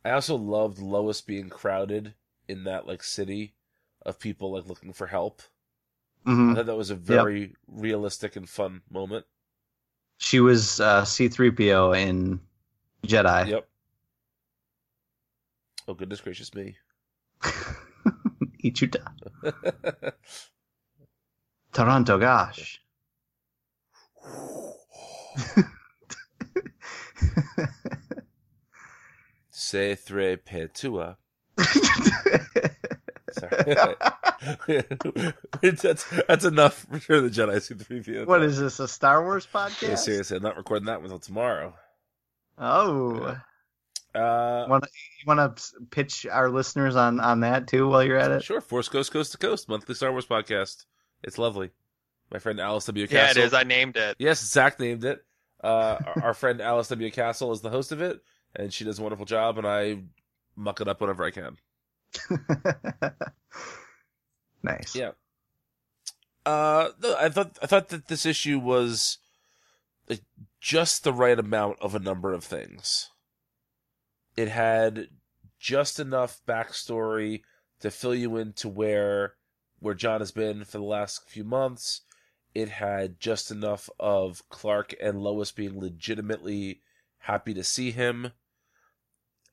I 0.04 0.10
also 0.10 0.36
loved 0.36 0.78
Lois 0.78 1.22
being 1.22 1.48
crowded 1.48 2.12
in 2.48 2.64
that 2.64 2.86
like 2.86 3.02
city 3.02 3.54
of 4.03 4.18
people 4.18 4.53
like 4.53 4.66
looking 4.66 4.92
for 4.92 5.07
help. 5.09 5.42
I 6.49 6.51
hmm 6.51 6.55
thought 6.55 6.66
that 6.66 6.76
was 6.76 6.90
a 6.90 6.96
very 6.96 7.55
realistic 7.68 8.36
and 8.36 8.49
fun 8.49 8.82
moment. 8.90 9.26
She 10.18 10.38
was 10.38 10.80
uh, 10.80 11.05
C3PO 11.05 11.92
in 11.92 12.40
Jedi. 13.07 13.51
Yep. 13.51 13.68
Oh 15.88 15.94
goodness 15.94 16.20
gracious 16.20 16.55
me. 16.55 16.78
Ichuta. 18.64 19.03
Toronto, 21.72 22.18
gosh. 22.18 22.82
Se 29.51 29.94
tre 29.96 30.38
petua. 30.38 31.18
Sorry. 33.39 35.32
that's 35.62 36.05
that's 36.28 36.45
enough 36.45 36.86
for 36.91 37.01
sure. 37.01 37.20
The 37.20 37.28
Jedi 37.30 37.57
C3PO. 37.57 38.26
what 38.26 38.43
is 38.43 38.59
this, 38.59 38.78
a 38.80 38.89
Star 38.89 39.22
Wars 39.22 39.47
podcast? 39.53 39.82
Yeah, 39.89 39.95
seriously, 39.97 40.36
I'm 40.36 40.43
not 40.43 40.57
recording 40.57 40.86
that 40.86 41.01
until 41.01 41.18
tomorrow. 41.18 41.74
Oh. 42.59 43.36
Uh, 44.14 44.66
Want 44.68 44.84
to 44.84 44.91
you 45.20 45.24
want 45.26 45.57
to 45.57 45.62
pitch 45.91 46.26
our 46.30 46.51
listeners 46.51 46.97
on 46.97 47.20
on 47.20 47.41
that 47.41 47.66
too 47.68 47.86
while 47.89 48.03
you're 48.03 48.16
at 48.16 48.30
it? 48.30 48.43
sure. 48.43 48.61
Force 48.61 48.89
Coast 48.89 49.12
Coast 49.12 49.32
to 49.32 49.39
Coast, 49.39 49.68
monthly 49.68 49.95
Star 49.95 50.11
Wars 50.11 50.26
podcast. 50.26 50.86
It's 51.22 51.39
lovely. 51.39 51.70
My 52.32 52.39
friend 52.39 52.59
Alice 52.61 52.86
W. 52.86 53.07
yeah, 53.11 53.24
it 53.24 53.26
Castle. 53.28 53.43
is. 53.45 53.55
I 53.55 53.62
named 53.64 53.97
it. 53.97 54.16
Yes, 54.18 54.41
Zach 54.45 54.78
named 54.80 55.05
it. 55.05 55.24
Uh, 55.62 55.97
our, 56.07 56.22
our 56.24 56.34
friend 56.34 56.61
Alice 56.61 56.89
W. 56.89 57.11
Castle 57.11 57.53
is 57.53 57.61
the 57.61 57.70
host 57.70 57.91
of 57.93 58.01
it, 58.03 58.20
and 58.55 58.72
she 58.72 58.84
does 58.84 58.99
a 58.99 59.03
wonderful 59.03 59.24
job, 59.26 59.59
and 59.59 59.66
I 59.66 59.99
muck 60.57 60.80
it 60.80 60.89
up 60.89 61.01
whenever 61.01 61.24
I 61.24 61.30
can. 61.30 61.57
nice. 64.62 64.94
Yeah. 64.94 65.12
Uh, 66.46 66.90
I 67.18 67.28
thought 67.28 67.59
I 67.62 67.66
thought 67.66 67.88
that 67.88 68.09
this 68.09 68.24
issue 68.24 68.59
was 68.59 69.18
just 70.61 71.04
the 71.04 71.12
right 71.12 71.38
amount 71.38 71.78
of 71.80 71.94
a 71.94 72.00
number 72.00 72.32
of 72.32 72.44
things. 72.44 73.11
It 74.36 74.48
had 74.48 75.09
just 75.59 75.98
enough 75.98 76.40
backstory 76.46 77.42
to 77.80 77.90
fill 77.90 78.14
you 78.14 78.36
into 78.36 78.68
where 78.68 79.34
where 79.80 79.94
Jon 79.94 80.20
has 80.20 80.32
been 80.32 80.64
for 80.64 80.78
the 80.78 80.84
last 80.84 81.28
few 81.28 81.44
months. 81.44 82.02
It 82.54 82.68
had 82.68 83.20
just 83.20 83.50
enough 83.50 83.88
of 84.00 84.42
Clark 84.48 84.94
and 85.00 85.20
Lois 85.20 85.52
being 85.52 85.78
legitimately 85.78 86.80
happy 87.18 87.54
to 87.54 87.62
see 87.62 87.92
him. 87.92 88.32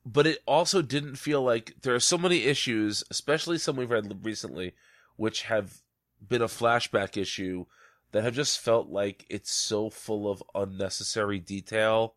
But 0.08 0.28
it 0.28 0.38
also 0.46 0.82
didn't 0.82 1.16
feel 1.16 1.42
like 1.42 1.74
there 1.82 1.94
are 1.94 2.00
so 2.00 2.16
many 2.16 2.44
issues, 2.44 3.02
especially 3.10 3.58
some 3.58 3.74
we've 3.76 3.90
read 3.90 4.24
recently, 4.24 4.74
which 5.16 5.42
have 5.42 5.82
been 6.26 6.42
a 6.42 6.46
flashback 6.46 7.16
issue 7.16 7.66
that 8.12 8.22
have 8.22 8.34
just 8.34 8.60
felt 8.60 8.88
like 8.88 9.26
it's 9.28 9.50
so 9.50 9.90
full 9.90 10.30
of 10.30 10.44
unnecessary 10.54 11.40
detail 11.40 12.14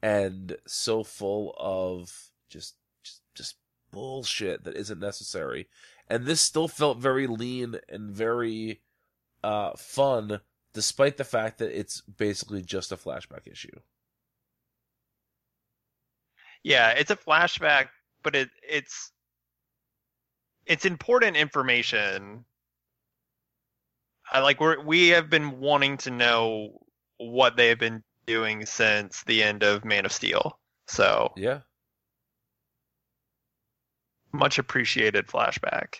and 0.00 0.56
so 0.64 1.02
full 1.02 1.56
of 1.58 2.30
just 2.48 2.76
just 3.02 3.22
just 3.34 3.56
bullshit 3.90 4.62
that 4.62 4.76
isn't 4.76 5.00
necessary. 5.00 5.66
And 6.08 6.26
this 6.26 6.40
still 6.40 6.68
felt 6.68 6.98
very 6.98 7.26
lean 7.26 7.76
and 7.88 8.14
very 8.14 8.80
uh 9.42 9.72
fun 9.76 10.40
despite 10.72 11.16
the 11.16 11.24
fact 11.24 11.58
that 11.58 11.78
it's 11.78 12.00
basically 12.02 12.62
just 12.62 12.92
a 12.92 12.96
flashback 12.96 13.46
issue. 13.50 13.80
Yeah, 16.64 16.90
it's 16.90 17.10
a 17.12 17.16
flashback, 17.16 17.90
but 18.24 18.34
it 18.34 18.50
it's 18.68 19.12
it's 20.66 20.84
important 20.84 21.36
information. 21.36 22.44
I 24.30 24.40
like 24.40 24.60
we're 24.60 24.80
we 24.82 25.08
have 25.08 25.30
been 25.30 25.60
wanting 25.60 25.96
to 25.98 26.10
know 26.10 26.86
what 27.18 27.56
they 27.56 27.68
have 27.68 27.78
been 27.78 28.02
doing 28.26 28.66
since 28.66 29.22
the 29.24 29.42
end 29.42 29.62
of 29.62 29.84
Man 29.84 30.04
of 30.06 30.12
Steel. 30.12 30.58
So 30.86 31.32
Yeah. 31.36 31.62
much 34.32 34.58
appreciated 34.58 35.26
flashback. 35.28 35.96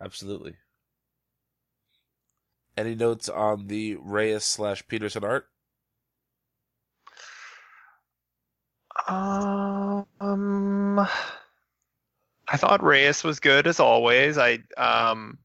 Absolutely. 0.00 0.58
Any 2.76 2.94
notes 2.94 3.28
on 3.30 3.68
the 3.68 3.96
Reyes 3.96 4.44
slash 4.44 4.86
Peterson 4.88 5.24
art? 5.24 5.51
Um, 9.08 10.98
I 12.48 12.56
thought 12.56 12.82
Reyes 12.82 13.24
was 13.24 13.40
good 13.40 13.66
as 13.66 13.80
always. 13.80 14.38
I 14.38 14.58
um, 14.76 15.38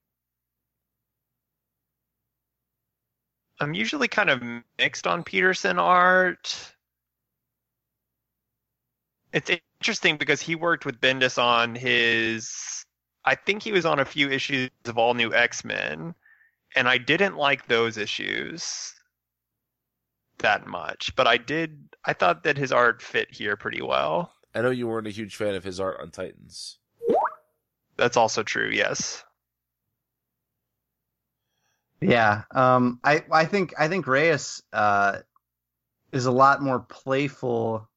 I'm 3.60 3.74
usually 3.74 4.08
kind 4.08 4.30
of 4.30 4.44
mixed 4.78 5.08
on 5.08 5.24
Peterson 5.24 5.80
art. 5.80 6.56
It's 9.34 9.52
interesting 9.82 10.18
because 10.18 10.42
he 10.42 10.56
worked 10.56 10.86
with 10.86 11.00
Bendis 11.00 11.42
on 11.42 11.76
his. 11.76 12.86
I 13.26 13.36
think 13.36 13.64
he 13.64 13.72
was 13.72 13.86
on 13.86 14.00
a 14.00 14.06
few 14.06 14.30
issues 14.30 14.70
of 14.86 14.98
All 14.98 15.14
New 15.14 15.34
X 15.34 15.64
Men, 15.66 16.16
and 16.76 16.88
I 16.88 16.98
didn't 16.98 17.38
like 17.38 17.68
those 17.68 17.98
issues 17.98 18.94
that 20.40 20.68
much. 20.68 21.16
But 21.16 21.28
I 21.28 21.38
did. 21.38 21.90
I 22.06 22.14
thought 22.14 22.44
that 22.44 22.58
his 22.58 22.72
art 22.72 23.02
fit 23.02 23.34
here 23.34 23.56
pretty 23.58 23.82
well. 23.82 24.34
I 24.56 24.62
know 24.62 24.70
you 24.72 24.88
weren't 24.88 25.08
a 25.08 25.12
huge 25.12 25.36
fan 25.36 25.56
of 25.56 25.64
his 25.64 25.80
art 25.80 26.00
on 26.02 26.10
Titans. 26.12 26.80
That's 27.98 28.18
also 28.18 28.44
true. 28.44 28.70
Yes. 28.72 29.24
Yeah, 32.02 32.44
um, 32.52 33.00
I 33.04 33.24
I 33.32 33.46
think 33.46 33.74
I 33.80 33.88
think 33.88 34.06
Reyes 34.06 34.62
uh, 34.72 35.20
is 36.12 36.28
a 36.28 36.32
lot 36.32 36.62
more 36.62 36.80
playful 36.80 37.90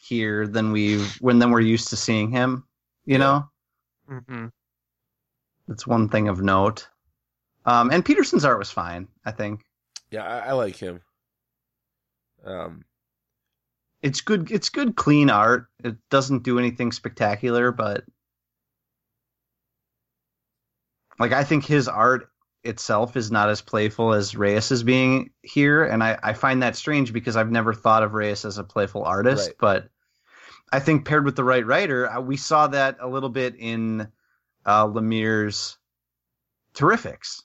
here 0.00 0.46
than 0.46 0.72
we 0.72 0.98
when 1.20 1.38
than 1.38 1.50
we're 1.50 1.60
used 1.60 1.88
to 1.88 1.96
seeing 1.96 2.30
him. 2.30 2.64
You 3.06 3.14
Yeah. 3.14 3.18
know, 3.18 3.50
hmm 4.26 4.46
that's 5.68 5.86
one 5.86 6.08
thing 6.08 6.28
of 6.28 6.40
note. 6.42 6.88
Um, 7.64 7.90
and 7.90 8.04
Peterson's 8.04 8.44
art 8.44 8.58
was 8.58 8.70
fine. 8.70 9.06
I 9.24 9.30
think 9.30 9.64
Yeah, 10.10 10.24
I, 10.24 10.48
I 10.48 10.52
like 10.52 10.76
him. 10.76 11.00
Um, 12.44 12.84
it's 14.02 14.20
good. 14.20 14.50
It's 14.50 14.68
good, 14.68 14.96
clean 14.96 15.30
art. 15.30 15.66
It 15.82 15.96
doesn't 16.10 16.42
do 16.44 16.58
anything 16.58 16.92
spectacular, 16.92 17.72
but 17.72 18.04
like 21.18 21.32
I 21.32 21.44
think 21.44 21.64
his 21.64 21.88
art 21.88 22.30
itself 22.64 23.16
is 23.16 23.30
not 23.30 23.48
as 23.48 23.60
playful 23.60 24.12
as 24.12 24.36
Reyes 24.36 24.70
is 24.70 24.82
being 24.82 25.30
here, 25.42 25.84
and 25.84 26.02
I, 26.02 26.18
I 26.22 26.32
find 26.32 26.62
that 26.62 26.76
strange 26.76 27.12
because 27.12 27.36
I've 27.36 27.50
never 27.50 27.72
thought 27.74 28.02
of 28.02 28.14
Reyes 28.14 28.44
as 28.44 28.58
a 28.58 28.64
playful 28.64 29.04
artist, 29.04 29.46
Right. 29.46 29.56
but 29.58 29.88
I 30.72 30.80
think 30.80 31.06
paired 31.06 31.24
with 31.24 31.36
the 31.36 31.44
right 31.44 31.64
writer, 31.66 32.08
uh, 32.08 32.20
we 32.20 32.36
saw 32.36 32.66
that 32.68 32.98
a 33.00 33.08
little 33.08 33.30
bit 33.30 33.56
in 33.58 34.08
uh, 34.66 34.86
Lemire's 34.86 35.78
Terrifics 36.74 37.42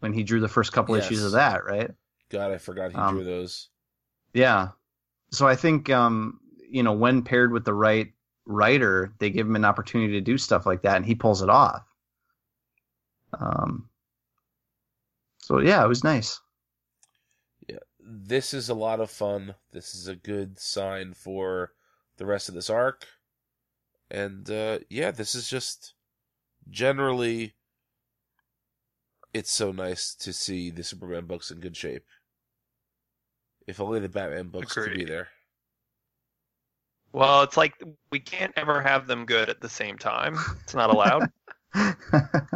when 0.00 0.12
he 0.12 0.24
drew 0.24 0.40
the 0.40 0.48
first 0.48 0.72
couple 0.72 0.96
Yes. 0.96 1.06
issues 1.06 1.24
of 1.24 1.32
that, 1.32 1.64
right? 1.64 1.90
God, 2.30 2.50
I 2.50 2.58
forgot 2.58 2.90
he 2.90 2.98
Um, 2.98 3.16
drew 3.16 3.24
those. 3.24 3.68
Yeah. 4.34 4.68
So 5.32 5.48
I 5.48 5.56
think 5.56 5.90
um, 5.90 6.40
you 6.70 6.82
know, 6.82 6.92
when 6.92 7.22
paired 7.22 7.52
with 7.52 7.64
the 7.64 7.74
right 7.74 8.12
writer, 8.46 9.14
they 9.18 9.30
give 9.30 9.46
him 9.46 9.56
an 9.56 9.64
opportunity 9.64 10.14
to 10.14 10.20
do 10.20 10.38
stuff 10.38 10.66
like 10.66 10.82
that 10.82 10.96
and 10.96 11.06
he 11.06 11.14
pulls 11.14 11.42
it 11.42 11.50
off. 11.50 11.84
Um 13.38 13.88
So 15.40 15.58
yeah, 15.60 15.84
it 15.84 15.88
was 15.88 16.02
nice. 16.04 16.40
Yeah, 17.68 17.78
this 17.98 18.54
is 18.54 18.68
a 18.68 18.74
lot 18.74 19.00
of 19.00 19.10
fun. 19.10 19.56
This 19.72 19.94
is 19.94 20.06
a 20.06 20.14
good 20.16 20.58
sign 20.60 21.14
for 21.14 21.72
the 22.16 22.26
rest 22.26 22.48
of 22.48 22.54
this 22.54 22.70
arc. 22.70 23.06
And 24.10 24.48
uh, 24.50 24.80
yeah, 24.88 25.10
this 25.10 25.34
is 25.34 25.48
just 25.48 25.94
generally 26.70 27.54
it's 29.34 29.50
so 29.50 29.72
nice 29.72 30.14
to 30.14 30.32
see 30.32 30.70
the 30.70 30.82
Superman 30.84 31.26
books 31.26 31.50
in 31.50 31.60
good 31.60 31.76
shape. 31.76 32.04
If 33.66 33.80
only 33.80 34.00
the 34.00 34.08
Batman 34.08 34.48
books 34.48 34.74
could 34.74 34.94
be 34.94 35.04
there. 35.04 35.28
Well, 37.12 37.42
it's 37.42 37.56
like 37.56 37.74
we 38.10 38.20
can't 38.20 38.52
ever 38.56 38.80
have 38.80 39.06
them 39.06 39.26
good 39.26 39.48
at 39.48 39.60
the 39.60 39.68
same 39.68 39.98
time. 39.98 40.38
It's 40.62 40.74
not 40.74 40.90
allowed. 40.90 41.30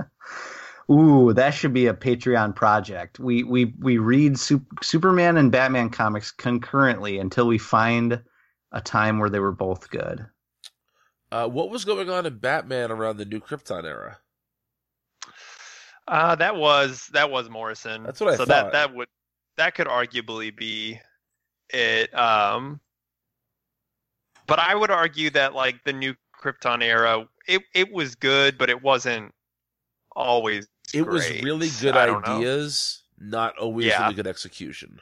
Ooh, 0.90 1.32
that 1.32 1.50
should 1.50 1.72
be 1.72 1.88
a 1.88 1.94
Patreon 1.94 2.54
project. 2.54 3.18
We 3.18 3.42
we 3.42 3.74
we 3.80 3.98
read 3.98 4.38
Sup- 4.38 4.62
Superman 4.82 5.36
and 5.36 5.50
Batman 5.50 5.90
comics 5.90 6.30
concurrently 6.30 7.18
until 7.18 7.46
we 7.46 7.58
find 7.58 8.22
a 8.72 8.80
time 8.80 9.18
where 9.18 9.30
they 9.30 9.40
were 9.40 9.52
both 9.52 9.90
good. 9.90 10.26
Uh, 11.32 11.48
what 11.48 11.70
was 11.70 11.84
going 11.84 12.08
on 12.08 12.24
in 12.24 12.38
Batman 12.38 12.92
around 12.92 13.16
the 13.16 13.24
new 13.24 13.40
Krypton 13.40 13.84
era? 13.84 14.18
Uh, 16.06 16.36
that 16.36 16.54
was 16.54 17.08
that 17.12 17.30
was 17.30 17.50
Morrison. 17.50 18.04
That's 18.04 18.20
what 18.20 18.34
I 18.34 18.36
so 18.36 18.44
thought. 18.44 18.72
that 18.72 18.72
that 18.72 18.94
would 18.94 19.08
that 19.56 19.74
could 19.74 19.86
arguably 19.86 20.56
be 20.56 21.00
it. 21.70 22.16
Um, 22.16 22.80
but 24.46 24.58
I 24.58 24.74
would 24.74 24.90
argue 24.90 25.30
that 25.30 25.54
like 25.54 25.82
the 25.84 25.92
new 25.92 26.14
Krypton 26.40 26.82
era, 26.82 27.26
it 27.48 27.62
it 27.74 27.92
was 27.92 28.14
good, 28.14 28.58
but 28.58 28.70
it 28.70 28.82
wasn't 28.82 29.32
always. 30.14 30.68
It 30.94 31.06
was 31.06 31.28
really 31.42 31.70
good 31.80 31.96
I 31.96 32.06
don't 32.06 32.26
know. 32.26 32.36
ideas, 32.36 33.02
not 33.18 33.56
always 33.58 33.86
Yeah. 33.86 34.02
really 34.02 34.14
good 34.14 34.26
execution. 34.26 35.00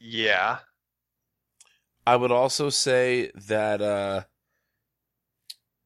Yeah. 0.00 0.58
I 2.06 2.16
would 2.16 2.30
also 2.30 2.70
say 2.70 3.30
that 3.34 3.82
uh 3.82 4.22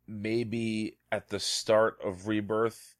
maybe 0.07 0.99
at 1.11 1.29
the 1.29 1.41
start 1.41 1.99
of 2.05 2.29
Rebirth, 2.29 2.95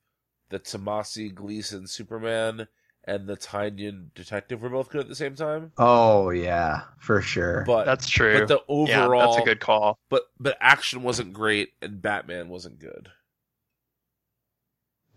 the 0.49 0.59
Tomasi 0.59 1.33
Gleason 1.33 1.87
Superman 1.87 2.67
and 3.05 3.27
the 3.27 3.37
Tynion 3.37 4.07
Detective 4.15 4.63
were 4.63 4.69
both 4.71 4.89
good 4.91 5.01
at 5.03 5.09
the 5.09 5.15
same 5.17 5.35
time. 5.35 5.73
Oh 5.79 6.31
yeah, 6.31 6.83
for 6.99 7.21
sure. 7.21 7.65
But 7.67 7.85
That's 7.85 8.09
true. 8.09 8.39
but 8.41 8.49
the 8.49 8.55
yeah, 8.89 9.05
overall 9.05 9.33
that's 9.33 9.43
a 9.43 9.47
good 9.47 9.61
call. 9.61 9.99
but 10.09 10.25
but 10.39 10.57
action 10.61 11.03
wasn't 11.03 11.33
great 11.33 11.71
and 11.83 12.01
Batman 12.01 12.49
wasn't 12.49 12.79
good. 12.79 13.09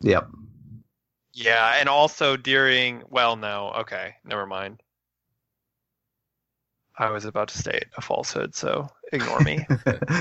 yep. 0.02 0.28
Yeah, 1.34 1.76
and 1.80 1.90
also 1.90 2.38
during 2.38 3.04
well, 3.10 3.36
no, 3.36 3.72
okay, 3.80 4.16
never 4.24 4.46
mind. 4.46 4.82
I 6.98 7.10
was 7.12 7.26
about 7.26 7.50
to 7.50 7.58
state 7.58 7.88
a 7.98 8.02
falsehood, 8.02 8.56
so 8.56 8.88
ignore 9.12 9.42
me. 9.42 9.66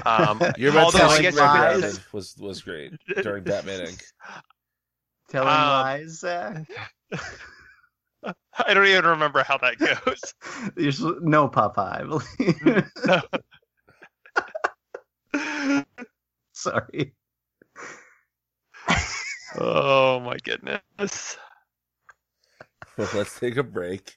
Um, 0.07 0.43
You're 0.59 0.73
about 0.73 0.87
Although 0.87 0.99
to 0.99 1.05
I 1.05 1.23
guess 1.23 1.35
you 1.37 1.41
Red 1.41 1.99
was 2.13 2.37
was 2.37 2.63
great 2.63 2.93
during 3.23 3.45
Batman 3.45 3.87
Inc. 3.87 4.03
Telling 5.31 5.49
Um, 5.49 5.55
lies, 5.55 6.19
Zach. 6.19 6.67
I 8.25 8.75
don't 8.75 8.87
even 8.87 9.05
remember 9.05 9.43
how 9.43 9.59
that 9.59 9.79
goes. 9.79 10.35
There's 10.77 11.01
no 11.01 11.49
Popeye, 11.49 12.01
I 12.01 12.05
believe. 15.35 15.85
Sorry. 16.53 17.15
oh 19.59 20.21
my 20.21 20.37
goodness. 20.43 21.37
Well, 22.97 23.09
let's 23.15 23.39
take 23.41 23.57
a 23.57 23.63
break, 23.65 24.15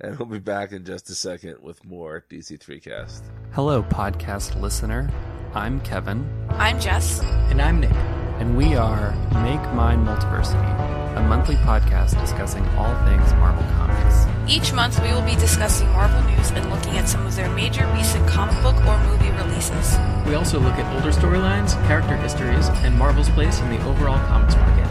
and 0.00 0.18
we'll 0.18 0.28
be 0.28 0.38
back 0.38 0.72
in 0.72 0.84
just 0.84 1.08
a 1.10 1.14
second 1.14 1.56
with 1.62 1.82
more 1.84 2.24
DC3 2.30 2.82
Cast. 2.82 3.24
Hello, 3.52 3.82
podcast 3.82 4.60
listener. 4.60 5.10
I'm 5.54 5.80
Kevin, 5.80 6.28
I'm 6.50 6.78
Jess. 6.78 7.20
and 7.22 7.60
I'm 7.62 7.80
Nick, 7.80 7.90
and 8.38 8.56
we 8.56 8.76
are 8.76 9.10
Make 9.42 9.62
Mine 9.74 10.04
Multiversity, 10.04 10.99
a 11.16 11.22
monthly 11.22 11.56
podcast 11.56 12.20
discussing 12.20 12.64
all 12.78 12.94
things 13.04 13.32
Marvel 13.34 13.64
Comics. 13.74 14.26
Each 14.48 14.72
month 14.72 15.00
we 15.02 15.12
will 15.12 15.22
be 15.22 15.34
discussing 15.34 15.88
Marvel 15.90 16.22
news 16.30 16.50
and 16.50 16.70
looking 16.70 16.96
at 16.98 17.08
some 17.08 17.26
of 17.26 17.34
their 17.34 17.48
major 17.50 17.86
recent 17.94 18.26
comic 18.28 18.54
book 18.62 18.76
or 18.86 18.98
movie 19.04 19.30
releases. 19.30 19.98
We 20.26 20.34
also 20.34 20.60
look 20.60 20.74
at 20.74 20.94
older 20.94 21.10
storylines, 21.10 21.74
character 21.86 22.16
histories, 22.16 22.68
and 22.84 22.96
Marvel's 22.96 23.30
place 23.30 23.60
in 23.60 23.70
the 23.70 23.82
overall 23.86 24.18
comics 24.28 24.54
market. 24.56 24.88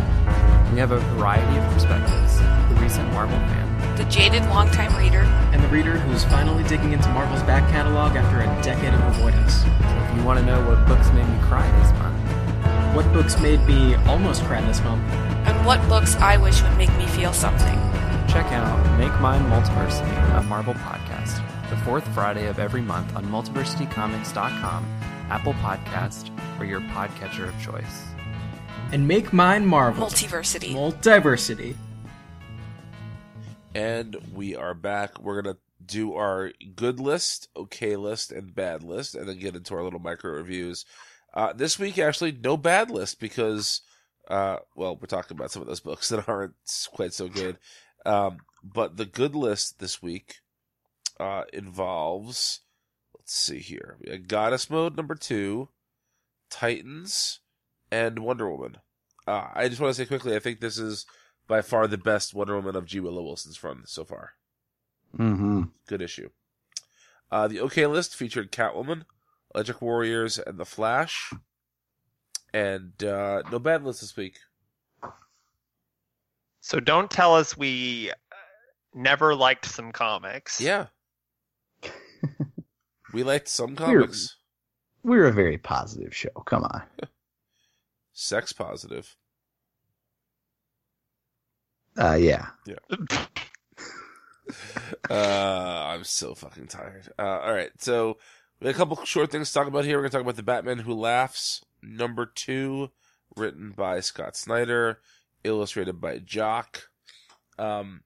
We 0.73 0.79
have 0.79 0.91
a 0.91 0.99
variety 1.15 1.57
of 1.57 1.73
perspectives 1.73 2.37
the 2.69 2.75
recent 2.75 3.11
Marvel 3.13 3.37
fan, 3.37 3.97
The 3.97 4.05
jaded 4.05 4.43
longtime 4.45 4.95
reader, 4.95 5.23
And 5.51 5.63
the 5.63 5.67
reader 5.69 5.97
who's 5.97 6.23
finally 6.25 6.63
digging 6.63 6.93
into 6.93 7.09
Marvel's 7.09 7.43
back 7.43 7.67
catalog 7.71 8.15
after 8.15 8.41
a 8.41 8.61
decade 8.61 8.93
of 8.93 9.01
avoidance. 9.15 9.63
if 9.65 10.17
you 10.17 10.23
want 10.23 10.39
to 10.39 10.45
know 10.45 10.61
what 10.67 10.85
books 10.87 11.11
made 11.13 11.27
me 11.27 11.39
cry 11.41 11.65
this 11.81 11.91
month. 11.93 12.95
What 12.95 13.11
books 13.13 13.39
made 13.39 13.65
me 13.67 13.95
almost 14.05 14.43
cry 14.43 14.61
this 14.61 14.81
month? 14.83 15.28
And 15.45 15.65
what 15.65 15.81
books 15.89 16.15
I 16.15 16.37
wish 16.37 16.61
would 16.61 16.77
make 16.77 16.95
me 16.97 17.05
feel 17.07 17.33
something. 17.33 17.75
Check 18.27 18.45
out 18.51 18.99
Make 18.99 19.17
Mine 19.19 19.41
Multiversity, 19.49 20.37
a 20.39 20.43
Marvel 20.43 20.73
podcast, 20.75 21.43
the 21.69 21.77
fourth 21.77 22.07
Friday 22.09 22.47
of 22.47 22.59
every 22.59 22.81
month 22.81 23.15
on 23.15 23.25
multiversitycomics.com, 23.25 24.85
Apple 25.29 25.53
Podcast, 25.53 26.29
or 26.59 26.65
your 26.65 26.81
podcatcher 26.81 27.47
of 27.47 27.61
choice. 27.61 28.05
And 28.91 29.07
make 29.07 29.31
mine 29.33 29.65
Marvel. 29.65 30.07
Multiversity. 30.07 30.73
Multiversity. 30.73 31.75
And 33.75 34.17
we 34.33 34.55
are 34.55 34.73
back. 34.73 35.19
We're 35.19 35.41
gonna 35.41 35.57
do 35.85 36.13
our 36.15 36.51
good 36.75 36.99
list, 36.99 37.49
okay 37.55 37.95
list, 37.95 38.31
and 38.31 38.53
bad 38.53 38.83
list, 38.83 39.15
and 39.15 39.27
then 39.27 39.39
get 39.39 39.55
into 39.55 39.75
our 39.75 39.83
little 39.83 39.99
micro 39.99 40.31
reviews. 40.31 40.85
Uh, 41.33 41.53
this 41.53 41.77
week, 41.77 41.97
actually, 41.97 42.31
no 42.31 42.57
bad 42.57 42.89
list 42.89 43.19
because, 43.19 43.81
uh, 44.29 44.57
well, 44.75 44.95
we're 44.95 45.07
talking 45.07 45.35
about 45.35 45.51
some 45.51 45.61
of 45.61 45.67
those 45.67 45.79
books 45.79 46.09
that 46.09 46.27
aren't 46.27 46.53
quite 46.91 47.13
so 47.13 47.27
good. 47.27 47.57
Um, 48.05 48.39
but 48.63 48.97
the 48.97 49.05
good 49.05 49.35
list 49.35 49.79
this 49.79 50.01
week 50.01 50.35
uh, 51.19 51.43
involves, 51.51 52.61
let's 53.17 53.33
see 53.33 53.59
here, 53.59 53.97
we 53.99 54.11
got 54.11 54.27
Goddess 54.27 54.69
Mode 54.69 54.95
number 54.95 55.15
two, 55.15 55.69
Titans, 56.49 57.39
and 57.91 58.19
Wonder 58.19 58.49
Woman. 58.49 58.77
Uh, 59.27 59.47
I 59.53 59.67
just 59.67 59.81
want 59.81 59.93
to 59.93 60.01
say 60.01 60.07
quickly, 60.07 60.35
I 60.35 60.39
think 60.39 60.59
this 60.59 60.77
is 60.77 61.05
by 61.47 61.61
far 61.61 61.87
the 61.87 61.97
best 61.97 62.33
Wonder 62.33 62.55
Woman 62.55 62.75
of 62.75 62.85
G. 62.85 62.99
Willow 62.99 63.23
Wilson's 63.23 63.63
run 63.63 63.83
so 63.85 64.03
far. 64.03 64.33
Mm-hmm. 65.17 65.63
Good 65.87 66.01
issue. 66.01 66.29
Uh, 67.31 67.47
the 67.47 67.59
OK 67.59 67.85
list 67.85 68.15
featured 68.15 68.51
Catwoman, 68.51 69.03
Electric 69.53 69.81
Warriors, 69.81 70.39
and 70.39 70.57
The 70.57 70.65
Flash. 70.65 71.33
And 72.53 73.03
uh, 73.03 73.43
no 73.51 73.59
bad 73.59 73.83
list 73.83 74.01
this 74.01 74.15
week. 74.17 74.39
So 76.61 76.79
don't 76.79 77.09
tell 77.09 77.35
us 77.35 77.57
we 77.57 78.11
uh, 78.11 78.13
never 78.93 79.35
liked 79.35 79.65
some 79.65 79.91
comics. 79.91 80.59
Yeah. 80.59 80.87
we 83.13 83.23
liked 83.23 83.47
some 83.47 83.75
comics. 83.75 84.35
We're 85.03 85.25
a 85.25 85.31
very 85.31 85.57
positive 85.57 86.15
show. 86.15 86.29
Come 86.45 86.63
on. 86.63 86.83
Sex 88.13 88.51
positive. 88.51 89.15
Uh, 91.97 92.15
yeah. 92.15 92.47
Yeah. 92.65 92.75
uh, 95.09 95.85
I'm 95.87 96.03
so 96.03 96.35
fucking 96.35 96.67
tired. 96.67 97.09
Uh, 97.17 97.39
all 97.39 97.53
right, 97.53 97.71
so 97.77 98.17
we 98.17 98.17
have 98.17 98.17
a 98.61 98.73
couple 98.73 99.03
short 99.05 99.31
things 99.31 99.49
to 99.49 99.53
talk 99.53 99.67
about 99.67 99.85
here. 99.85 99.97
We're 99.97 100.03
gonna 100.03 100.11
talk 100.11 100.21
about 100.21 100.35
the 100.35 100.43
Batman 100.43 100.79
Who 100.79 100.93
Laughs, 100.93 101.63
number 101.81 102.25
two, 102.25 102.91
written 103.35 103.71
by 103.71 103.99
Scott 103.99 104.35
Snyder, 104.35 104.99
illustrated 105.43 106.01
by 106.01 106.19
Jock. 106.19 106.89
Um, 107.57 108.01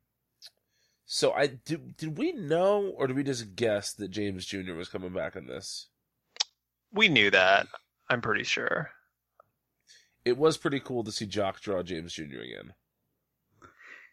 so 1.05 1.31
I 1.31 1.47
did. 1.47 1.97
Did 1.97 2.17
we 2.17 2.31
know, 2.31 2.93
or 2.95 3.07
did 3.07 3.15
we 3.15 3.23
just 3.23 3.55
guess 3.55 3.93
that 3.93 4.09
James 4.11 4.45
Jr. 4.45 4.73
was 4.73 4.89
coming 4.89 5.13
back 5.13 5.35
in 5.35 5.47
this? 5.47 5.87
We 6.91 7.07
knew 7.07 7.31
that. 7.31 7.67
I'm 8.09 8.21
pretty 8.21 8.43
sure. 8.43 8.91
It 10.25 10.37
was 10.37 10.57
pretty 10.57 10.79
cool 10.79 11.03
to 11.03 11.11
see 11.11 11.25
Jock 11.25 11.59
draw 11.59 11.83
James 11.83 12.13
Jr. 12.13 12.21
again. 12.23 12.73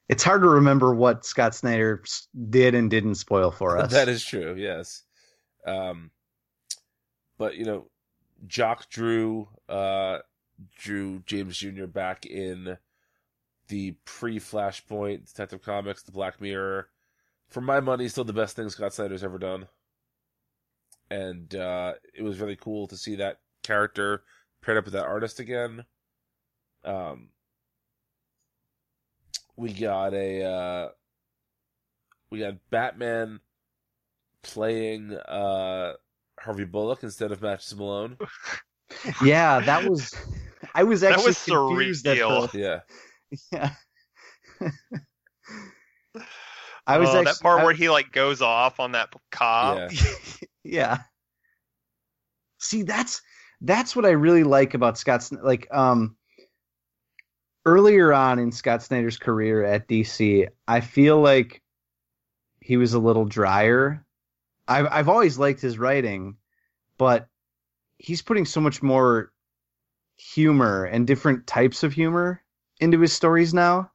It's 0.08 0.24
hard 0.24 0.42
to 0.42 0.48
remember 0.48 0.92
what 0.92 1.24
Scott 1.24 1.54
Snyder 1.54 2.02
did 2.48 2.74
and 2.74 2.90
didn't 2.90 3.14
spoil 3.14 3.50
for 3.52 3.78
us. 3.78 3.92
that 3.92 4.08
is 4.08 4.24
true. 4.24 4.54
Yes. 4.56 5.02
Um, 5.66 6.10
but 7.40 7.56
you 7.56 7.64
know, 7.64 7.86
Jock 8.46 8.90
drew 8.90 9.48
uh 9.68 10.18
drew 10.76 11.20
James 11.20 11.56
Jr. 11.56 11.86
back 11.86 12.26
in 12.26 12.76
the 13.68 13.92
pre-Flashpoint 14.04 15.26
Detective 15.26 15.62
Comics, 15.62 16.02
the 16.02 16.12
Black 16.12 16.38
Mirror. 16.40 16.88
For 17.48 17.62
my 17.62 17.80
money, 17.80 18.08
still 18.08 18.24
the 18.24 18.34
best 18.34 18.56
thing 18.56 18.68
Scott 18.68 18.92
Snyder's 18.92 19.24
ever 19.24 19.38
done. 19.38 19.68
And 21.10 21.52
uh, 21.54 21.94
it 22.14 22.22
was 22.22 22.40
really 22.40 22.56
cool 22.56 22.86
to 22.88 22.96
see 22.96 23.16
that 23.16 23.38
character 23.62 24.22
paired 24.62 24.76
up 24.76 24.84
with 24.84 24.92
that 24.92 25.06
artist 25.06 25.40
again. 25.40 25.84
Um, 26.84 27.30
we 29.56 29.72
got 29.72 30.12
a 30.12 30.44
uh, 30.44 30.88
we 32.30 32.40
got 32.40 32.56
Batman 32.70 33.40
playing 34.42 35.14
uh, 35.14 35.94
Harvey 36.40 36.64
Bullock 36.64 37.02
instead 37.02 37.32
of 37.32 37.42
Matthew 37.42 37.76
Malone. 37.78 38.16
yeah, 39.24 39.60
that 39.60 39.88
was. 39.88 40.14
I 40.74 40.84
was 40.84 41.00
That 41.02 41.12
actually 41.12 41.26
was 41.26 41.44
confused 41.44 42.06
at 42.06 42.18
surreal. 42.18 42.50
the- 42.50 42.58
Yeah, 42.58 42.80
Yeah. 43.52 43.70
I 46.86 46.98
was 46.98 47.08
oh, 47.10 47.12
actually, 47.18 47.24
that 47.24 47.40
part 47.40 47.60
I- 47.60 47.64
where 47.64 47.74
he 47.74 47.88
like 47.88 48.10
goes 48.12 48.42
off 48.42 48.80
on 48.80 48.92
that 48.92 49.12
cop. 49.30 49.92
yeah. 49.92 50.00
yeah. 50.64 50.98
See, 52.58 52.82
that's 52.82 53.22
that's 53.60 53.94
what 53.94 54.04
I 54.06 54.10
really 54.10 54.44
like 54.44 54.74
about 54.74 54.98
Scott's 54.98 55.30
Like, 55.32 55.68
um, 55.70 56.16
earlier 57.66 58.12
on 58.12 58.38
in 58.38 58.52
Scott 58.52 58.82
Snyder's 58.82 59.18
career 59.18 59.64
at 59.64 59.86
DC, 59.88 60.48
I 60.66 60.80
feel 60.80 61.20
like 61.20 61.62
he 62.60 62.76
was 62.76 62.94
a 62.94 62.98
little 62.98 63.24
drier. 63.24 64.04
I've 64.70 64.86
I've 64.90 65.08
always 65.08 65.38
liked 65.38 65.60
his 65.60 65.78
writing, 65.78 66.36
but 66.96 67.26
he's 67.98 68.22
putting 68.22 68.46
so 68.46 68.60
much 68.60 68.82
more 68.82 69.32
humor 70.16 70.84
and 70.84 71.06
different 71.06 71.46
types 71.46 71.82
of 71.82 71.92
humor 71.92 72.42
into 72.78 73.00
his 73.00 73.12
stories 73.12 73.52
now 73.52 73.90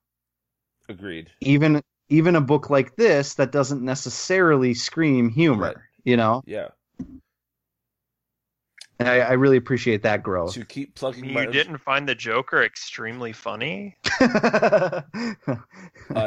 Agreed. 0.90 1.30
even 1.42 1.82
even 2.10 2.36
a 2.36 2.42
book 2.42 2.70
like 2.70 2.96
this 2.96 3.36
that 3.36 3.52
doesn't 3.52 3.82
necessarily 3.84 4.74
scream 4.74 5.30
humor 5.30 5.68
Right. 5.68 5.76
you 6.04 6.18
know 6.18 6.42
Yeah. 6.48 6.70
and 9.00 9.08
I, 9.08 9.20
I 9.20 9.32
really 9.34 9.58
appreciate 9.58 10.02
that 10.04 10.24
growth 10.24 10.54
To 10.56 10.66
keep 10.66 10.96
plugging 10.96 11.26
You 11.26 11.34
my 11.34 11.46
didn't 11.46 11.78
find 11.80 12.08
the 12.10 12.16
Joker 12.16 12.64
extremely 12.64 13.32
funny? 13.34 13.98
uh, 14.20 15.02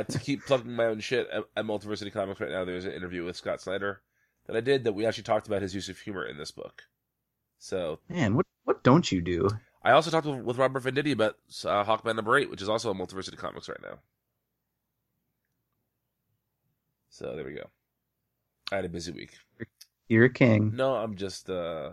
to 0.05 0.19
keep 0.23 0.45
plugging 0.47 0.75
my 0.77 0.85
own 0.87 1.01
shit 1.01 1.29
at, 1.31 1.45
at 1.57 1.65
Multiversity 1.65 2.13
Comics 2.13 2.41
right 2.41 2.51
now. 2.51 2.65
There's 2.65 2.85
an 2.85 2.93
interview 2.93 3.25
with 3.25 3.37
Scott 3.37 3.61
Snyder 3.61 4.01
that 4.49 4.57
I 4.57 4.61
did 4.61 4.83
that 4.85 4.95
we 4.95 5.07
actually 5.07 5.23
talked 5.25 5.47
about 5.47 5.63
his 5.63 5.75
use 5.75 5.89
of 5.89 5.99
humor 5.99 6.27
in 6.27 6.37
this 6.37 6.51
book. 6.51 6.83
So 7.59 8.01
man 8.09 8.35
what 8.35 8.47
what 8.65 8.83
don't 8.83 9.13
you 9.13 9.21
do 9.21 9.49
I 9.83 9.93
also 9.93 10.11
talked 10.11 10.27
with, 10.27 10.41
with 10.41 10.59
Robert 10.59 10.83
Venditti 10.83 11.13
about 11.13 11.37
uh, 11.65 11.85
Hawkman 11.85 12.17
number 12.17 12.37
eight, 12.37 12.51
which 12.51 12.61
is 12.61 12.69
also 12.69 12.91
on 12.91 12.99
Multiversity 12.99 13.37
Comics 13.37 13.69
right 13.69 13.81
now. 13.81 13.99
So 17.11 17.37
there 17.37 17.45
we 17.45 17.55
go. 17.55 17.71
I 18.73 18.77
had 18.77 18.85
a 18.85 18.89
busy 18.89 19.13
week. 19.13 19.35
you're 20.09 20.25
a 20.25 20.33
king 20.33 20.73
No, 20.75 20.97
I'm 20.97 21.15
just 21.15 21.49
uh 21.49 21.91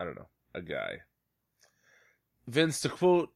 I 0.00 0.04
don't 0.04 0.16
know, 0.16 0.28
a 0.54 0.62
guy. 0.62 1.00
Vince, 2.46 2.80
to 2.80 2.88
quote 2.88 3.32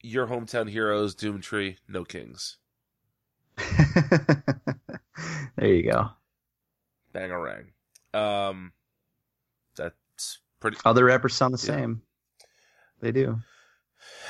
your 0.00 0.26
hometown 0.26 0.68
heroes, 0.70 1.14
Doomtree, 1.16 1.78
no 1.88 2.04
kings. 2.04 2.58
there 5.56 5.72
you 5.74 5.90
go 5.90 6.10
Bangarang. 7.14 7.66
Um 8.12 8.72
that's 9.76 10.40
pretty 10.60 10.76
other 10.84 11.04
rappers 11.04 11.34
sound 11.34 11.54
the 11.54 11.66
Yeah. 11.66 11.76
same 11.76 12.02
they 13.00 13.12
do 13.12 13.40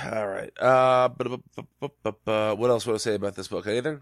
all 0.05 0.26
right. 0.28 0.53
Uh 0.61 1.09
what 1.11 2.70
else 2.70 2.87
would 2.87 2.95
I 2.95 2.99
say 2.99 3.14
about 3.14 3.35
this 3.35 3.49
book? 3.49 3.66
Anything? 3.66 4.01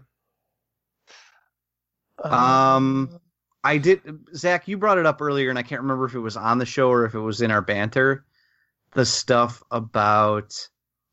um 2.23 3.09
i 3.63 3.77
did 3.77 3.99
zach 4.35 4.67
you 4.67 4.77
brought 4.77 4.97
it 4.99 5.05
up 5.05 5.21
earlier 5.21 5.49
and 5.49 5.57
i 5.57 5.63
can't 5.63 5.81
remember 5.81 6.05
if 6.05 6.13
it 6.13 6.19
was 6.19 6.37
on 6.37 6.57
the 6.59 6.65
show 6.65 6.89
or 6.89 7.05
if 7.05 7.15
it 7.15 7.19
was 7.19 7.41
in 7.41 7.49
our 7.51 7.61
banter 7.61 8.23
the 8.93 9.03
stuff 9.05 9.63
about 9.71 10.53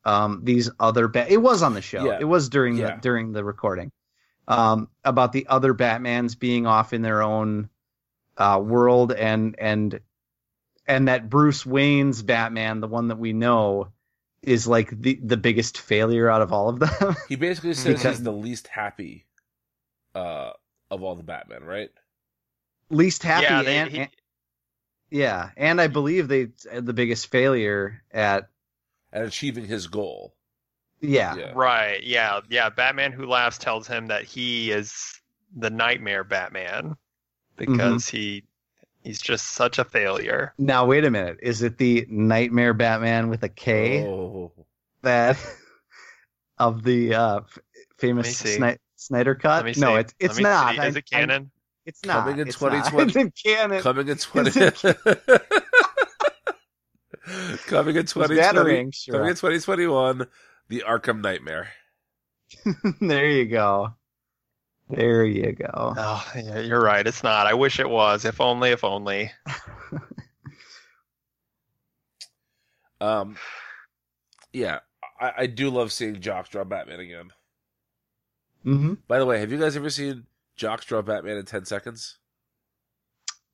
um 0.05 0.41
these 0.45 0.71
other 0.79 1.09
ba- 1.09 1.31
it 1.33 1.39
was 1.39 1.63
on 1.63 1.73
the 1.75 1.81
show 1.83 2.05
Yeah. 2.05 2.19
it 2.21 2.25
was 2.29 2.49
during 2.49 2.77
Yeah. 2.77 2.97
the 2.97 3.01
during 3.01 3.33
the 3.33 3.43
recording 3.43 3.91
um 4.51 4.89
about 5.05 5.33
the 5.33 5.47
other 5.47 5.73
batmans 5.75 6.39
being 6.39 6.67
off 6.67 6.93
in 6.93 7.03
their 7.03 7.23
own 7.23 7.69
uh 8.37 8.61
world 8.63 9.13
and 9.13 9.55
and 9.59 10.01
and 10.87 11.09
that 11.09 11.31
bruce 11.31 11.65
wayne's 11.65 12.23
batman 12.23 12.81
the 12.81 12.89
one 12.89 13.09
that 13.09 13.19
we 13.19 13.33
know 13.33 13.89
is 14.43 14.67
like 14.67 14.91
the 14.91 15.21
the 15.23 15.37
biggest 15.37 15.79
failure 15.79 16.29
out 16.29 16.43
of 16.43 16.53
all 16.53 16.69
of 16.69 16.79
them 16.81 17.17
He 17.29 17.37
basically 17.37 17.75
says 17.75 17.99
Because- 17.99 18.17
he's 18.17 18.25
the 18.25 18.33
least 18.33 18.67
happy 18.67 19.27
uh 20.15 20.51
of 20.91 21.05
all 21.05 21.15
the 21.15 21.23
Batman, 21.23 21.63
right? 21.63 21.91
least 22.91 23.23
happy 23.23 23.45
yeah, 23.45 23.63
they, 23.63 23.77
and, 23.77 23.91
he, 23.91 23.99
and- 24.01 24.11
yeah 25.11 25.51
and 25.57 25.81
i 25.81 25.87
believe 25.87 26.27
they 26.27 26.49
the 26.73 26.93
biggest 26.93 27.29
failure 27.29 28.03
at 28.11 28.49
And 29.13 29.25
achieving 29.25 29.67
his 29.67 29.87
goal. 29.87 30.35
Yeah 31.01 31.35
Yeah. 31.37 31.53
right. 31.55 32.03
Yeah, 32.03 32.41
yeah. 32.49 32.69
Batman 32.71 33.13
Who 33.13 33.27
Laughs 33.27 33.59
tells 33.59 33.87
him 33.87 34.07
that 34.09 34.25
he 34.25 34.71
is 34.71 35.21
the 35.57 35.71
Nightmare 35.71 36.25
Batman 36.25 36.97
because 37.57 38.05
Mm-hmm. 38.07 38.17
he 38.17 38.45
he's 39.03 39.21
just 39.21 39.49
such 39.53 39.79
a 39.79 39.85
failure. 39.85 40.53
Now 40.59 40.85
wait 40.87 41.05
a 41.05 41.11
minute. 41.11 41.39
Is 41.43 41.63
it 41.63 41.79
the 41.79 42.07
Nightmare 42.09 42.75
Batman 42.75 43.29
with 43.31 43.43
a 43.43 43.49
K 43.49 44.05
Oh. 44.07 44.53
that 45.03 45.37
of 46.59 46.83
the 46.83 47.15
uh, 47.15 47.37
f- 47.41 47.59
famous 47.99 48.27
Let 48.45 48.45
me 48.47 48.53
see. 48.53 48.61
Sni- 48.61 48.79
Snyder 48.97 49.35
cut? 49.35 49.65
Let 49.65 49.77
me 49.77 49.81
No, 49.81 49.97
it's 49.97 50.15
it's 50.21 50.35
Let 50.35 50.39
me 50.39 50.43
not. 50.43 50.75
see. 50.77 50.83
Is 50.89 50.97
it 50.97 51.05
I- 51.13 51.17
canon? 51.17 51.51
it's 51.87 52.05
not. 52.05 52.25
Coming 52.25 52.41
in 52.41 52.49
It's 52.49 52.59
2020. 52.59 53.07
It's 53.09 53.17
in 53.17 53.33
canon. 53.33 53.83
Coming 53.83 54.09
in 54.09 54.17
twenty. 54.19 54.51
Is 54.51 54.57
it- 54.85 54.97
coming 57.67 57.97
in 57.97 58.07
twenty 58.07 58.35
that 58.37 58.55
a 58.55 58.61
twenty. 58.61 58.71
ring? 58.77 58.91
Sure. 58.91 59.15
Coming 59.15 59.31
in 59.31 59.37
twenty 59.37 59.59
twenty 59.61 59.87
one. 59.87 60.27
The 60.71 60.85
Arkham 60.89 61.21
Nightmare. 61.21 61.69
there 63.03 63.29
you 63.29 63.45
go. 63.45 63.95
There 64.89 65.25
you 65.25 65.53
go. 65.53 65.95
Oh, 65.97 66.33
yeah, 66.35 66.61
you're 66.61 66.83
right. 66.83 67.07
It's 67.07 67.23
not. 67.23 67.47
I 67.47 67.55
wish 67.55 67.79
it 67.79 67.89
was. 67.91 68.25
If 68.25 68.41
only. 68.41 68.71
If 68.71 68.85
only. 68.85 69.31
Um, 73.01 73.37
yeah, 74.53 74.81
I, 75.21 75.33
I 75.39 75.47
do 75.47 75.71
love 75.71 75.93
seeing 75.93 76.21
Jocks 76.21 76.51
draw 76.51 76.65
Batman 76.65 77.01
again. 77.01 77.31
hmm 78.63 78.95
By 79.09 79.19
the 79.19 79.27
way, 79.27 79.41
have 79.41 79.51
you 79.51 79.59
guys 79.59 79.77
ever 79.77 79.91
seen 79.91 80.27
Jocks 80.57 80.85
draw 80.85 81.03
Batman 81.03 81.39
in 81.39 81.45
ten 81.47 81.65
seconds? 81.65 82.19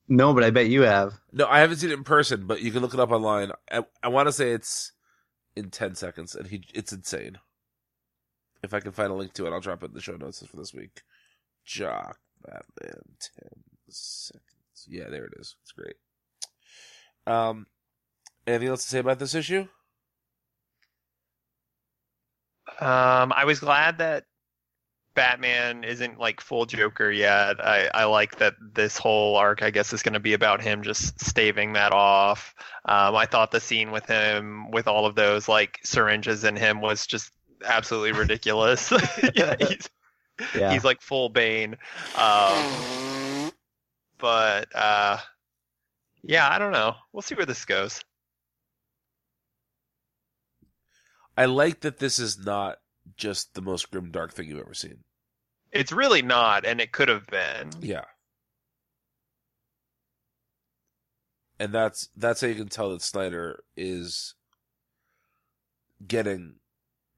No, 0.09 0.33
but 0.35 0.45
I 0.45 0.51
bet 0.51 0.69
you 0.69 0.83
have. 0.83 1.15
No, 1.33 1.47
I 1.47 1.61
haven't 1.61 1.79
seen 1.79 1.91
it 1.91 1.95
in 1.99 2.05
person, 2.05 2.47
but 2.47 2.61
you 2.61 2.71
can 2.71 2.81
look 2.83 2.95
it 2.95 3.01
up 3.01 3.11
online. 3.11 3.53
I, 3.71 3.85
I 4.03 4.09
want 4.09 4.29
to 4.29 4.33
say 4.33 4.53
it's 4.53 4.93
in 5.57 5.71
ten 5.71 5.95
seconds, 5.95 6.35
and 6.35 6.49
he 6.49 6.63
it's 6.75 6.93
insane. 6.93 7.39
If 8.63 8.75
I 8.75 8.81
can 8.81 8.93
find 8.93 9.11
a 9.11 9.15
link 9.15 9.33
to 9.35 9.47
it, 9.47 9.53
I'll 9.53 9.61
drop 9.61 9.83
it 9.83 9.87
in 9.87 9.95
the 9.95 10.01
show 10.01 10.17
notes 10.17 10.45
for 10.47 10.57
this 10.57 10.75
week. 10.75 11.03
Jock 11.65 12.19
Batman, 12.45 13.17
ten 13.21 13.63
seconds. 13.89 14.87
Yeah, 14.87 15.09
there 15.09 15.25
it 15.25 15.35
is. 15.39 15.57
It's 15.63 15.73
great. 15.73 15.97
Um, 17.27 17.67
anything 18.47 18.69
else 18.69 18.85
to 18.85 18.91
say 18.91 18.99
about 18.99 19.19
this 19.19 19.35
issue? 19.35 19.67
Um, 22.81 23.33
I 23.33 23.45
was 23.45 23.61
glad 23.61 23.99
that 23.99 24.25
Batman 25.17 25.83
isn't 25.83 26.21
like 26.21 26.41
full 26.41 26.67
Joker 26.67 27.11
yet. 27.11 27.59
I, 27.65 27.91
I 27.93 28.05
like 28.05 28.37
that 28.37 28.55
this 28.75 28.97
whole 28.99 29.35
arc, 29.37 29.63
I 29.63 29.71
guess, 29.71 29.93
is 29.93 30.03
going 30.03 30.13
to 30.13 30.21
be 30.21 30.35
about 30.35 30.61
him 30.63 30.83
just 30.83 31.19
staving 31.21 31.73
that 31.73 31.93
off. 31.93 32.55
Um, 32.85 33.17
I 33.17 33.27
thought 33.27 33.51
the 33.51 33.59
scene 33.61 33.91
with 33.91 34.07
him, 34.07 34.71
with 34.71 34.87
all 34.87 35.07
of 35.07 35.17
those 35.17 35.49
like 35.49 35.81
syringes 35.83 36.45
in 36.45 36.55
him, 36.55 36.81
was 36.81 37.07
just 37.07 37.33
absolutely 37.65 38.13
ridiculous. 38.13 38.93
yeah, 39.35 39.57
he's, 39.61 39.89
Yeah. 40.55 40.73
he's 40.73 40.85
like 40.85 41.01
full 41.01 41.31
Bane. 41.31 41.77
Um, 42.15 43.51
but 44.19 44.69
uh, 44.75 45.19
yeah, 46.23 46.49
I 46.49 46.59
don't 46.59 46.73
know. 46.73 46.95
We'll 47.13 47.23
see 47.23 47.35
where 47.35 47.47
this 47.47 47.65
goes. 47.65 48.01
I 51.37 51.47
like 51.47 51.81
that 51.81 51.99
this 51.99 52.19
is 52.19 52.39
not 52.39 52.79
just 53.17 53.55
the 53.55 53.63
most 53.63 53.91
grim 53.91 54.11
dark 54.11 54.33
thing 54.33 54.49
you've 54.49 54.61
ever 54.61 54.75
seen. 54.75 54.99
It's 55.73 55.93
really 55.93 56.23
not, 56.23 56.65
and 56.65 56.81
it 56.81 56.93
could 56.93 57.09
have 57.09 57.27
been. 57.27 57.71
Yeah. 57.81 58.05
And 61.59 61.73
that's 61.73 62.09
that's 62.17 62.41
how 62.41 62.47
you 62.49 62.55
can 62.55 62.69
tell 62.69 62.91
that 62.91 63.03
Snyder 63.03 63.63
is 63.77 64.35
getting 66.07 66.57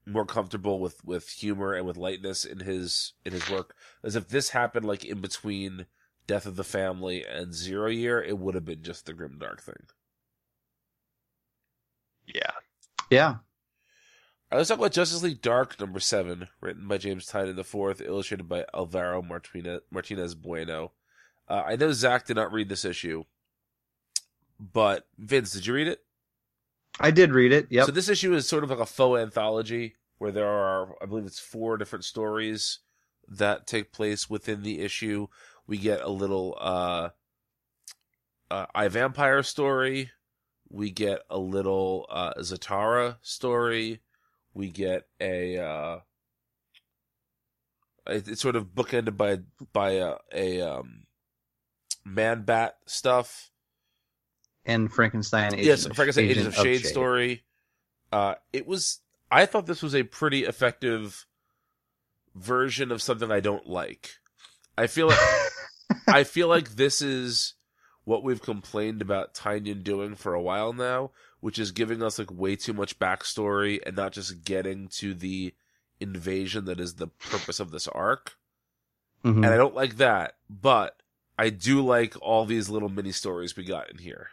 more 0.05 0.25
comfortable 0.25 0.79
with, 0.79 1.03
with 1.05 1.29
humor 1.29 1.73
and 1.73 1.85
with 1.85 1.97
lightness 1.97 2.45
in 2.45 2.61
his 2.61 3.13
in 3.25 3.33
his 3.33 3.49
work. 3.49 3.75
As 4.03 4.15
if 4.15 4.27
this 4.27 4.49
happened 4.49 4.85
like 4.85 5.05
in 5.05 5.21
between 5.21 5.85
Death 6.25 6.45
of 6.45 6.55
the 6.55 6.63
Family 6.63 7.25
and 7.25 7.53
Zero 7.53 7.89
Year, 7.89 8.21
it 8.21 8.37
would 8.37 8.55
have 8.55 8.65
been 8.65 8.83
just 8.83 9.05
the 9.05 9.13
grim 9.13 9.37
dark 9.39 9.61
thing. 9.61 9.87
Yeah. 12.33 12.51
yeah. 13.09 13.35
All 14.51 14.55
right, 14.55 14.61
let's 14.61 14.69
talk 14.69 14.79
about 14.79 14.93
Justice 14.93 15.21
League 15.21 15.43
Dark 15.43 15.79
number 15.79 15.99
seven, 15.99 16.47
written 16.59 16.87
by 16.87 16.97
James 16.97 17.27
Tynion 17.27 17.55
the 17.55 17.63
fourth, 17.63 18.01
illustrated 18.01 18.49
by 18.49 18.65
Alvaro 18.73 19.21
Martinez, 19.21 19.81
Martinez 19.91 20.33
Bueno. 20.33 20.91
Uh, 21.47 21.61
I 21.67 21.75
know 21.75 21.91
Zach 21.91 22.25
did 22.25 22.35
not 22.35 22.51
read 22.51 22.67
this 22.67 22.83
issue, 22.83 23.25
but 24.59 25.05
Vince, 25.19 25.53
did 25.53 25.67
you 25.67 25.75
read 25.75 25.87
it? 25.87 25.99
I 26.99 27.11
did 27.11 27.31
read 27.31 27.51
it. 27.51 27.67
Yep. 27.69 27.85
So 27.85 27.91
this 27.91 28.09
issue 28.09 28.33
is 28.33 28.47
sort 28.47 28.63
of 28.63 28.71
like 28.71 28.79
a 28.79 28.87
faux 28.87 29.21
anthology 29.21 29.97
where 30.17 30.31
there 30.31 30.49
are, 30.49 30.95
I 30.99 31.05
believe 31.05 31.27
it's 31.27 31.39
four 31.39 31.77
different 31.77 32.03
stories 32.03 32.79
that 33.27 33.67
take 33.67 33.91
place 33.91 34.31
within 34.31 34.63
the 34.63 34.79
issue. 34.79 35.27
We 35.67 35.77
get 35.77 36.01
a 36.01 36.09
little 36.09 36.57
uh, 36.59 37.09
uh, 38.49 38.65
I 38.73 38.87
Vampire 38.87 39.43
story. 39.43 40.09
We 40.69 40.89
get 40.89 41.19
a 41.29 41.37
little 41.37 42.07
uh, 42.09 42.33
Zatara 42.39 43.17
story. 43.21 44.01
We 44.53 44.69
get 44.69 45.03
a. 45.19 45.57
Uh, 45.57 45.99
it's 48.07 48.41
sort 48.41 48.55
of 48.55 48.67
bookended 48.67 49.17
by 49.17 49.39
by 49.71 49.91
a, 49.91 50.15
a 50.33 50.61
um, 50.61 51.03
man 52.05 52.43
bat 52.43 52.77
stuff. 52.85 53.51
and 54.65 54.91
Frankenstein. 54.91 55.53
Agent 55.53 55.63
yes, 55.63 55.87
Frankenstein 55.87 56.25
Agents 56.25 56.39
Agent 56.39 56.57
of 56.57 56.63
Shade 56.63 56.85
story. 56.85 57.43
Uh, 58.11 58.35
it 58.51 58.67
was. 58.67 58.99
I 59.31 59.45
thought 59.45 59.67
this 59.67 59.83
was 59.83 59.93
a 59.93 60.03
pretty 60.03 60.45
effective 60.45 61.25
version 62.35 62.91
of 62.91 63.01
something 63.01 63.31
I 63.31 63.39
don't 63.39 63.67
like. 63.67 64.09
I 64.77 64.87
feel 64.87 65.07
like 65.07 65.19
I 66.07 66.23
feel 66.23 66.47
like 66.47 66.71
this 66.71 67.01
is 67.01 67.53
what 68.05 68.23
we've 68.23 68.41
complained 68.41 69.01
about 69.01 69.33
Tynion 69.33 69.83
doing 69.83 70.15
for 70.15 70.33
a 70.33 70.41
while 70.41 70.73
now, 70.73 71.11
which 71.39 71.57
is 71.59 71.71
giving 71.71 72.03
us 72.03 72.19
like 72.19 72.31
way 72.31 72.55
too 72.55 72.73
much 72.73 72.99
backstory 72.99 73.79
and 73.85 73.95
not 73.95 74.11
just 74.11 74.43
getting 74.43 74.87
to 74.89 75.13
the 75.13 75.53
invasion 75.99 76.65
that 76.65 76.79
is 76.79 76.95
the 76.95 77.07
purpose 77.07 77.59
of 77.59 77.71
this 77.71 77.87
arc. 77.87 78.35
Mhm. 79.23 79.37
And 79.37 79.45
I 79.47 79.57
don't 79.57 79.75
like 79.75 79.97
that, 79.97 80.35
but 80.49 81.01
I 81.37 81.49
do 81.49 81.81
like 81.81 82.15
all 82.21 82.45
these 82.45 82.69
little 82.69 82.89
mini 82.89 83.11
stories 83.11 83.55
we 83.55 83.63
got 83.63 83.89
in 83.91 83.97
here. 83.97 84.27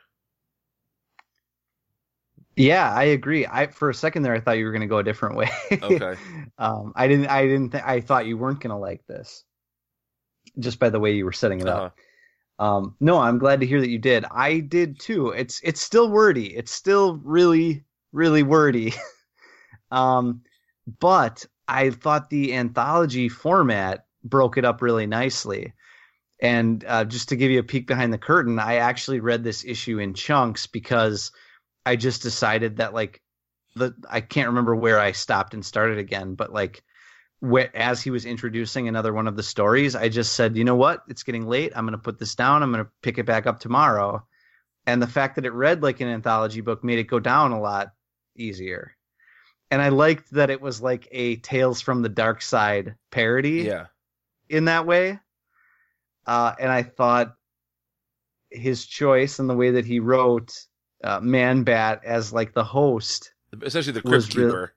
Yeah, 2.57 2.91
I 2.93 3.05
agree. 3.05 3.47
I 3.47 3.67
for 3.67 3.91
a 3.91 3.95
second 3.95 4.23
there, 4.23 4.35
I 4.35 4.41
thought 4.41 4.57
you 4.59 4.65
were 4.65 4.71
going 4.73 4.81
to 4.81 4.87
go 4.87 4.99
a 4.99 5.03
different 5.05 5.37
way. 5.37 5.51
Okay. 5.71 6.15
um, 6.59 6.93
I 6.97 7.07
didn't. 7.07 7.27
I 7.27 7.43
didn't. 7.47 7.73
Th- 7.73 7.85
I 7.85 8.01
thought 8.01 8.27
you 8.27 8.39
weren't 8.39 8.61
going 8.61 8.71
to 8.71 8.77
like 8.77 9.07
this, 9.07 9.45
just 10.59 10.79
by 10.79 10.89
the 10.89 10.99
way 10.99 11.13
you 11.13 11.27
were 11.27 11.33
setting 11.33 11.61
it 11.61 11.69
Uh-huh. 11.69 11.85
up. 11.87 11.99
Um, 12.59 12.97
no, 13.01 13.19
I'm 13.19 13.39
glad 13.39 13.61
to 13.61 13.67
hear 13.67 13.81
that 13.81 13.91
you 13.91 13.99
did. 13.99 14.25
I 14.31 14.61
did 14.61 14.99
too. 14.99 15.29
It's 15.29 15.61
it's 15.63 15.81
still 15.81 16.11
wordy. 16.11 16.57
It's 16.57 16.73
still 16.73 17.17
really 17.17 17.85
really 18.13 18.43
wordy. 18.43 18.95
um, 19.91 20.43
but 21.01 21.45
I 21.69 21.91
thought 21.91 22.31
the 22.31 22.55
anthology 22.55 23.29
format 23.29 24.07
broke 24.25 24.57
it 24.57 24.65
up 24.65 24.83
really 24.83 25.07
nicely. 25.07 25.75
And 26.41 26.85
uh, 26.87 27.05
just 27.05 27.31
to 27.31 27.37
give 27.37 27.51
you 27.51 27.61
a 27.61 27.65
peek 27.65 27.87
behind 27.87 28.13
the 28.13 28.19
curtain, 28.19 28.59
I 28.59 28.77
actually 28.77 29.21
read 29.21 29.43
this 29.43 29.65
issue 29.65 29.99
in 29.99 30.15
chunks 30.15 30.67
because 30.67 31.33
I 31.87 31.97
just 31.97 32.23
decided 32.23 32.77
that 32.77 32.95
like 32.95 33.23
the 33.75 33.95
I 34.09 34.21
can't 34.21 34.49
remember 34.49 34.75
where 34.75 34.99
I 34.99 35.13
stopped 35.13 35.55
and 35.55 35.65
started 35.65 35.99
again, 35.99 36.35
but 36.35 36.53
like 36.53 36.83
wh- 37.43 37.75
as 37.75 38.03
he 38.03 38.11
was 38.11 38.25
introducing 38.25 38.89
another 38.89 39.13
one 39.13 39.27
of 39.27 39.37
the 39.37 39.43
stories, 39.43 39.95
I 39.97 40.09
just 40.09 40.35
said, 40.35 40.57
you 40.57 40.65
know 40.65 40.77
what, 40.77 41.03
it's 41.09 41.23
getting 41.23 41.47
late. 41.47 41.73
I'm 41.75 41.85
going 41.85 41.93
to 41.93 42.03
put 42.03 42.19
this 42.19 42.35
down. 42.35 42.63
I'm 42.63 42.73
going 42.73 42.85
to 42.85 42.91
pick 43.03 43.19
it 43.19 43.27
back 43.27 43.47
up 43.47 43.61
tomorrow. 43.61 44.27
And 44.87 45.03
the 45.03 45.07
fact 45.07 45.35
that 45.37 45.45
it 45.47 45.53
read 45.53 45.83
like 45.83 46.01
an 46.01 46.09
anthology 46.09 46.61
book 46.61 46.85
made 46.85 46.99
it 46.99 47.05
go 47.09 47.19
down 47.19 47.53
a 47.53 47.61
lot 47.61 47.93
easier. 48.37 48.93
And 49.71 49.83
I 49.83 49.89
liked 49.89 50.31
that 50.33 50.51
it 50.51 50.61
was 50.61 50.81
like 50.81 51.09
a 51.11 51.37
Tales 51.37 51.81
from 51.81 52.03
the 52.03 52.09
Dark 52.09 52.41
Side 52.41 52.95
parody 53.11 53.63
Yeah. 53.65 53.87
in 54.49 54.67
that 54.67 54.87
way. 54.87 55.19
Uh, 56.25 56.55
and 56.61 56.71
I 56.71 56.85
thought 56.85 57.35
his 58.51 58.87
choice 58.87 59.41
and 59.41 59.51
the 59.51 59.57
way 59.57 59.73
that 59.73 59.85
he 59.85 59.99
wrote 59.99 60.55
uh, 61.03 61.19
Man 61.21 61.65
Bat 61.65 62.03
as 62.05 62.33
like 62.33 62.55
the 62.55 62.65
host, 62.65 63.33
Essentially 63.61 63.93
the 63.93 64.03
Crypt 64.03 64.29
Keeper 64.31 64.76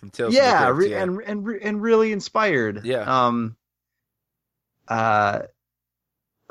from 0.00 0.10
Tales 0.10 0.34
yeah, 0.34 0.64
Crypt, 0.64 0.78
re- 0.78 0.90
yeah. 0.90 1.02
and 1.02 1.20
and 1.26 1.46
re- 1.46 1.60
and 1.62 1.82
really 1.82 2.10
inspired. 2.10 2.84
Yeah. 2.84 3.02
Um. 3.02 3.56
Uh. 4.88 5.42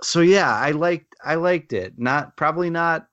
So 0.02 0.22
yeah, 0.22 0.54
I 0.54 0.72
liked 0.72 1.16
I 1.26 1.36
liked 1.36 1.74
it. 1.74 1.96
Not 1.98 2.38
probably 2.38 2.70
not 2.70 3.08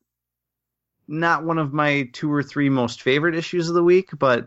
not 1.09 1.45
one 1.45 1.59
of 1.59 1.72
my 1.72 2.09
two 2.12 2.32
or 2.32 2.43
three 2.43 2.68
most 2.68 3.01
favorite 3.03 3.34
issues 3.34 3.68
of 3.68 3.74
the 3.74 3.82
week, 3.82 4.11
but 4.18 4.47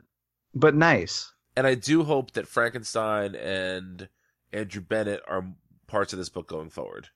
but 0.54 0.76
nice. 0.76 1.34
And 1.58 1.66
I 1.68 1.74
do 1.76 2.04
hope 2.04 2.32
that 2.32 2.48
Frankenstein 2.48 3.36
and 3.36 4.08
Andrew 4.54 4.82
Bennett 4.82 5.22
are 5.28 5.46
parts 5.88 6.14
of 6.14 6.20
this 6.20 6.30
book 6.30 6.48
going 6.48 6.70
forward 6.70 7.10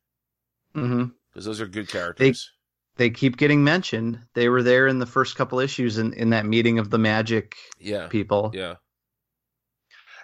Mm-hmm. 0.75 1.05
because 1.31 1.45
those 1.45 1.61
are 1.61 1.67
good 1.67 1.87
characters. 1.87 2.51
They 2.95 3.09
keep 3.09 3.37
getting 3.37 3.63
mentioned. 3.63 4.19
They 4.33 4.49
were 4.49 4.61
there 4.61 4.87
in 4.87 4.99
the 4.99 5.05
first 5.05 5.35
couple 5.35 5.59
issues 5.59 5.97
in 5.97 6.13
in 6.13 6.29
that 6.29 6.45
meeting 6.45 6.79
of 6.79 6.89
the 6.89 6.99
magic 6.99 7.55
yeah. 7.79 8.07
people. 8.07 8.51
Yeah. 8.53 8.75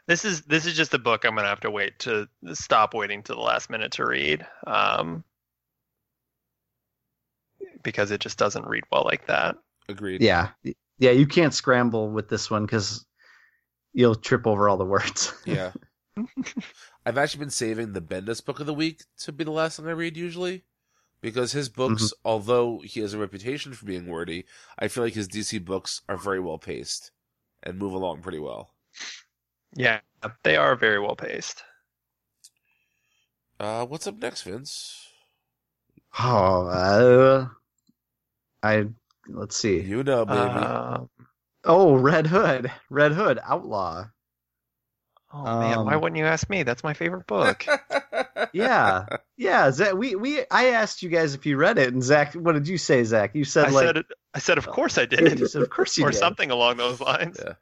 This 0.07 0.25
is 0.25 0.41
this 0.43 0.65
is 0.65 0.75
just 0.75 0.93
a 0.93 0.99
book 0.99 1.25
I'm 1.25 1.35
gonna 1.35 1.47
have 1.47 1.59
to 1.61 1.71
wait 1.71 1.99
to 1.99 2.27
stop 2.53 2.93
waiting 2.93 3.23
to 3.23 3.33
the 3.33 3.39
last 3.39 3.69
minute 3.69 3.91
to 3.93 4.05
read, 4.05 4.45
um, 4.67 5.23
because 7.83 8.11
it 8.11 8.21
just 8.21 8.37
doesn't 8.37 8.67
read 8.67 8.83
well 8.91 9.03
like 9.03 9.27
that. 9.27 9.55
Agreed. 9.87 10.21
Yeah. 10.21 10.49
Yeah, 10.99 11.11
you 11.11 11.25
can't 11.25 11.53
scramble 11.53 12.09
with 12.09 12.27
this 12.27 12.51
one 12.51 12.65
because 12.65 13.05
you'll 13.93 14.15
trip 14.15 14.45
over 14.45 14.69
all 14.69 14.77
the 14.77 14.85
words. 14.85 15.33
Yeah. 15.45 15.71
I've 17.05 17.17
actually 17.17 17.39
been 17.39 17.49
saving 17.49 17.93
the 17.93 18.01
Bendis 18.01 18.43
book 18.43 18.59
of 18.59 18.65
the 18.65 18.73
week 18.73 19.03
to 19.19 19.31
be 19.31 19.43
the 19.43 19.51
last 19.51 19.77
thing 19.77 19.87
I 19.87 19.91
read 19.91 20.17
usually. 20.17 20.63
Because 21.21 21.51
his 21.51 21.69
books, 21.69 22.03
Mm-hmm. 22.03 22.27
although 22.27 22.79
he 22.83 23.01
has 23.01 23.13
a 23.13 23.17
reputation 23.17 23.73
for 23.73 23.85
being 23.85 24.07
wordy, 24.07 24.45
I 24.77 24.87
feel 24.87 25.03
like 25.03 25.13
his 25.13 25.27
DC 25.27 25.63
books 25.63 26.01
are 26.07 26.17
very 26.17 26.39
well 26.39 26.57
paced 26.57 27.11
and 27.63 27.77
move 27.77 27.93
along 27.93 28.21
pretty 28.21 28.39
well. 28.39 28.73
Yeah, 29.75 29.99
they 30.43 30.55
are 30.55 30.75
very 30.75 30.99
well 30.99 31.15
paced. 31.15 31.63
Uh, 33.59 33.85
what's 33.85 34.07
up 34.07 34.17
next, 34.19 34.43
Vince? 34.43 35.07
Oh, 36.17 36.67
uh, 36.67 37.47
I 38.63 38.85
let's 39.27 39.57
see. 39.57 39.81
You 39.81 40.03
know, 40.03 40.25
baby. 40.25 40.39
Uh, 40.39 40.99
Oh, 41.65 41.95
Red 41.95 42.27
Hood, 42.27 42.71
Red 42.89 43.11
Hood, 43.11 43.37
Outlaw. 43.43 44.07
Oh 45.31 45.51
man, 45.55 45.83
why 45.83 45.95
Um, 45.95 45.97
wouldn't 45.97 46.17
you 46.19 46.25
ask 46.25 46.49
me? 46.49 46.63
That's 46.63 46.83
my 46.83 46.93
favorite 46.93 47.27
book. 47.27 47.71
Yeah, 48.51 49.07
yeah. 49.37 49.71
Zach, 49.71 49.93
we 49.95 50.15
we 50.15 50.41
I 50.51 50.67
asked 50.69 51.03
you 51.03 51.09
guys 51.09 51.35
if 51.35 51.45
you 51.45 51.57
read 51.57 51.77
it, 51.77 51.93
and 51.93 52.03
Zach, 52.03 52.33
what 52.35 52.53
did 52.53 52.67
you 52.67 52.77
say, 52.77 53.03
Zach? 53.03 53.35
You 53.35 53.45
said 53.45 53.67
I 53.67 53.71
like 53.71 53.95
said. 53.95 54.05
I 54.33 54.39
said, 54.39 54.57
of 54.57 54.69
course 54.69 54.97
I 54.97 55.05
Yeah, 55.17 55.33
you 55.33 55.45
did, 55.45 55.45
said, 55.45 55.61
of 55.61 55.69
course 55.69 55.97
you 55.97 56.03
or 56.03 56.11
did. 56.11 56.17
something 56.19 56.51
along 56.51 56.77
those 56.77 56.99
lines. 56.99 57.37
Yeah. 57.37 57.53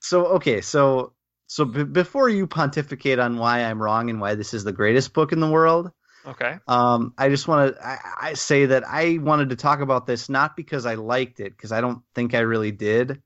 So 0.00 0.26
okay, 0.36 0.60
so 0.60 1.14
So 1.48 1.64
b- 1.64 1.84
before 1.84 2.28
you 2.28 2.46
pontificate 2.46 3.18
on 3.18 3.38
why 3.38 3.60
I'm 3.64 3.82
wrong 3.82 4.10
and 4.10 4.20
why 4.20 4.34
this 4.36 4.54
is 4.54 4.64
the 4.64 4.72
greatest 4.72 5.14
book 5.14 5.32
in 5.32 5.40
the 5.40 5.50
world, 5.50 5.90
Okay. 6.24 6.58
um, 6.68 7.14
I 7.18 7.28
just 7.30 7.48
want 7.48 7.76
to 7.76 7.86
I, 7.86 7.98
I 8.30 8.34
say 8.34 8.66
that 8.66 8.84
I 8.88 9.18
wanted 9.20 9.50
to 9.50 9.56
talk 9.56 9.80
about 9.80 10.06
this 10.06 10.28
not 10.30 10.56
because 10.56 10.86
I 10.86 10.94
liked 10.96 11.40
it, 11.40 11.56
because 11.56 11.72
I 11.72 11.80
don't 11.82 12.02
think 12.14 12.34
I 12.34 12.40
really 12.40 12.72
did 12.72 13.22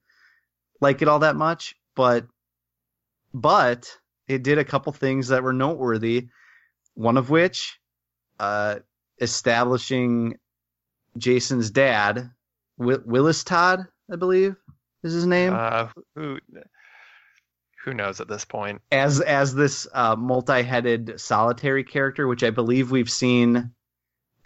like 0.81 1.03
it 1.03 1.09
all 1.09 1.21
that 1.21 1.37
much, 1.37 1.77
but 1.97 2.27
but 3.35 3.91
it 4.29 4.43
did 4.43 4.57
a 4.59 4.65
couple 4.65 4.93
things 4.93 5.29
that 5.29 5.43
were 5.43 5.53
noteworthy. 5.53 6.29
One 6.95 7.17
of 7.19 7.29
which, 7.29 7.79
uh, 8.41 8.77
establishing 9.21 10.39
Jason's 11.19 11.71
dad, 11.71 12.31
Wi- 12.79 13.03
Willis 13.05 13.45
Todd, 13.45 13.87
I 14.11 14.17
believe, 14.17 14.57
is 15.03 15.13
his 15.13 15.27
name. 15.27 15.53
Uh, 15.55 15.89
who 16.15 16.39
who 17.85 17.93
knows 17.93 18.21
at 18.21 18.29
this 18.29 18.45
point? 18.45 18.81
as 18.93 19.21
as 19.21 19.55
this 19.55 19.87
uh, 19.93 20.17
multi-headed 20.17 21.21
solitary 21.21 21.85
character, 21.85 22.27
which 22.27 22.43
I 22.45 22.51
believe 22.51 22.91
we've 22.91 23.11
seen 23.11 23.73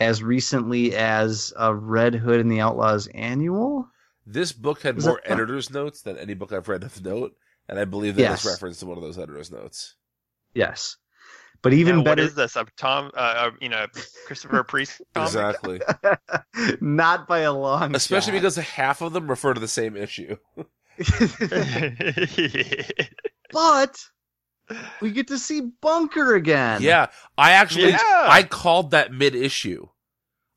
as 0.01 0.23
recently 0.23 0.95
as 0.97 1.53
uh, 1.61 1.75
Red 1.75 2.15
Hood 2.15 2.41
and 2.41 2.51
the 2.51 2.61
Outlaws 2.61 3.07
Annual. 3.09 3.89
This 4.27 4.53
book 4.53 4.83
had 4.83 4.97
Was 4.97 5.07
more 5.07 5.21
that- 5.25 5.33
editor's 5.33 5.71
notes 5.71 6.03
than 6.03 6.17
any 6.19 6.35
book 6.35 6.53
I've 6.53 6.69
read 6.69 6.83
of 6.85 7.03
note, 7.05 7.35
and 7.69 7.79
I 7.79 7.85
believe 7.85 8.17
that 8.17 8.23
Yes. 8.23 8.45
is 8.45 8.51
referenced 8.53 8.81
to 8.81 8.87
one 8.87 8.97
of 8.97 9.03
those 9.03 9.19
editor's 9.19 9.51
notes. 9.51 9.95
Yes, 10.55 10.97
but 11.63 11.73
even 11.73 11.97
Now, 11.99 12.03
better, 12.05 12.23
What 12.23 12.29
is 12.31 12.35
this? 12.35 12.57
A 12.57 12.67
Tom? 12.77 13.11
Uh, 13.15 13.19
uh, 13.21 13.51
you 13.61 13.69
know, 13.69 13.87
Christopher 14.27 14.63
Priest. 14.65 15.01
Exactly. 15.17 15.81
not 16.81 17.27
by 17.29 17.41
a 17.41 17.53
long, 17.53 17.95
Especially 17.95 18.33
shot. 18.33 18.39
because 18.39 18.57
half 18.57 19.03
of 19.03 19.13
them 19.13 19.29
refer 19.29 19.55
to 19.55 19.61
the 19.61 19.69
same 19.69 19.97
issue. 19.97 20.37
but 23.53 23.99
we 25.01 25.11
get 25.11 25.29
to 25.29 25.39
see 25.39 25.61
Bunker 25.81 26.35
again. 26.35 26.83
yeah, 26.83 27.07
I 27.37 27.53
actually 27.53 27.91
Yeah. 27.91 27.99
I 28.03 28.43
called 28.43 28.91
that 28.93 29.13
mid 29.13 29.35
issue. 29.35 29.89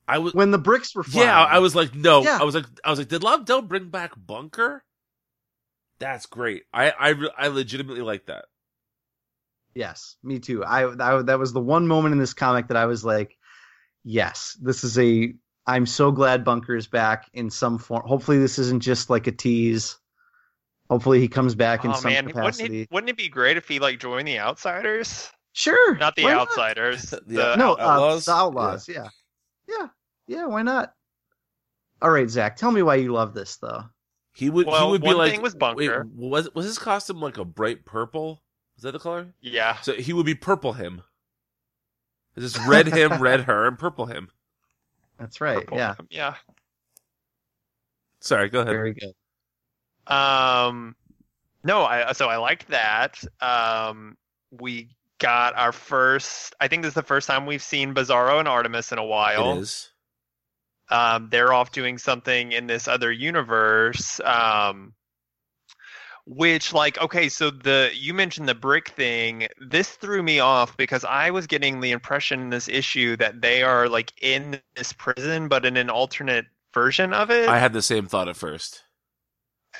I 0.07 0.17
was 0.17 0.33
when 0.33 0.51
the 0.51 0.57
bricks 0.57 0.93
were 0.95 1.03
flying. 1.03 1.27
yeah, 1.27 1.39
I 1.43 1.59
was 1.59 1.75
like 1.75 1.95
no, 1.95 2.23
Yeah. 2.23 2.37
I 2.41 2.43
was 2.43 2.55
like 2.55 2.65
I 2.83 2.89
was 2.89 2.99
like 2.99 3.07
did 3.07 3.21
Lobdell 3.21 3.67
bring 3.67 3.89
back 3.89 4.11
Bunker? 4.17 4.83
That's 6.01 6.25
great. 6.25 6.63
I 6.73 6.89
I 6.89 7.15
I 7.37 7.47
legitimately 7.49 8.01
like 8.01 8.25
that. 8.25 8.45
Yes, 9.75 10.17
me 10.23 10.39
too. 10.39 10.63
I, 10.65 10.87
I 10.89 11.21
that 11.21 11.37
was 11.39 11.53
the 11.53 11.61
one 11.61 11.87
moment 11.87 12.13
in 12.13 12.19
this 12.19 12.33
comic 12.33 12.67
that 12.69 12.75
I 12.77 12.87
was 12.87 13.05
like, 13.05 13.37
yes, 14.03 14.57
this 14.59 14.83
is 14.83 14.97
a. 14.97 15.33
I'm 15.67 15.85
so 15.85 16.11
glad 16.11 16.43
Bunker 16.43 16.75
is 16.75 16.87
back 16.87 17.29
in 17.33 17.51
some 17.51 17.77
form. 17.77 18.01
Hopefully, 18.05 18.39
this 18.39 18.57
isn't 18.57 18.81
just 18.81 19.11
like 19.11 19.27
a 19.27 19.31
tease. 19.31 19.99
Hopefully, 20.89 21.19
he 21.19 21.27
comes 21.27 21.53
back 21.53 21.85
in 21.85 21.91
oh 21.91 21.93
some 21.93 22.11
man, 22.11 22.25
wouldn't 22.25 22.43
capacity. 22.43 22.81
it, 22.81 22.91
wouldn't 22.91 23.11
it 23.11 23.17
be 23.17 23.29
great 23.29 23.57
if 23.57 23.67
he 23.67 23.77
like 23.77 23.99
joined 23.99 24.27
the 24.27 24.39
Outsiders? 24.39 25.29
Sure, 25.53 25.95
Not 25.97 26.15
the 26.15 26.23
why 26.23 26.33
Outsiders. 26.33 27.11
The 27.11 27.21
the 27.27 27.55
No, 27.57 27.77
Outlaws? 27.79 28.27
Uh, 28.27 28.31
the 28.33 28.37
Outlaws. 28.39 28.89
Yeah. 28.89 29.07
yeah, 29.69 29.87
yeah. 30.27 30.45
Why 30.47 30.63
not? 30.63 30.93
All 32.01 32.09
right, 32.09 32.27
Zach, 32.29 32.55
tell 32.55 32.71
me 32.71 32.81
why 32.81 32.95
you 32.95 33.13
love 33.13 33.35
this 33.35 33.57
though. 33.57 33.83
He 34.33 34.49
would 34.49 34.65
he 34.65 34.71
Well, 34.71 34.91
would 34.91 35.01
be 35.01 35.07
one 35.07 35.17
like 35.17 35.31
thing 35.31 35.41
was 35.41 35.53
wait, 35.53 35.59
Bunker. 35.59 36.07
was 36.15 36.49
was 36.53 36.65
his 36.65 36.77
costume 36.79 37.19
like 37.19 37.37
a 37.37 37.45
bright 37.45 37.85
purple? 37.85 38.41
Is 38.77 38.83
that 38.83 38.93
the 38.93 38.99
color? 38.99 39.33
Yeah. 39.41 39.79
So 39.81 39.93
he 39.93 40.13
would 40.13 40.25
be 40.25 40.35
purple 40.35 40.73
him. 40.73 41.01
This 42.35 42.45
is 42.45 42.59
red 42.65 42.87
him, 42.87 43.13
red 43.21 43.41
her, 43.41 43.67
and 43.67 43.77
purple 43.77 44.05
him. 44.05 44.29
That's 45.19 45.41
right. 45.41 45.57
Purple. 45.59 45.77
Yeah, 45.77 45.95
Yeah. 46.09 46.35
Sorry, 48.21 48.49
go 48.49 48.61
ahead. 48.61 48.71
very 48.73 48.93
good. 48.93 49.13
Um, 50.07 50.95
no, 51.63 51.83
I 51.83 52.13
so 52.13 52.27
I 52.27 52.37
liked 52.37 52.67
that. 52.69 53.21
Um, 53.41 54.17
we 54.59 54.89
got 55.19 55.55
our 55.55 55.71
first. 55.71 56.55
I 56.59 56.67
think 56.67 56.83
this 56.83 56.89
is 56.91 56.95
the 56.95 57.03
first 57.03 57.27
time 57.27 57.45
we've 57.45 57.61
seen 57.61 57.93
Bizarro 57.93 58.39
and 58.39 58.47
Artemis 58.47 58.91
in 58.91 58.97
a 58.97 59.05
while. 59.05 59.57
It 59.57 59.61
is. 59.61 59.90
Um, 60.91 61.29
they're 61.31 61.53
off 61.53 61.71
doing 61.71 61.97
something 61.97 62.51
in 62.51 62.67
this 62.67 62.87
other 62.87 63.11
universe. 63.11 64.19
Um, 64.23 64.93
which 66.27 66.71
like 66.71 66.99
okay, 67.01 67.29
so 67.29 67.49
the 67.49 67.89
you 67.93 68.13
mentioned 68.13 68.47
the 68.47 68.55
brick 68.55 68.89
thing. 68.89 69.47
This 69.59 69.89
threw 69.89 70.21
me 70.21 70.39
off 70.39 70.77
because 70.77 71.03
I 71.03 71.31
was 71.31 71.47
getting 71.47 71.81
the 71.81 71.91
impression 71.91 72.41
in 72.41 72.49
this 72.49 72.67
issue 72.69 73.17
that 73.17 73.41
they 73.41 73.63
are 73.63 73.89
like 73.89 74.13
in 74.21 74.61
this 74.75 74.93
prison, 74.93 75.47
but 75.47 75.65
in 75.65 75.77
an 75.77 75.89
alternate 75.89 76.45
version 76.73 77.13
of 77.13 77.31
it. 77.31 77.49
I 77.49 77.57
had 77.57 77.73
the 77.73 77.81
same 77.81 78.05
thought 78.07 78.27
at 78.27 78.37
first. 78.37 78.83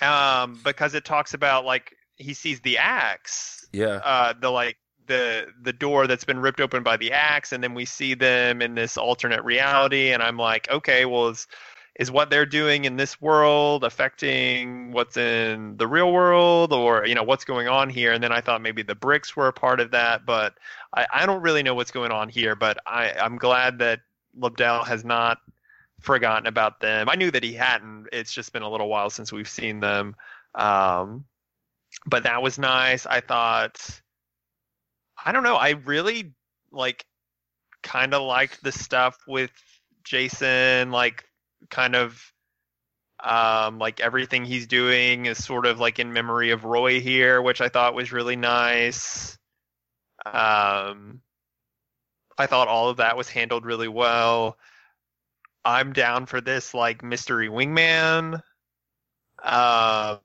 um, 0.01 0.59
because 0.64 0.95
it 0.95 1.05
talks 1.05 1.34
about 1.34 1.64
like 1.64 1.95
he 2.16 2.34
sees 2.34 2.59
the 2.62 2.78
axe, 2.80 3.68
Yeah. 3.72 3.99
uh, 4.03 4.34
the 4.39 4.49
like 4.49 4.78
the 5.12 5.47
the 5.62 5.74
door 5.74 6.07
that's 6.07 6.24
been 6.24 6.39
ripped 6.39 6.62
open 6.62 6.84
by 6.84 6.97
the 6.97 7.12
axe, 7.12 7.51
and 7.51 7.64
then 7.64 7.74
we 7.74 7.86
see 7.86 8.14
them 8.14 8.62
in 8.62 8.76
this 8.76 8.97
alternate 8.97 9.43
reality, 9.43 10.12
and 10.14 10.24
I'm 10.24 10.38
like, 10.38 10.70
okay, 10.70 11.05
well, 11.05 11.30
is 11.30 11.47
is 11.99 12.09
what 12.09 12.30
they're 12.30 12.45
doing 12.45 12.86
in 12.86 12.95
this 12.95 13.20
world 13.20 13.84
affecting 13.84 14.93
what's 14.93 15.18
in 15.18 15.76
the 15.78 15.88
real 15.88 16.12
world, 16.14 16.72
or 16.74 17.05
you 17.05 17.16
know 17.16 17.24
what's 17.24 17.43
going 17.43 17.68
on 17.68 17.89
here? 17.89 18.14
And 18.14 18.24
then 18.24 18.32
I 18.32 18.41
thought 18.41 18.62
maybe 18.62 18.84
the 18.84 18.95
bricks 18.95 19.36
were 19.36 19.47
a 19.47 19.53
part 19.53 19.82
of 19.82 19.91
that, 19.91 20.26
but 20.26 20.53
I, 20.95 21.05
I 21.14 21.26
don't 21.26 21.41
really 21.41 21.64
know 21.64 21.76
what's 21.76 21.91
going 21.91 22.12
on 22.12 22.30
here. 22.30 22.55
But 22.55 22.78
I 22.86 23.12
I'm 23.12 23.38
glad 23.38 23.80
that 23.80 23.99
Lobdell 24.39 24.88
has 24.88 25.03
not 25.03 25.39
forgotten 25.99 26.47
about 26.47 26.80
them. 26.80 27.09
I 27.09 27.16
knew 27.16 27.32
that 27.32 27.43
he 27.43 27.53
hadn't. 27.53 28.07
It's 28.14 28.34
just 28.34 28.53
been 28.53 28.64
a 28.64 28.70
little 28.70 28.89
while 28.89 29.09
since 29.09 29.32
we've 29.32 29.49
seen 29.49 29.82
them. 29.82 30.16
Um, 30.55 31.26
but 32.05 32.24
that 32.24 32.41
was 32.41 32.57
nice. 32.57 33.05
I 33.05 33.20
thought, 33.22 34.01
I 35.26 35.32
don't 35.32 35.44
know. 35.44 35.56
I 35.56 35.72
really 35.72 36.34
like 36.72 37.06
kind 37.84 38.14
of 38.14 38.22
liked 38.24 38.64
the 38.64 38.72
stuff 38.72 39.18
with 39.28 39.52
Jason, 40.04 40.92
like 40.92 41.26
kind 41.70 41.96
of 41.96 42.22
um 43.24 43.78
like 43.78 44.00
everything 44.00 44.46
he's 44.46 44.66
doing 44.68 45.28
is 45.28 45.44
sort 45.44 45.66
of 45.68 45.80
like 45.80 46.00
in 46.00 46.12
memory 46.14 46.52
of 46.52 46.66
Roy 46.66 47.00
here, 47.02 47.42
which 47.42 47.62
I 47.62 47.70
thought 47.70 47.94
was 47.94 48.12
really 48.12 48.36
nice. 48.36 49.38
Um 50.26 51.22
I 52.38 52.48
thought 52.48 52.68
all 52.68 52.90
of 52.90 52.98
that 52.98 53.18
was 53.18 53.30
handled 53.30 53.66
really 53.66 53.88
well. 53.88 54.58
I'm 55.64 55.94
down 55.94 56.26
for 56.26 56.42
this 56.42 56.74
like 56.74 57.04
mystery 57.04 57.50
wingman. 57.50 58.42
Um 59.44 60.20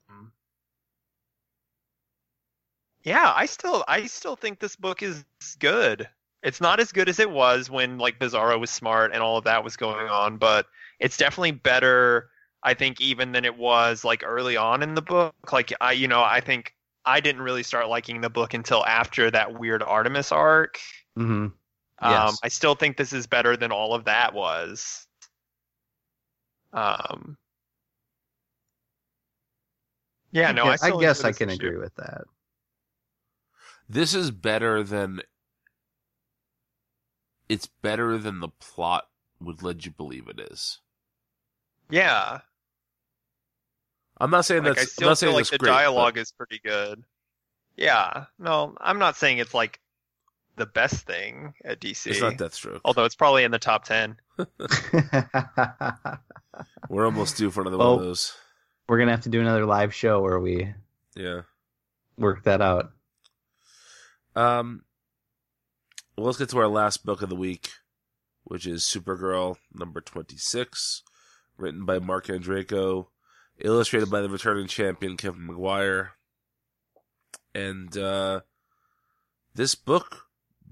Yeah, 3.07 3.33
I 3.37 3.47
still 3.47 3.85
I 3.87 4.07
still 4.07 4.35
think 4.35 4.59
this 4.59 4.75
book 4.75 5.01
is 5.01 5.25
good. 5.61 6.09
It's 6.43 6.61
not 6.61 6.81
as 6.81 6.91
good 6.91 7.09
as 7.09 7.21
it 7.21 7.31
was 7.31 7.71
when 7.71 7.99
like 7.99 8.19
Bizarro 8.19 8.59
was 8.59 8.69
smart 8.69 9.13
and 9.13 9.23
all 9.23 9.39
of 9.39 9.45
that 9.45 9.63
was 9.63 9.77
going 9.77 10.09
on, 10.09 10.39
but 10.39 10.67
it's 10.99 11.17
definitely 11.17 11.53
better 11.53 12.31
I 12.65 12.75
think 12.75 13.01
even 13.01 13.31
than 13.31 13.45
it 13.45 13.57
was 13.57 14.03
like 14.05 14.25
early 14.27 14.57
on 14.57 14.83
in 14.83 14.95
the 14.97 15.03
book. 15.03 15.37
Like 15.53 15.73
I 15.81 15.93
you 15.93 16.09
know, 16.09 16.21
I 16.21 16.41
think 16.41 16.75
I 17.05 17.21
didn't 17.21 17.43
really 17.43 17.63
start 17.63 17.89
liking 17.89 18.23
the 18.23 18.29
book 18.29 18.55
until 18.55 18.85
after 18.85 19.31
that 19.31 19.57
weird 19.57 19.85
Artemis 19.85 20.33
arc. 20.33 20.81
hmm 21.15 21.23
Um, 21.23 21.53
Yes. 22.03 22.41
I 22.43 22.49
still 22.49 22.75
think 22.75 22.97
this 22.97 23.13
is 23.13 23.29
better 23.29 23.57
than 23.57 23.71
all 23.71 23.95
of 23.95 24.07
that 24.07 24.35
was. 24.35 25.07
Um, 26.73 27.39
yeah, 30.33 30.51
no, 30.51 30.65
I, 30.65 30.77
I, 30.83 30.91
guess 31.01 31.23
I 31.23 31.31
can 31.31 31.51
issue. 31.51 31.69
agree 31.69 31.79
with 31.79 31.95
that. 31.95 32.25
This 33.89 34.14
is 34.14 34.30
better 34.30 34.82
than. 34.82 35.20
It's 37.49 37.66
better 37.66 38.18
than 38.18 38.41
the 38.41 38.49
plot 38.49 39.07
would 39.41 39.62
let 39.62 39.87
you 39.87 39.93
believe 39.93 40.28
it 40.28 40.41
is. 40.41 40.80
Yeah, 41.91 42.41
I'm 44.18 44.30
not 44.30 44.45
saying 44.45 44.64
like 44.64 44.76
that's. 44.76 44.80
I 44.80 44.82
I'm 44.82 44.89
still 44.89 45.09
not 45.09 45.18
saying 45.18 45.30
feel 45.30 45.37
like 45.37 45.43
that's 45.45 45.51
the 45.53 45.59
great, 45.59 45.70
but- 45.70 45.74
dialogue 45.74 46.18
is 46.18 46.32
pretty 46.32 46.61
good. 46.64 47.05
Yeah, 47.76 48.24
no, 48.39 48.74
I'm 48.80 48.99
not 48.99 49.16
saying 49.16 49.39
it's 49.39 49.55
like 49.55 49.78
the 50.57 50.66
best 50.66 51.07
thing 51.07 51.53
at 51.64 51.80
DC. 51.80 52.07
It's 52.09 52.20
not 52.22 52.34
Deathstroke. 52.34 52.80
Although 52.84 53.05
it's 53.05 53.14
probably 53.14 53.45
in 53.45 53.51
the 53.51 53.59
top 53.59 53.84
ten. 53.84 54.16
We're 56.89 57.05
almost 57.05 57.37
due 57.37 57.51
for 57.51 57.61
another 57.61 57.76
one 57.78 57.87
Oh. 57.87 57.95
of 57.99 58.01
those. 58.01 58.34
We're 58.89 58.99
gonna 58.99 59.11
have 59.11 59.22
to 59.22 59.28
do 59.28 59.41
another 59.41 59.66
live 59.66 59.95
show 59.95 60.20
where 60.20 60.41
we 60.41 60.72
Yeah. 61.14 61.43
work 62.16 62.45
that 62.45 62.62
out. 62.62 62.93
Um. 64.37 64.82
Well, 66.16 66.26
let's 66.26 66.39
get 66.39 66.49
to 66.51 66.59
our 66.59 66.68
last 66.68 67.05
book 67.05 67.20
of 67.20 67.28
the 67.28 67.37
week, 67.37 67.68
which 68.45 68.66
is 68.66 68.84
Supergirl 68.84 69.57
number 69.74 70.01
twenty-six, 70.01 71.03
written 71.59 71.84
by 71.84 71.99
Marc 71.99 72.28
Andreyko, 72.28 73.09
illustrated 73.59 74.11
by 74.11 74.22
the 74.22 74.30
returning 74.30 74.66
champion 74.66 75.18
Kevin 75.18 75.47
Maguire, 75.47 76.12
and 77.55 77.99
uh, 77.99 78.41
this 79.55 79.74
book 79.74 80.22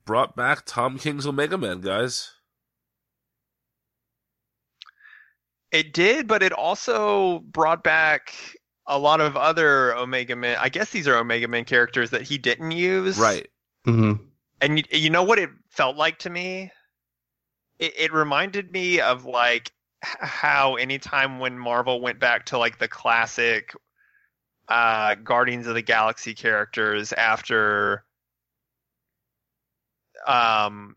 brought 0.07 0.35
back 0.35 0.65
Tom 0.65 0.99
King's 0.99 1.27
Omega 1.27 1.59
Man, 1.59 1.81
guys. 1.81 2.31
It 5.73 5.93
did, 5.93 6.27
but 6.27 6.43
it 6.43 6.53
also 6.53 7.41
brought 7.41 7.83
back 7.83 8.33
a 8.87 8.99
lot 8.99 9.21
of 9.21 9.37
other 9.37 9.95
Omega 9.95 10.37
Men. 10.37 10.57
I 10.59 10.71
guess 10.71 10.91
these 10.91 11.09
are 11.09 11.17
Omega 11.17 11.49
Men 11.49 11.65
characters 11.65 12.11
that 12.11 12.23
he 12.23 12.39
didn't 12.39 12.71
use. 12.71 13.19
Right. 13.19 13.47
Hmm 13.85 14.15
And 14.61 14.79
you, 14.79 14.85
you 14.91 15.11
know 15.11 15.23
what 15.23 15.39
it 15.39 15.51
felt 15.71 15.97
like 15.97 16.19
to 16.21 16.31
me? 16.31 16.71
It, 17.79 17.93
it 17.97 18.13
reminded 18.13 18.73
me 18.73 19.01
of 19.01 19.25
like 19.25 19.73
how 20.03 20.75
anytime 20.77 21.39
when 21.39 21.59
Marvel 21.59 22.01
went 22.01 22.19
back 22.19 22.47
to 22.47 22.59
like 22.59 22.79
the 22.79 22.89
classic 22.89 23.73
uh, 24.69 25.17
Guardians 25.17 25.67
of 25.67 25.75
the 25.75 25.83
Galaxy 25.83 26.35
characters 26.35 27.13
after 27.13 28.05
um 30.27 30.97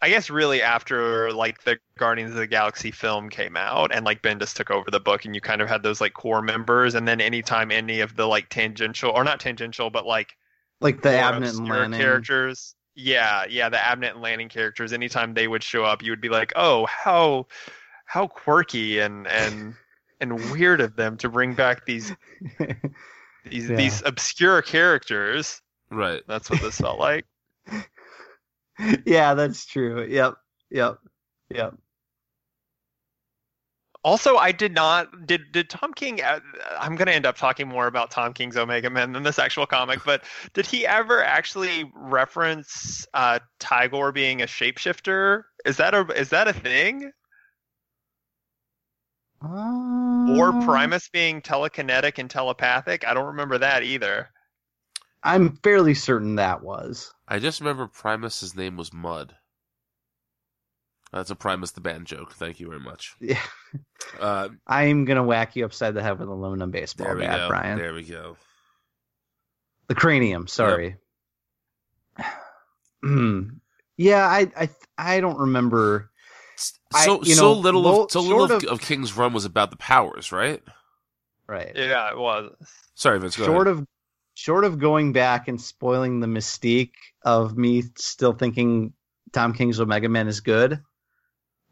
I 0.00 0.08
guess 0.10 0.30
really 0.30 0.62
after 0.62 1.32
like 1.32 1.62
the 1.64 1.78
Guardians 1.98 2.30
of 2.30 2.36
the 2.36 2.46
Galaxy 2.46 2.90
film 2.90 3.28
came 3.30 3.56
out 3.56 3.92
and 3.94 4.04
like 4.04 4.22
Bendis 4.22 4.54
took 4.54 4.70
over 4.70 4.90
the 4.90 5.00
book 5.00 5.24
and 5.24 5.34
you 5.34 5.40
kind 5.40 5.60
of 5.62 5.68
had 5.68 5.82
those 5.82 6.00
like 6.00 6.12
core 6.14 6.42
members 6.42 6.94
and 6.94 7.06
then 7.08 7.20
anytime 7.20 7.70
any 7.70 8.00
of 8.00 8.14
the 8.16 8.26
like 8.26 8.48
tangential 8.48 9.10
or 9.10 9.24
not 9.24 9.40
tangential 9.40 9.90
but 9.90 10.06
like 10.06 10.36
Like 10.80 11.02
the 11.02 11.10
more 11.12 11.18
Abnett 11.20 11.36
and 11.36 11.44
obscure 11.44 11.66
Lanning. 11.78 12.00
characters. 12.00 12.74
Yeah, 12.94 13.44
yeah, 13.48 13.68
the 13.68 13.76
Abnett 13.76 14.12
and 14.12 14.22
Lanning 14.22 14.48
characters. 14.48 14.92
Anytime 14.92 15.34
they 15.34 15.48
would 15.48 15.62
show 15.62 15.84
up, 15.84 16.02
you 16.02 16.10
would 16.12 16.20
be 16.20 16.28
like, 16.28 16.52
"Oh, 16.56 16.86
how 16.86 17.46
how 18.06 18.26
quirky 18.26 19.00
and 19.00 19.26
and 19.26 19.74
and 20.20 20.50
weird 20.50 20.80
of 20.80 20.96
them 20.96 21.16
to 21.18 21.28
bring 21.28 21.54
back 21.54 21.84
these 21.86 22.12
these 23.44 23.68
Yeah. 23.68 23.76
these 23.76 24.02
obscure 24.04 24.62
characters." 24.62 25.60
Right. 25.90 26.22
That's 26.26 26.50
what 26.50 26.60
this 26.60 26.78
felt 26.78 26.98
like. 26.98 27.26
yeah, 29.06 29.34
that's 29.34 29.64
true. 29.66 30.04
Yep. 30.04 30.34
Yep. 30.70 30.98
Yep. 31.50 31.74
Also, 34.06 34.36
I 34.36 34.52
did 34.52 34.72
not 34.72 35.26
did 35.26 35.50
did 35.50 35.68
Tom 35.68 35.92
King. 35.92 36.22
uh, 36.22 36.38
I'm 36.78 36.94
going 36.94 37.08
to 37.08 37.12
end 37.12 37.26
up 37.26 37.36
talking 37.36 37.66
more 37.66 37.88
about 37.88 38.12
Tom 38.12 38.32
King's 38.32 38.56
Omega 38.56 38.88
Men 38.88 39.10
than 39.10 39.24
this 39.24 39.36
actual 39.36 39.66
comic, 39.66 39.98
but 40.04 40.22
did 40.54 40.64
he 40.64 40.86
ever 40.86 41.24
actually 41.24 41.90
reference 41.92 43.04
uh, 43.14 43.40
Tigorr 43.58 44.14
being 44.14 44.42
a 44.42 44.46
shapeshifter? 44.46 45.42
Is 45.64 45.78
that 45.78 45.92
a 45.92 46.06
is 46.16 46.28
that 46.28 46.46
a 46.46 46.52
thing? 46.52 47.10
Or 49.42 50.50
Uh, 50.50 50.64
Primus 50.64 51.08
being 51.08 51.42
telekinetic 51.42 52.18
and 52.18 52.30
telepathic? 52.30 53.04
I 53.04 53.12
don't 53.12 53.26
remember 53.26 53.58
that 53.58 53.82
either. 53.82 54.30
I'm 55.24 55.56
fairly 55.64 55.94
certain 55.94 56.36
that 56.36 56.62
was. 56.62 57.12
I 57.26 57.40
just 57.40 57.58
remember 57.58 57.88
Primus's 57.88 58.54
name 58.54 58.76
was 58.76 58.92
Mud. 58.92 59.34
That's 61.12 61.30
a 61.30 61.34
Primus 61.36 61.70
the 61.70 61.80
band 61.80 62.06
joke. 62.06 62.32
Thank 62.34 62.60
you 62.60 62.68
very 62.68 62.80
much. 62.80 63.14
Yeah. 63.20 63.40
Uh, 64.20 64.48
I'm 64.66 65.04
gonna 65.04 65.22
whack 65.24 65.56
you 65.56 65.64
upside 65.64 65.94
the 65.94 66.02
head 66.02 66.12
with 66.12 66.22
an 66.22 66.28
aluminum 66.28 66.70
baseball 66.70 67.06
there 67.08 67.16
we 67.16 67.22
bat, 67.22 67.38
go. 67.38 67.48
Brian. 67.48 67.78
There 67.78 67.92
we 67.94 68.04
go. 68.04 68.36
The 69.88 69.94
cranium. 69.94 70.46
Sorry. 70.46 70.96
yeah, 73.96 74.26
I, 74.26 74.50
I, 74.56 74.68
I 74.98 75.20
don't 75.20 75.38
remember. 75.38 76.10
I- 76.94 77.04
So 77.04 77.22
you 77.22 77.34
so 77.34 77.42
know, 77.42 77.52
little 77.52 77.82
lo- 77.82 78.04
of, 78.04 78.10
so 78.10 78.20
little 78.20 78.44
of, 78.44 78.50
of- 78.50 78.64
of 78.64 78.80
King's 78.80 79.16
Run 79.16 79.32
was 79.32 79.44
about 79.44 79.70
the 79.70 79.76
powers, 79.76 80.32
right? 80.32 80.62
Right. 81.48 81.72
Yeah, 81.74 82.10
it 82.10 82.18
was. 82.18 82.52
Sorry, 82.94 83.20
Vince. 83.20 83.36
Go 83.36 83.44
short 83.44 83.68
ahead. 83.68 83.80
of 83.80 83.86
short 84.34 84.64
of 84.64 84.78
going 84.78 85.12
back 85.12 85.48
and 85.48 85.60
spoiling 85.60 86.20
the 86.20 86.26
mystique 86.26 86.94
of 87.24 87.56
me 87.56 87.84
still 87.96 88.32
thinking 88.32 88.92
Tom 89.32 89.52
King's 89.52 89.78
Omega 89.80 90.08
Man 90.08 90.26
is 90.28 90.40
good. 90.40 90.80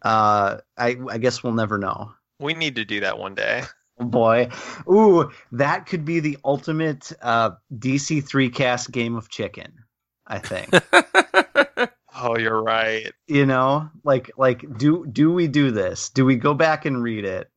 Uh, 0.05 0.59
I 0.78 0.96
I 1.11 1.18
guess 1.18 1.42
we'll 1.42 1.55
never 1.55 1.78
know. 1.78 2.12
We 2.38 2.55
need 2.55 2.76
to 2.76 2.84
do 2.84 3.00
that 3.00 3.18
one 3.18 3.34
day. 3.34 3.62
Oh 3.98 4.05
boy, 4.05 4.48
ooh, 4.90 5.30
that 5.52 5.86
could 5.86 6.05
be 6.05 6.20
the 6.20 6.36
ultimate 6.44 7.12
uh, 7.22 7.52
DC 7.72 8.26
three 8.26 8.50
cast 8.50 8.90
game 8.90 9.16
of 9.16 9.28
chicken. 9.30 9.72
I 10.26 10.38
think 10.38 10.70
Oh, 12.16 12.36
you're 12.38 12.62
right. 12.62 13.12
you 13.26 13.46
know, 13.46 13.88
like 14.05 14.30
like 14.36 14.64
do 14.78 15.07
do 15.07 15.32
we 15.32 15.46
do 15.48 15.70
this? 15.70 16.11
Do 16.11 16.24
we 16.24 16.36
go 16.36 16.55
back 16.55 16.86
and 16.86 17.02
read 17.02 17.24
it 17.24 17.50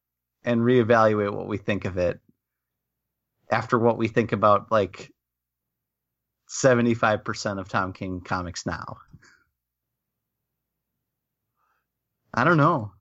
and 0.43 0.61
reevaluate 0.61 1.33
what 1.33 1.47
we 1.47 1.57
think 1.57 1.85
of 1.85 1.97
it 1.97 2.19
after 3.51 3.77
what 3.79 3.97
we 3.97 4.07
think 4.07 4.31
about 4.31 4.71
like 4.71 5.11
seventy 6.47 6.93
five 6.93 7.23
percent 7.23 7.59
of 7.59 7.67
Tom 7.69 7.93
King 7.93 8.21
comics 8.21 8.65
now? 8.65 8.97
I 12.37 12.43
don't 12.43 12.57
know. 12.57 12.91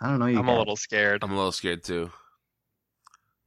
I 0.00 0.08
don't 0.08 0.20
know. 0.20 0.26
You 0.26 0.38
I'm 0.38 0.48
a 0.48 0.56
little 0.56 0.76
scared. 0.76 1.24
I'm 1.24 1.32
a 1.32 1.36
little 1.36 1.50
scared 1.50 1.82
too. 1.82 2.12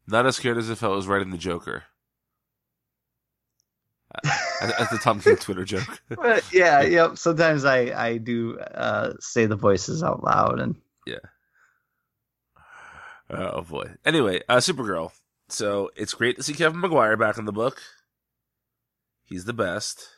Not 0.07 0.25
as 0.25 0.35
scared 0.35 0.57
as 0.57 0.69
if 0.69 0.83
I 0.83 0.89
was 0.89 1.07
writing 1.07 1.31
the 1.31 1.37
Joker. 1.37 1.83
That's 4.59 4.91
the 4.91 4.99
Tom 5.01 5.21
King 5.21 5.37
Twitter 5.37 5.63
joke. 5.63 6.01
But 6.09 6.43
yeah, 6.51 6.81
yep. 6.81 7.17
Sometimes 7.17 7.63
I 7.63 7.77
I 8.07 8.17
do 8.17 8.59
uh, 8.59 9.13
say 9.21 9.45
the 9.45 9.55
voices 9.55 10.03
out 10.03 10.21
loud, 10.21 10.59
and 10.59 10.75
Yeah. 11.07 11.15
oh 13.29 13.61
boy. 13.61 13.91
Anyway, 14.03 14.41
uh, 14.49 14.57
Supergirl. 14.57 15.11
So 15.47 15.91
it's 15.95 16.13
great 16.13 16.35
to 16.35 16.43
see 16.43 16.53
Kevin 16.53 16.81
Maguire 16.81 17.15
back 17.15 17.37
in 17.37 17.45
the 17.45 17.53
book. 17.53 17.81
He's 19.23 19.45
the 19.45 19.53
best. 19.53 20.09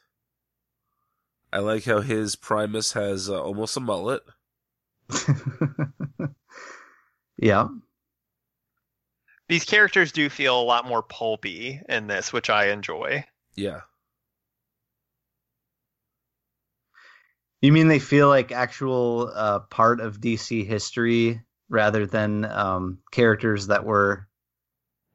I 1.54 1.60
like 1.60 1.86
how 1.86 2.02
his 2.02 2.36
Primus 2.36 2.94
has 2.94 3.30
uh, 3.30 3.40
almost 3.42 3.78
a 3.78 3.80
mullet. 3.80 4.24
yeah, 7.38 7.68
These 9.48 9.66
characters 9.66 10.12
do 10.12 10.30
feel 10.30 10.60
a 10.60 10.64
lot 10.64 10.88
more 10.88 11.04
pulpy 11.04 11.80
in 11.88 12.08
this, 12.08 12.34
which 12.34 12.50
I 12.50 12.70
enjoy. 12.70 13.26
Yeah. 13.56 13.82
you 17.62 17.72
mean 17.72 17.88
they 17.88 18.00
feel 18.00 18.28
like 18.28 18.52
actual 18.52 19.32
uh, 19.34 19.60
part 19.60 20.00
of 20.00 20.22
DC 20.22 20.68
history 20.68 21.42
rather 21.68 22.06
than 22.06 22.46
um, 22.46 23.00
characters 23.12 23.68
that 23.68 23.84
were 23.84 24.28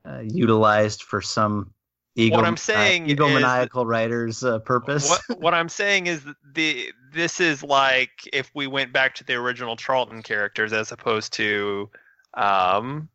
uh, 0.04 0.20
utilized 0.20 1.02
for 1.02 1.20
some 1.20 1.72
ego 2.20 2.36
What 2.38 2.44
I'm 2.44 2.56
saying 2.56 3.08
is- 3.10 3.16
egomaniacal 3.18 3.86
writer's 3.86 4.44
uh, 4.44 4.58
purpose. 4.60 5.08
What 5.28 5.40
what 5.40 5.54
I'm 5.54 5.68
saying 5.68 6.06
is 6.06 6.24
the 6.54 6.92
this 7.12 7.40
is 7.40 7.62
like 7.62 8.10
if 8.32 8.50
we 8.54 8.66
went 8.66 8.92
back 8.92 9.14
to 9.16 9.24
the 9.24 9.34
original 9.34 9.76
Charlton 9.76 10.22
characters 10.22 10.72
as 10.72 10.92
opposed 10.92 11.32
to 11.34 11.90
um 12.34 13.08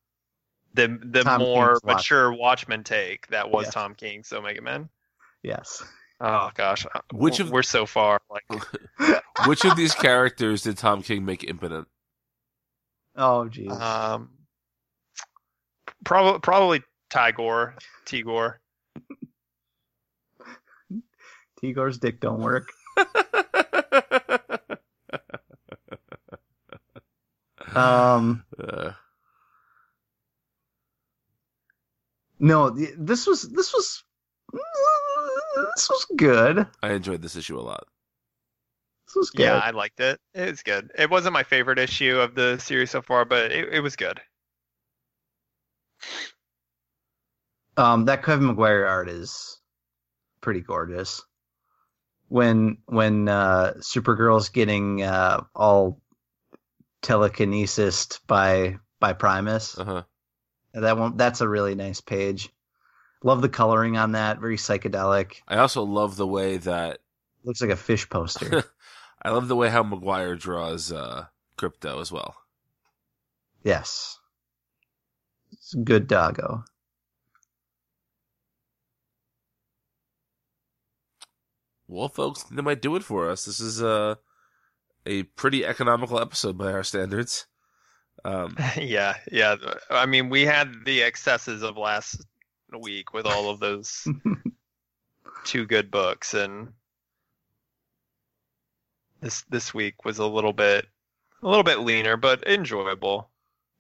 the 0.74 1.00
the 1.04 1.24
Tom 1.24 1.40
more 1.42 1.68
King's 1.68 1.84
Watchmen. 1.84 1.96
mature 1.96 2.34
Watchmen 2.34 2.84
take 2.84 3.28
that 3.28 3.50
was 3.50 3.66
Yes. 3.66 3.74
Tom 3.74 3.96
King's 3.96 4.34
Omega 4.34 4.62
Man. 4.62 4.90
Yes. 5.44 5.84
Oh 6.22 6.50
gosh, 6.56 6.86
uh, 6.94 7.00
Which 7.14 7.40
of- 7.40 7.52
we're 7.52 7.62
so 7.64 7.86
far 7.86 8.20
like 8.30 8.44
Which 9.48 9.64
of 9.66 9.76
these 9.76 9.94
characters 9.94 10.64
did 10.64 10.78
Tom 10.78 11.02
King 11.04 11.24
make 11.26 11.44
impotent? 11.44 11.88
Oh, 13.18 13.48
geez. 13.48 13.72
um 13.72 14.30
probably 16.04 16.40
probably 16.40 16.82
Tigorr 17.10 17.74
Tigorr. 18.06 18.56
Tigorr's 21.60 21.98
dick 21.98 22.20
don't 22.20 22.42
work. 22.42 22.70
Um, 27.76 28.46
Uh, 28.58 28.94
no, 32.40 32.70
this 32.70 33.28
was 33.28 33.44
this 33.44 33.74
was 33.74 34.04
this 35.76 35.90
was 35.90 36.06
good. 36.16 36.68
I 36.82 36.94
enjoyed 36.94 37.22
this 37.22 37.36
issue 37.36 37.60
a 37.60 37.62
lot. 37.62 37.86
This 39.08 39.16
was 39.16 39.30
good. 39.30 39.44
Yeah, 39.44 39.58
I 39.58 39.72
liked 39.72 40.00
it. 40.00 40.20
It 40.34 40.50
was 40.50 40.64
good. 40.64 40.92
It 40.98 41.10
wasn't 41.10 41.34
my 41.34 41.44
favorite 41.44 41.80
issue 41.80 42.20
of 42.20 42.36
the 42.36 42.58
series 42.60 42.92
so 42.92 43.02
far, 43.02 43.26
but 43.26 43.52
it, 43.52 43.74
it 43.74 43.80
was 43.82 43.96
good. 43.96 44.20
Um, 47.78 48.06
that 48.06 48.24
Kevin 48.24 48.48
Maguire 48.48 48.86
art 48.86 49.10
is 49.10 49.60
pretty 50.42 50.62
gorgeous. 50.62 51.22
When 52.28 52.78
when 52.86 53.28
uh, 53.28 53.74
Supergirl's 53.80 54.50
getting 54.50 55.02
uh, 55.04 55.44
all 55.56 56.02
telekinesis 57.02 58.08
by 58.28 58.78
by 59.00 59.14
Primus, 59.14 59.78
Uh 59.78 59.84
huh. 59.86 60.04
that 60.74 60.98
one 60.98 61.18
that's 61.18 61.42
a 61.42 61.48
really 61.48 61.76
nice 61.76 62.02
page. 62.02 62.50
Love 63.24 63.42
the 63.42 63.50
coloring 63.50 63.98
on 63.98 64.14
that, 64.14 64.40
very 64.40 64.58
psychedelic. 64.58 65.36
I 65.48 65.58
also 65.58 65.84
love 65.84 66.16
the 66.16 66.28
way 66.28 66.58
that 66.58 67.00
Looks 67.44 67.62
like 67.62 67.72
a 67.72 67.76
fish 67.76 68.10
poster. 68.10 68.64
I 69.22 69.30
love 69.32 69.48
the 69.48 69.56
way 69.56 69.70
how 69.70 69.84
Maguire 69.84 70.36
draws 70.36 70.92
uh, 70.92 71.26
Krypto 71.58 72.02
as 72.02 72.12
well. 72.12 72.36
yes, 73.64 74.18
it's 75.52 75.74
good 75.76 76.08
doggo. 76.08 76.64
Well, 81.88 82.10
folks, 82.10 82.44
that 82.44 82.64
might 82.64 82.82
do 82.82 82.96
it 82.96 83.04
for 83.04 83.30
us. 83.30 83.46
This 83.46 83.60
is 83.60 83.82
uh, 83.82 84.16
a 85.06 85.24
pretty 85.24 85.66
economical 85.66 86.20
episode 86.20 86.58
by 86.58 86.72
our 86.72 86.84
standards. 86.84 87.46
Um, 88.24 88.58
yeah, 88.78 89.16
yeah. 89.32 89.56
I 89.90 90.06
mean, 90.06 90.30
we 90.30 90.46
had 90.46 90.74
the 90.86 91.04
excesses 91.04 91.62
of 91.62 91.78
last 91.78 92.26
week 92.82 93.14
with 93.14 93.26
all 93.26 93.50
of 93.50 93.60
those 93.60 94.08
two 95.46 95.66
good 95.66 95.92
books, 95.92 96.34
and 96.34 96.70
this 99.22 99.44
this 99.50 99.74
week 99.74 100.06
was 100.06 100.18
a 100.18 100.26
little 100.26 100.54
bit 100.54 100.88
a 101.44 101.48
little 101.48 101.64
bit 101.64 101.80
leaner, 101.82 102.18
but 102.18 102.46
enjoyable. 102.48 103.30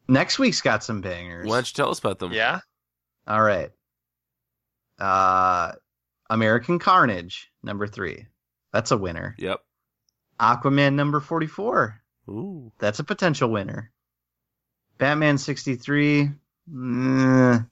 Next 0.08 0.38
week's 0.38 0.62
got 0.62 0.84
some 0.84 1.02
bangers. 1.02 1.48
why 1.48 1.56
don't 1.56 1.70
you 1.70 1.74
tell 1.74 1.90
us 1.90 1.98
about 1.98 2.20
them? 2.20 2.32
Yeah. 2.32 2.60
All 3.28 3.42
right. 3.42 3.72
Uh, 5.00 5.72
American 6.30 6.78
Carnage 6.78 7.52
number 7.66 7.88
three. 7.88 8.28
That's 8.72 8.92
a 8.92 8.98
winner. 8.98 9.36
Yep. 9.38 9.62
Aquaman 10.40 10.94
number 10.94 11.20
forty-four. 11.20 12.02
Ooh. 12.30 12.72
That's 12.80 13.00
a 13.00 13.04
potential 13.04 13.50
winner. 13.50 13.92
Batman 14.98 15.38
63. 15.38 16.32
mm. 16.72 17.70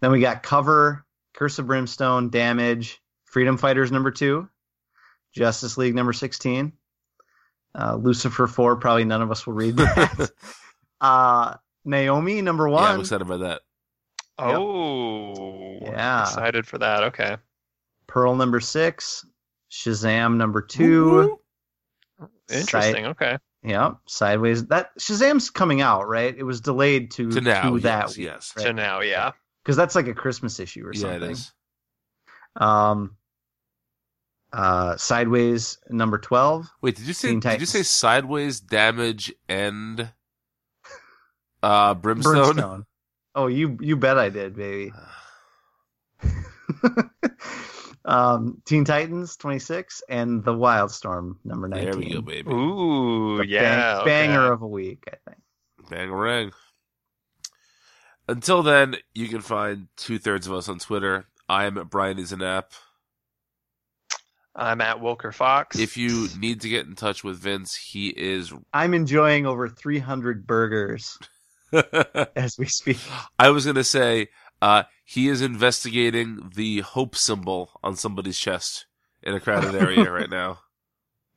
Then 0.00 0.10
we 0.10 0.20
got 0.20 0.42
Cover, 0.42 1.04
Curse 1.34 1.58
of 1.58 1.66
Brimstone, 1.68 2.30
Damage, 2.30 3.00
Freedom 3.24 3.56
Fighters 3.56 3.92
number 3.92 4.10
two, 4.10 4.48
Justice 5.32 5.78
League 5.78 5.94
number 5.94 6.12
16, 6.12 6.72
uh, 7.74 7.94
Lucifer 7.94 8.46
4. 8.46 8.76
Probably 8.76 9.04
none 9.04 9.22
of 9.22 9.30
us 9.30 9.46
will 9.46 9.54
read 9.54 9.76
that. 9.76 10.30
uh, 11.00 11.54
Naomi 11.84 12.42
number 12.42 12.68
one. 12.68 12.82
Yeah, 12.82 12.88
I'm 12.88 12.94
one, 12.94 13.00
excited 13.00 13.26
about 13.26 13.40
that. 13.40 13.60
Yep. 14.40 14.58
Oh. 14.58 15.78
Yeah. 15.82 16.22
Excited 16.22 16.66
for 16.66 16.78
that. 16.78 17.04
Okay. 17.04 17.36
Pearl 18.06 18.34
number 18.36 18.60
six, 18.60 19.24
Shazam 19.70 20.36
number 20.36 20.62
two. 20.62 21.38
Interesting. 22.50 23.06
Okay. 23.06 23.38
Yeah, 23.64 23.92
Sideways. 24.06 24.66
That 24.66 24.90
Shazam's 24.98 25.48
coming 25.50 25.80
out, 25.80 26.08
right? 26.08 26.34
It 26.36 26.42
was 26.42 26.60
delayed 26.60 27.12
to, 27.12 27.30
To 27.30 27.40
now, 27.40 27.76
that 27.78 28.08
yes, 28.08 28.18
yes. 28.18 28.52
right? 28.56 28.64
So 28.64 28.72
now, 28.72 29.00
yeah. 29.00 29.32
because 29.62 29.76
that's 29.76 29.94
like 29.94 30.08
a 30.08 30.14
Christmas 30.14 30.58
issue 30.58 30.84
or 30.84 30.92
Yeah, 30.92 31.00
something. 31.00 31.22
it 31.22 31.32
is. 31.32 31.52
Um, 32.56 33.16
uh, 34.52 34.96
Sideways 34.96 35.78
number 35.88 36.18
twelve. 36.18 36.68
Wait, 36.82 36.96
did 36.96 37.06
you 37.06 37.14
say 37.14 37.28
Teen 37.30 37.40
did 37.40 37.60
you 37.60 37.66
say 37.66 37.82
sideways 37.82 38.60
damage 38.60 39.32
and 39.48 40.10
uh 41.62 41.94
brimstone? 41.94 42.34
Brimstone. 42.34 42.86
Oh, 43.34 43.46
you 43.46 43.78
you 43.80 43.96
bet 43.96 44.18
I 44.18 44.28
did, 44.28 44.56
baby. 44.56 44.92
um, 48.04 48.60
Teen 48.64 48.84
Titans 48.84 49.36
twenty 49.36 49.58
six 49.58 50.02
and 50.08 50.44
the 50.44 50.52
Wildstorm 50.52 51.36
number 51.44 51.68
nineteen. 51.68 51.90
There 51.90 51.98
we 52.00 52.12
go, 52.12 52.20
baby. 52.20 52.50
Ooh, 52.50 53.38
The 53.38 53.46
yeah. 53.46 54.02
bang- 54.04 54.30
banger 54.30 54.52
of 54.52 54.62
a 54.62 54.66
week, 54.68 55.04
I 55.08 55.16
think. 55.30 55.40
Bangarang. 55.88 56.52
Until 58.28 58.62
then, 58.62 58.96
you 59.14 59.28
can 59.28 59.40
find 59.40 59.88
two 59.96 60.18
thirds 60.18 60.46
of 60.46 60.52
us 60.54 60.68
on 60.68 60.78
Twitter. 60.78 61.26
I 61.48 61.64
am 61.64 61.76
at 61.78 61.90
Brian 61.90 62.18
is 62.18 62.32
an 62.32 62.42
app. 62.42 62.72
I'm 64.54 64.80
at 64.80 64.98
Wilker 64.98 65.32
Fox. 65.34 65.78
If 65.78 65.96
you 65.96 66.28
need 66.38 66.60
to 66.60 66.68
get 66.68 66.86
in 66.86 66.94
touch 66.94 67.24
with 67.24 67.38
Vince, 67.38 67.74
he 67.74 68.08
is. 68.08 68.52
I'm 68.72 68.94
enjoying 68.94 69.46
over 69.46 69.68
three 69.68 69.98
hundred 69.98 70.46
burgers 70.46 71.18
as 72.36 72.56
we 72.58 72.66
speak. 72.66 72.98
I 73.38 73.48
was 73.50 73.64
gonna 73.66 73.82
say 73.84 74.28
uh, 74.62 74.84
he 75.04 75.28
is 75.28 75.42
investigating 75.42 76.50
the 76.54 76.80
hope 76.80 77.16
symbol 77.16 77.70
on 77.82 77.96
somebody's 77.96 78.38
chest 78.38 78.86
in 79.22 79.34
a 79.34 79.40
crowded 79.40 79.74
area 79.74 80.10
right 80.10 80.30
now. 80.30 80.60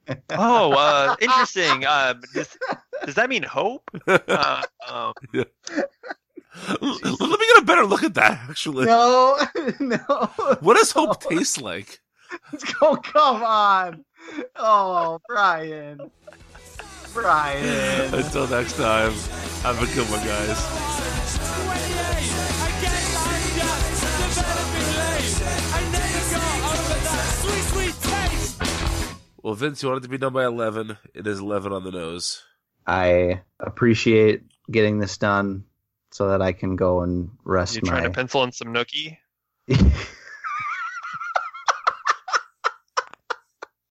oh, 0.29 0.71
uh, 0.73 1.15
interesting. 1.19 1.83
Uh, 1.85 2.13
does, 2.33 2.55
does 3.03 3.15
that 3.15 3.27
mean 3.27 3.41
hope? 3.43 3.89
Uh, 4.07 4.61
um, 4.87 5.13
Let 5.33 6.81
me 6.81 6.99
get 7.01 7.63
a 7.63 7.65
better 7.65 7.85
look 7.85 8.03
at 8.03 8.13
that. 8.13 8.47
Actually, 8.49 8.85
No, 8.85 9.37
no. 9.79 9.97
what 10.61 10.77
does 10.77 10.91
hope 10.91 11.19
taste 11.21 11.59
like? 11.61 11.99
Oh, 12.81 12.95
come 12.97 13.43
on. 13.43 14.05
Oh, 14.55 15.19
Brian. 15.27 16.11
Brian. 17.13 18.13
Until 18.13 18.47
next 18.47 18.73
time, 18.77 19.11
have 19.63 19.81
a 19.81 19.93
good 19.95 20.07
one, 20.09 20.23
guys. 20.25 21.24
Well, 29.45 29.53
Vince, 29.53 29.83
you 29.83 29.89
wanted 29.89 30.01
to 30.01 30.09
be 30.09 30.17
done 30.17 30.33
by 30.33 30.43
eleven. 30.43 30.97
It 31.13 31.27
is 31.27 31.39
eleven 31.39 31.71
on 31.71 31.83
the 31.83 31.91
nose. 31.91 32.41
I 32.87 33.41
appreciate 33.59 34.41
getting 34.71 34.97
this 34.97 35.19
done 35.19 35.65
so 36.09 36.29
that 36.29 36.41
I 36.41 36.51
can 36.51 36.75
go 36.75 37.01
and 37.03 37.29
rest 37.43 37.75
you 37.75 37.81
my. 37.83 37.91
trying 37.91 38.03
to 38.05 38.09
pencil 38.09 38.43
in 38.43 38.51
some 38.51 38.69
nookie? 38.69 39.19